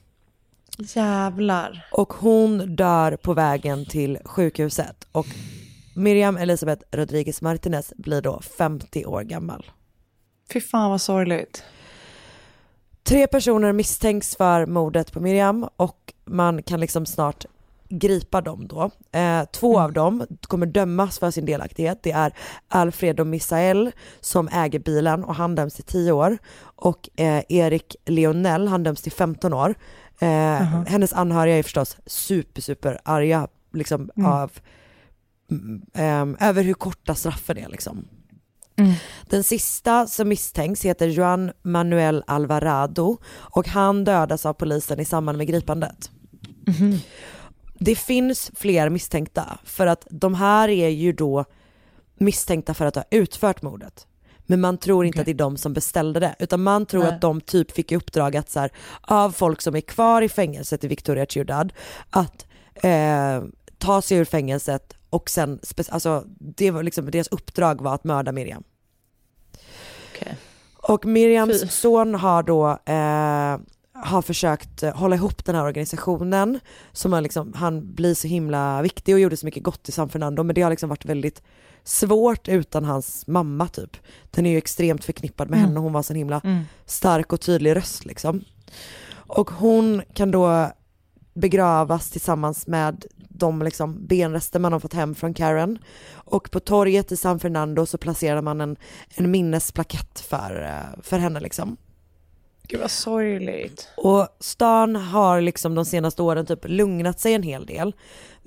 Jävlar. 0.77 1.87
Och 1.91 2.13
hon 2.13 2.75
dör 2.75 3.15
på 3.15 3.33
vägen 3.33 3.85
till 3.85 4.19
sjukhuset. 4.25 5.07
Och 5.11 5.27
Miriam 5.95 6.37
Elisabeth 6.37 6.83
Rodriguez 6.91 7.41
Martinez 7.41 7.93
blir 7.97 8.21
då 8.21 8.41
50 8.41 9.05
år 9.05 9.21
gammal. 9.21 9.71
Fy 10.53 10.61
fan 10.61 10.91
vad 10.91 11.01
sorgligt. 11.01 11.63
Tre 13.03 13.27
personer 13.27 13.73
misstänks 13.73 14.35
för 14.35 14.65
mordet 14.65 15.11
på 15.11 15.19
Miriam 15.19 15.67
och 15.75 16.13
man 16.25 16.63
kan 16.63 16.79
liksom 16.79 17.05
snart 17.05 17.45
gripa 17.89 18.41
dem 18.41 18.67
då. 18.67 18.91
Eh, 19.11 19.43
två 19.45 19.79
av 19.79 19.93
dem 19.93 20.27
kommer 20.41 20.65
dömas 20.65 21.19
för 21.19 21.31
sin 21.31 21.45
delaktighet. 21.45 21.99
Det 22.03 22.11
är 22.11 22.33
Alfredo 22.67 23.23
Misael 23.23 23.91
som 24.19 24.47
äger 24.47 24.79
bilen 24.79 25.23
och 25.23 25.35
han 25.35 25.55
döms 25.55 25.73
till 25.73 25.83
10 25.83 26.11
år 26.11 26.37
och 26.63 27.09
eh, 27.15 27.43
Erik 27.49 27.95
Leonell, 28.05 28.67
han 28.67 28.83
döms 28.83 29.01
till 29.01 29.11
15 29.11 29.53
år. 29.53 29.75
Eh, 30.19 30.83
Hennes 30.87 31.13
anhöriga 31.13 31.57
är 31.57 31.63
förstås 31.63 31.97
super, 32.05 32.61
super 32.61 32.99
arga 33.03 33.47
liksom 33.73 34.09
Mm. 34.17 34.31
av 34.31 34.51
mm, 35.51 35.81
ehm, 35.93 36.37
över 36.39 36.63
hur 36.63 36.73
korta 36.73 37.15
straffen 37.15 37.57
är 37.57 37.69
liksom. 37.69 38.07
Mm. 38.75 38.93
Den 39.29 39.43
sista 39.43 40.07
som 40.07 40.29
misstänks 40.29 40.85
heter 40.85 41.07
Juan 41.07 41.51
Manuel 41.61 42.23
Alvarado 42.27 43.17
och 43.35 43.67
han 43.67 44.03
dödas 44.03 44.45
av 44.45 44.53
polisen 44.53 44.99
i 44.99 45.05
samband 45.05 45.37
med 45.37 45.47
gripandet. 45.47 46.11
Det 47.73 47.95
finns 47.95 48.51
fler 48.55 48.89
misstänkta 48.89 49.57
för 49.63 49.87
att 49.87 50.07
de 50.09 50.33
här 50.33 50.69
är 50.69 50.89
ju 50.89 51.11
då 51.11 51.45
misstänkta 52.15 52.73
för 52.73 52.85
att 52.85 52.95
ha 52.95 53.03
utfört 53.11 53.61
mordet. 53.61 54.07
Men 54.45 54.61
man 54.61 54.77
tror 54.77 55.05
inte 55.05 55.19
att 55.19 55.25
det 55.25 55.31
är 55.31 55.33
de 55.33 55.57
som 55.57 55.73
beställde 55.73 56.19
det, 56.19 56.35
utan 56.39 56.63
man 56.63 56.85
tror 56.85 57.03
Nej. 57.03 57.13
att 57.13 57.21
de 57.21 57.41
typ 57.41 57.71
fick 57.71 57.91
i 57.91 57.95
uppdrag 57.95 58.35
att 58.37 58.49
så 58.49 58.59
här, 58.59 58.71
av 59.01 59.31
folk 59.31 59.61
som 59.61 59.75
är 59.75 59.81
kvar 59.81 60.21
i 60.21 60.29
fängelset 60.29 60.83
i 60.83 60.87
Victoria 60.87 61.25
Ciudad, 61.25 61.73
att 62.09 62.45
eh, 62.73 63.43
ta 63.77 64.01
sig 64.01 64.17
ur 64.17 64.25
fängelset 64.25 64.93
och 65.09 65.29
sen, 65.29 65.59
alltså 65.89 66.23
det 66.39 66.71
var 66.71 66.83
liksom, 66.83 67.11
deras 67.11 67.27
uppdrag 67.27 67.81
var 67.81 67.95
att 67.95 68.03
mörda 68.03 68.31
Miriam. 68.31 68.63
Okej. 70.13 70.37
Och 70.75 71.05
Miriams 71.05 71.61
Fy. 71.61 71.67
son 71.67 72.15
har 72.15 72.43
då 72.43 72.69
eh, 72.69 73.57
har 74.05 74.21
försökt 74.21 74.83
eh, 74.83 74.95
hålla 74.95 75.15
ihop 75.15 75.45
den 75.45 75.55
här 75.55 75.63
organisationen 75.63 76.59
som 76.91 77.13
har 77.13 77.21
liksom, 77.21 77.53
han 77.55 77.93
blir 77.95 78.13
så 78.13 78.27
himla 78.27 78.81
viktig 78.81 79.15
och 79.15 79.19
gjorde 79.19 79.37
så 79.37 79.45
mycket 79.45 79.63
gott 79.63 79.89
i 79.89 79.91
San 79.91 80.09
Fernando 80.09 80.43
men 80.43 80.55
det 80.55 80.61
har 80.61 80.69
liksom 80.69 80.89
varit 80.89 81.05
väldigt 81.05 81.41
svårt 81.83 82.47
utan 82.47 82.85
hans 82.85 83.27
mamma 83.27 83.67
typ. 83.67 83.97
Den 84.31 84.45
är 84.45 84.49
ju 84.51 84.57
extremt 84.57 85.05
förknippad 85.05 85.49
med 85.49 85.57
Mm. 85.57 85.69
henne, 85.69 85.79
hon 85.79 85.93
var 85.93 86.03
så 86.03 86.13
himla 86.13 86.41
Mm. 86.43 86.63
stark 86.85 87.33
och 87.33 87.41
tydlig 87.41 87.75
röst 87.75 88.05
liksom. 88.05 88.43
Och 89.15 89.49
hon 89.51 90.01
kan 90.13 90.31
då 90.31 90.71
begravas 91.33 92.09
tillsammans 92.11 92.67
med 92.67 93.05
de 93.29 93.61
liksom 93.61 94.05
benrester 94.07 94.59
man 94.59 94.73
har 94.73 94.79
fått 94.79 94.93
hem 94.93 95.15
från 95.15 95.33
Karen. 95.33 95.77
Och 96.13 96.51
på 96.51 96.59
torget 96.59 97.11
i 97.11 97.17
San 97.17 97.39
Fernando 97.39 97.85
så 97.85 97.97
placerar 97.97 98.41
man 98.41 98.61
en, 98.61 98.75
en 99.15 99.31
minnesplakett 99.31 100.19
för, 100.19 100.63
eh, 100.63 101.01
för 101.01 101.17
henne 101.17 101.39
liksom. 101.39 101.77
Gud 102.67 102.79
vad 102.79 102.91
sorgligt. 102.91 103.87
Och 103.97 104.27
stan 104.39 104.95
har 104.95 105.41
liksom 105.41 105.75
de 105.75 105.85
senaste 105.85 106.21
åren 106.21 106.45
typ 106.45 106.59
lugnat 106.63 107.19
sig 107.19 107.33
en 107.33 107.43
hel 107.43 107.65
del. 107.65 107.93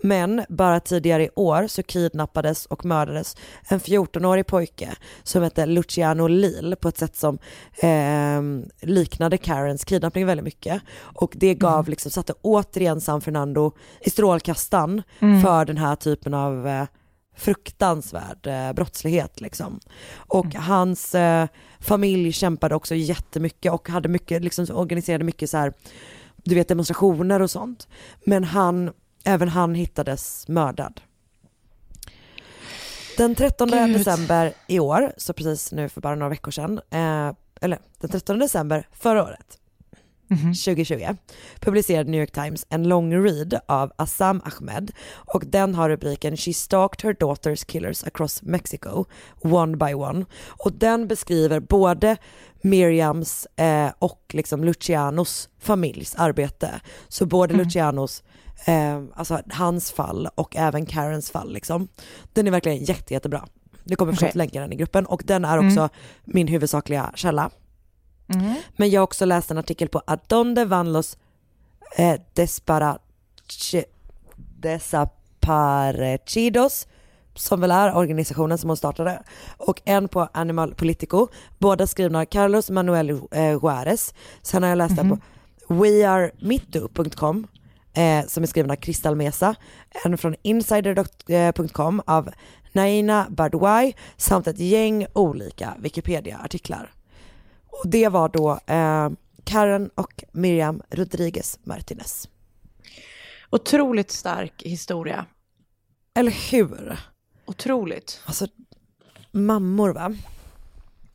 Men 0.02 0.42
bara 0.48 0.80
tidigare 0.80 1.24
i 1.24 1.30
år 1.34 1.66
så 1.66 1.82
kidnappades 1.82 2.66
och 2.66 2.84
mördades 2.84 3.36
en 3.68 3.80
14-årig 3.80 4.46
pojke 4.46 4.88
som 5.22 5.42
hette 5.42 5.66
Luciano 5.66 6.26
Lil 6.26 6.76
på 6.80 6.88
ett 6.88 6.98
sätt 6.98 7.16
som 7.16 7.38
eh, 7.78 8.42
liknade 8.88 9.38
Karens 9.38 9.84
kidnappning 9.84 10.26
väldigt 10.26 10.44
mycket. 10.44 10.82
Och 10.98 11.32
det 11.36 11.54
gav 11.54 11.88
liksom, 11.88 12.10
satte 12.10 12.34
återigen 12.42 13.00
San 13.00 13.20
Fernando 13.20 13.72
i 14.00 14.10
strålkastan 14.10 15.02
Mm. 15.20 15.42
för 15.42 15.64
den 15.64 15.76
här 15.76 15.96
typen 15.96 16.34
av 16.34 16.68
eh, 16.68 16.84
fruktansvärd 17.36 18.46
eh, 18.46 18.72
brottslighet 18.72 19.40
liksom. 19.40 19.80
Och 20.16 20.54
hans 20.54 21.14
eh, 21.14 21.46
familj 21.80 22.32
kämpade 22.32 22.74
också 22.74 22.94
jättemycket 22.94 23.72
och 23.72 23.88
hade 23.88 24.08
mycket, 24.08 24.42
liksom 24.42 24.66
organiserade 24.72 25.24
mycket 25.24 25.50
så 25.50 25.56
här, 25.56 25.72
du 26.36 26.54
vet 26.54 26.68
demonstrationer 26.68 27.42
och 27.42 27.50
sånt. 27.50 27.88
Men 28.24 28.44
han, 28.44 28.92
även 29.24 29.48
han 29.48 29.74
hittades 29.74 30.48
mördad. 30.48 31.00
Den 33.16 33.34
13 33.34 33.68
Gud. 33.68 33.92
december 33.92 34.52
i 34.66 34.78
år, 34.78 35.12
så 35.16 35.32
precis 35.32 35.72
nu 35.72 35.88
för 35.88 36.00
bara 36.00 36.14
några 36.14 36.30
veckor 36.30 36.50
sedan, 36.50 36.80
eh, 36.90 37.32
eller 37.60 37.78
den 38.00 38.10
13 38.10 38.38
december 38.38 38.88
förra 38.92 39.24
året, 39.24 39.58
2020 40.28 41.16
publicerade 41.60 42.10
New 42.10 42.20
York 42.20 42.32
Times 42.32 42.66
en 42.68 42.88
lång 42.88 43.24
read 43.24 43.60
av 43.66 43.92
Assam 43.96 44.42
Ahmed 44.44 44.90
och 45.14 45.42
den 45.46 45.74
har 45.74 45.88
rubriken 45.88 46.36
She 46.36 46.52
stalked 46.54 47.02
her 47.02 47.12
daughter's 47.14 47.66
killers 47.66 48.04
across 48.04 48.42
Mexico 48.42 49.04
one 49.42 49.76
by 49.76 49.94
one 49.94 50.24
och 50.48 50.72
den 50.72 51.08
beskriver 51.08 51.60
både 51.60 52.16
Miriams 52.62 53.46
eh, 53.56 53.88
och 53.98 54.20
liksom 54.32 54.64
Lucianos 54.64 55.48
familjs 55.58 56.14
arbete. 56.14 56.80
Så 57.08 57.26
både 57.26 57.54
Mm. 57.54 57.64
Lucianos, 57.66 58.22
eh, 58.66 59.02
alltså 59.14 59.40
hans 59.50 59.92
fall 59.92 60.28
och 60.34 60.56
även 60.56 60.86
Karens 60.86 61.30
fall 61.30 61.52
liksom. 61.52 61.88
Den 62.32 62.46
är 62.46 62.50
verkligen 62.50 62.84
jätte, 62.84 63.14
jättebra. 63.14 63.46
Det 63.84 63.96
kommer 63.96 64.12
förstås 64.12 64.34
länka 64.34 64.60
den 64.60 64.72
i 64.72 64.76
gruppen 64.76 65.06
och 65.06 65.22
den 65.24 65.44
är 65.44 65.58
också 65.58 65.80
Mm. 65.80 65.90
min 66.24 66.48
huvudsakliga 66.48 67.12
källa. 67.14 67.50
Mm. 68.34 68.54
Men 68.76 68.90
jag 68.90 69.00
har 69.00 69.04
också 69.04 69.24
läst 69.24 69.50
en 69.50 69.58
artikel 69.58 69.88
på 69.88 70.02
Adonde 70.06 70.64
van 70.64 70.92
los 70.92 71.18
eh, 71.96 72.14
Desparache- 72.34 73.84
Desaparecidos 75.56 76.86
som 77.34 77.60
väl 77.60 77.70
är 77.70 77.96
organisationen 77.96 78.58
som 78.58 78.70
hon 78.70 78.76
startade 78.76 79.22
och 79.56 79.82
en 79.84 80.08
på 80.08 80.28
Animal 80.32 80.74
Politico, 80.74 81.28
båda 81.58 81.86
skrivna 81.86 82.20
av 82.20 82.24
Carlos 82.24 82.70
Manuel 82.70 83.10
eh, 83.10 83.18
Juarez. 83.62 84.14
Sen 84.42 84.62
har 84.62 84.70
jag 84.70 84.78
läst 84.78 84.96
den 84.96 85.08
på 85.08 85.18
wearemito.com 85.74 87.46
eh, 87.92 88.26
som 88.26 88.42
är 88.42 88.46
skriven 88.46 88.70
av 88.70 88.76
Crystal 88.76 89.16
Mesa, 89.16 89.54
en 90.04 90.18
från 90.18 90.34
insider.com 90.42 92.02
av 92.06 92.30
Naina 92.72 93.26
Bardwai 93.30 93.94
samt 94.16 94.46
ett 94.46 94.58
gäng 94.58 95.06
olika 95.12 95.74
Wikipedia-artiklar. 95.78 96.92
Och 97.82 97.88
det 97.88 98.08
var 98.08 98.28
då 98.28 98.60
eh, 98.66 99.10
Karen 99.44 99.90
och 99.94 100.24
Miriam 100.32 100.82
Rodriguez 100.90 101.58
Martinez. 101.62 102.28
Otroligt 103.50 104.10
stark 104.10 104.62
historia. 104.62 105.26
Eller 106.14 106.50
hur? 106.50 106.98
Otroligt. 107.44 108.20
Alltså, 108.24 108.46
mammor 109.32 109.92
va? 109.92 110.14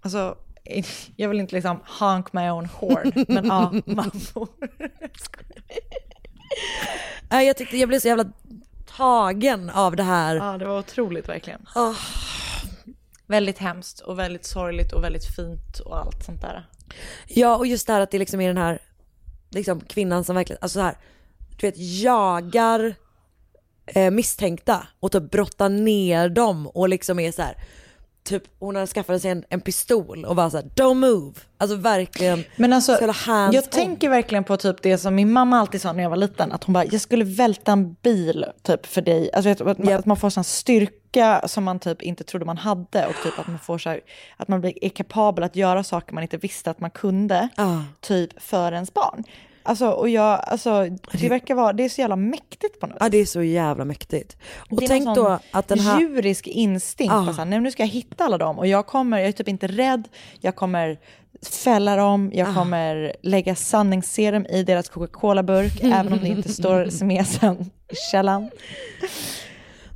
Alltså, 0.01 0.37
jag 1.15 1.29
vill 1.29 1.39
inte 1.39 1.55
liksom 1.55 1.79
honk 1.99 2.33
my 2.33 2.49
own 2.49 2.65
horn, 2.65 3.25
men 3.27 3.45
ja, 3.45 3.71
mammor. 3.85 4.47
Jag 7.29 7.57
tyckte 7.57 7.77
jag 7.77 7.89
blev 7.89 7.99
så 7.99 8.07
jävla 8.07 8.25
tagen 8.97 9.69
av 9.69 9.95
det 9.95 10.03
här. 10.03 10.35
Ja, 10.35 10.57
det 10.57 10.65
var 10.65 10.79
otroligt 10.79 11.29
verkligen. 11.29 11.65
Ah. 11.75 11.93
Väldigt 13.31 13.57
hemskt 13.57 13.99
och 13.99 14.19
väldigt 14.19 14.45
sorgligt 14.45 14.93
och 14.93 15.03
väldigt 15.03 15.25
fint 15.25 15.79
och 15.85 15.97
allt 15.97 16.23
sånt 16.23 16.41
där. 16.41 16.67
Ja, 17.27 17.57
och 17.57 17.67
just 17.67 17.87
det 17.87 17.93
här 17.93 18.01
att 18.01 18.11
det 18.11 18.19
liksom 18.19 18.41
är 18.41 18.47
den 18.47 18.57
här 18.57 18.79
liksom, 19.49 19.81
kvinnan 19.81 20.23
som 20.23 20.35
verkligen, 20.35 20.59
alltså 20.61 20.79
så 20.79 20.83
här, 20.83 20.95
du 21.57 21.67
vet, 21.67 21.75
jagar 21.77 22.95
eh, 23.85 24.11
misstänkta 24.11 24.87
och 24.99 25.11
typ 25.11 25.31
brottar 25.31 25.69
ner 25.69 26.29
dem 26.29 26.67
och 26.67 26.89
liksom 26.89 27.19
är 27.19 27.31
så 27.31 27.41
här, 27.41 27.57
typ 28.23 28.43
hon 28.59 28.75
har 28.75 28.87
skaffat 28.87 29.21
sig 29.21 29.31
en, 29.31 29.43
en 29.49 29.61
pistol 29.61 30.25
och 30.25 30.35
bara 30.35 30.49
så 30.49 30.57
här, 30.57 30.65
don't 30.65 30.93
move. 30.93 31.33
Alltså 31.57 31.75
verkligen, 31.75 32.43
Men 32.55 32.73
alltså, 32.73 32.97
jag 33.25 33.55
on. 33.55 33.61
tänker 33.71 34.09
verkligen 34.09 34.43
på 34.43 34.57
typ 34.57 34.81
det 34.81 34.97
som 34.97 35.15
min 35.15 35.31
mamma 35.31 35.59
alltid 35.59 35.81
sa 35.81 35.93
när 35.93 36.03
jag 36.03 36.09
var 36.09 36.17
liten, 36.17 36.51
att 36.51 36.63
hon 36.63 36.73
bara, 36.73 36.85
jag 36.85 37.01
skulle 37.01 37.25
välta 37.25 37.71
en 37.71 37.93
bil 37.93 38.45
typ 38.63 38.85
för 38.85 39.01
dig. 39.01 39.29
Alltså 39.33 39.49
att, 39.49 39.77
man, 39.77 39.93
att 39.93 40.05
man 40.05 40.17
får 40.17 40.29
sån 40.29 40.43
styrka 40.43 41.00
som 41.45 41.63
man 41.63 41.79
typ 41.79 42.01
inte 42.01 42.23
trodde 42.23 42.45
man 42.45 42.57
hade 42.57 43.07
och 43.07 43.15
typ 43.23 43.39
att 43.39 43.47
man 43.47 43.59
får 43.59 43.77
så 43.77 43.89
här, 43.89 44.01
att 44.37 44.47
man 44.47 44.61
blir, 44.61 44.73
är 44.85 44.89
kapabel 44.89 45.43
att 45.43 45.55
göra 45.55 45.83
saker 45.83 46.13
man 46.13 46.23
inte 46.23 46.37
visste 46.37 46.71
att 46.71 46.79
man 46.79 46.91
kunde, 46.91 47.49
typ 47.99 48.41
för 48.41 48.71
ens 48.71 48.93
barn. 48.93 49.23
Alltså, 49.63 49.89
och 49.89 50.09
jag, 50.09 50.39
alltså, 50.47 50.87
det 51.13 51.29
verkar 51.29 51.55
vara, 51.55 51.73
det 51.73 51.83
är 51.83 51.89
så 51.89 52.01
jävla 52.01 52.15
mäktigt 52.15 52.79
på 52.79 52.87
något 52.87 52.97
Ja 52.99 53.09
det 53.09 53.17
är 53.17 53.25
så 53.25 53.43
jävla 53.43 53.85
mäktigt. 53.85 54.37
Och 54.69 54.79
det 54.79 54.85
är 54.85 54.87
tänk 54.87 55.15
då 55.15 55.39
att 55.51 55.67
den 55.67 55.79
här... 55.79 55.99
djurisk 55.99 56.47
instinkt. 56.47 57.13
Ah. 57.13 57.25
Så 57.25 57.31
här, 57.31 57.45
nej, 57.45 57.59
nu 57.59 57.71
ska 57.71 57.83
jag 57.83 57.87
hitta 57.87 58.23
alla 58.23 58.37
dem 58.37 58.59
och 58.59 58.67
jag 58.67 58.87
kommer, 58.87 59.19
jag 59.19 59.27
är 59.27 59.31
typ 59.31 59.47
inte 59.47 59.67
rädd, 59.67 60.07
jag 60.39 60.55
kommer 60.55 60.99
fälla 61.63 61.95
dem, 61.95 62.31
jag 62.33 62.49
Ah. 62.49 62.53
kommer 62.53 63.15
lägga 63.21 63.55
sanningsserum 63.55 64.45
i 64.45 64.63
deras 64.63 64.89
Coca-Cola-burk, 64.89 65.79
även 65.83 66.13
om 66.13 66.19
det 66.19 66.27
inte 66.27 66.53
står 66.53 66.89
smesen 66.89 67.71
i 67.91 67.95
källan. 68.11 68.49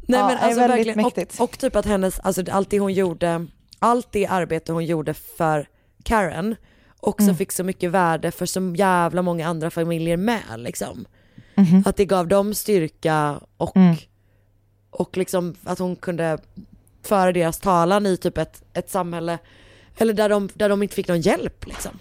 Nej 0.08 0.20
Ja, 0.20 0.28
men 0.28 0.36
det 0.38 0.42
är 0.42 0.46
alltså 0.48 0.68
väldigt 0.68 0.96
mäktigt. 0.96 1.40
och, 1.40 1.44
och 1.50 1.60
typ 1.60 1.76
att 1.76 1.86
hennes, 1.86 2.20
alltså 2.20 2.44
allt 2.52 2.70
det 2.70 2.80
hon 2.80 2.94
gjorde, 2.94 3.46
allt 3.80 4.08
det 4.12 4.28
arbete 4.28 4.72
hon 4.74 4.86
gjorde 4.86 5.14
för 5.14 5.68
Karen 6.04 6.56
också 7.00 7.24
Mm. 7.24 7.36
fick 7.36 7.52
så 7.52 7.64
mycket 7.64 7.92
värde 7.92 8.32
för 8.32 8.46
så 8.46 8.74
jävla 8.78 9.22
många 9.22 9.48
andra 9.48 9.70
familjer 9.72 10.18
med 10.18 10.42
liksom. 10.58 11.06
Mhm. 11.56 11.84
Att 11.86 11.98
det 11.98 12.06
gav 12.06 12.28
dem 12.28 12.54
styrka 12.54 13.40
och, 13.58 13.76
Mm. 13.78 13.96
och 14.90 15.18
liksom 15.18 15.56
att 15.64 15.80
hon 15.80 15.96
kunde 15.96 16.38
föra 17.04 17.32
deras 17.32 17.60
talan 17.60 18.06
i 18.06 18.18
typ 18.18 18.38
ett, 18.38 18.64
ett 18.74 18.90
samhälle, 18.90 19.38
eller 19.98 20.14
där 20.14 20.30
de, 20.30 20.50
där 20.54 20.70
de 20.70 20.84
inte 20.84 20.96
fick 20.96 21.08
någon 21.08 21.22
hjälp 21.22 21.66
liksom. 21.68 22.00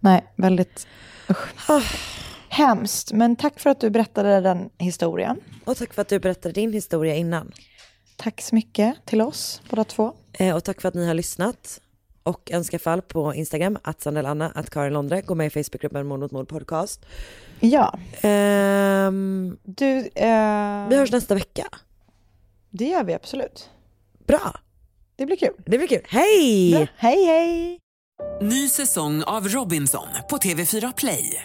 Nej, 0.00 0.24
väldigt 0.36 0.86
usch. 1.30 1.48
Hemskt, 2.50 3.12
men 3.12 3.36
tack 3.36 3.60
för 3.60 3.70
att 3.70 3.80
du 3.80 3.90
berättade 3.90 4.40
den 4.40 4.70
historien. 4.78 5.40
Och 5.64 5.76
tack 5.76 5.94
för 5.94 6.02
att 6.02 6.08
du 6.08 6.18
berättade 6.18 6.52
din 6.52 6.72
historia 6.72 7.14
innan. 7.14 7.52
Tack 8.16 8.40
så 8.42 8.54
mycket 8.54 8.94
till 9.06 9.20
oss 9.20 9.62
båda 9.70 9.84
två. 9.84 10.12
Eh, 10.32 10.56
och 10.56 10.64
tack 10.64 10.80
för 10.80 10.88
att 10.88 10.94
ni 10.94 11.06
har 11.06 11.14
lyssnat. 11.14 11.80
Och 12.22 12.50
önska 12.52 12.78
fall 12.78 13.02
på 13.02 13.34
Instagram, 13.34 13.78
att 13.82 14.02
Sandelanna, 14.02 14.52
att 14.54 14.70
Karin 14.70 14.92
Londre. 14.92 15.20
Gå 15.20 15.34
med 15.34 15.46
i 15.46 15.50
Facebookgruppen 15.50 16.06
Mord 16.06 16.20
mot 16.20 16.30
mord 16.32 16.48
podcast. 16.48 17.06
Ja. 17.60 17.98
Ehm, 18.20 19.58
Du, 19.62 19.98
eh, 19.98 20.88
vi 20.88 20.96
hörs 20.96 21.12
nästa 21.12 21.34
vecka. 21.34 21.66
det 22.70 22.84
gör 22.84 23.04
vi 23.04 23.14
absolut. 23.14 23.70
Bra. 24.26 24.60
Det 25.16 25.26
blir 25.26 25.36
kul. 25.36 25.54
Det 25.66 25.78
blir 25.78 25.88
kul. 25.88 26.02
Hej! 26.08 26.72
Bra. 26.74 26.86
Hej, 26.96 27.24
hej! 27.26 27.78
Ny 28.42 28.68
säsong 28.68 29.22
av 29.22 29.48
Robinson 29.48 30.08
på 30.30 30.36
TV4 30.36 30.92
Play. 30.96 31.44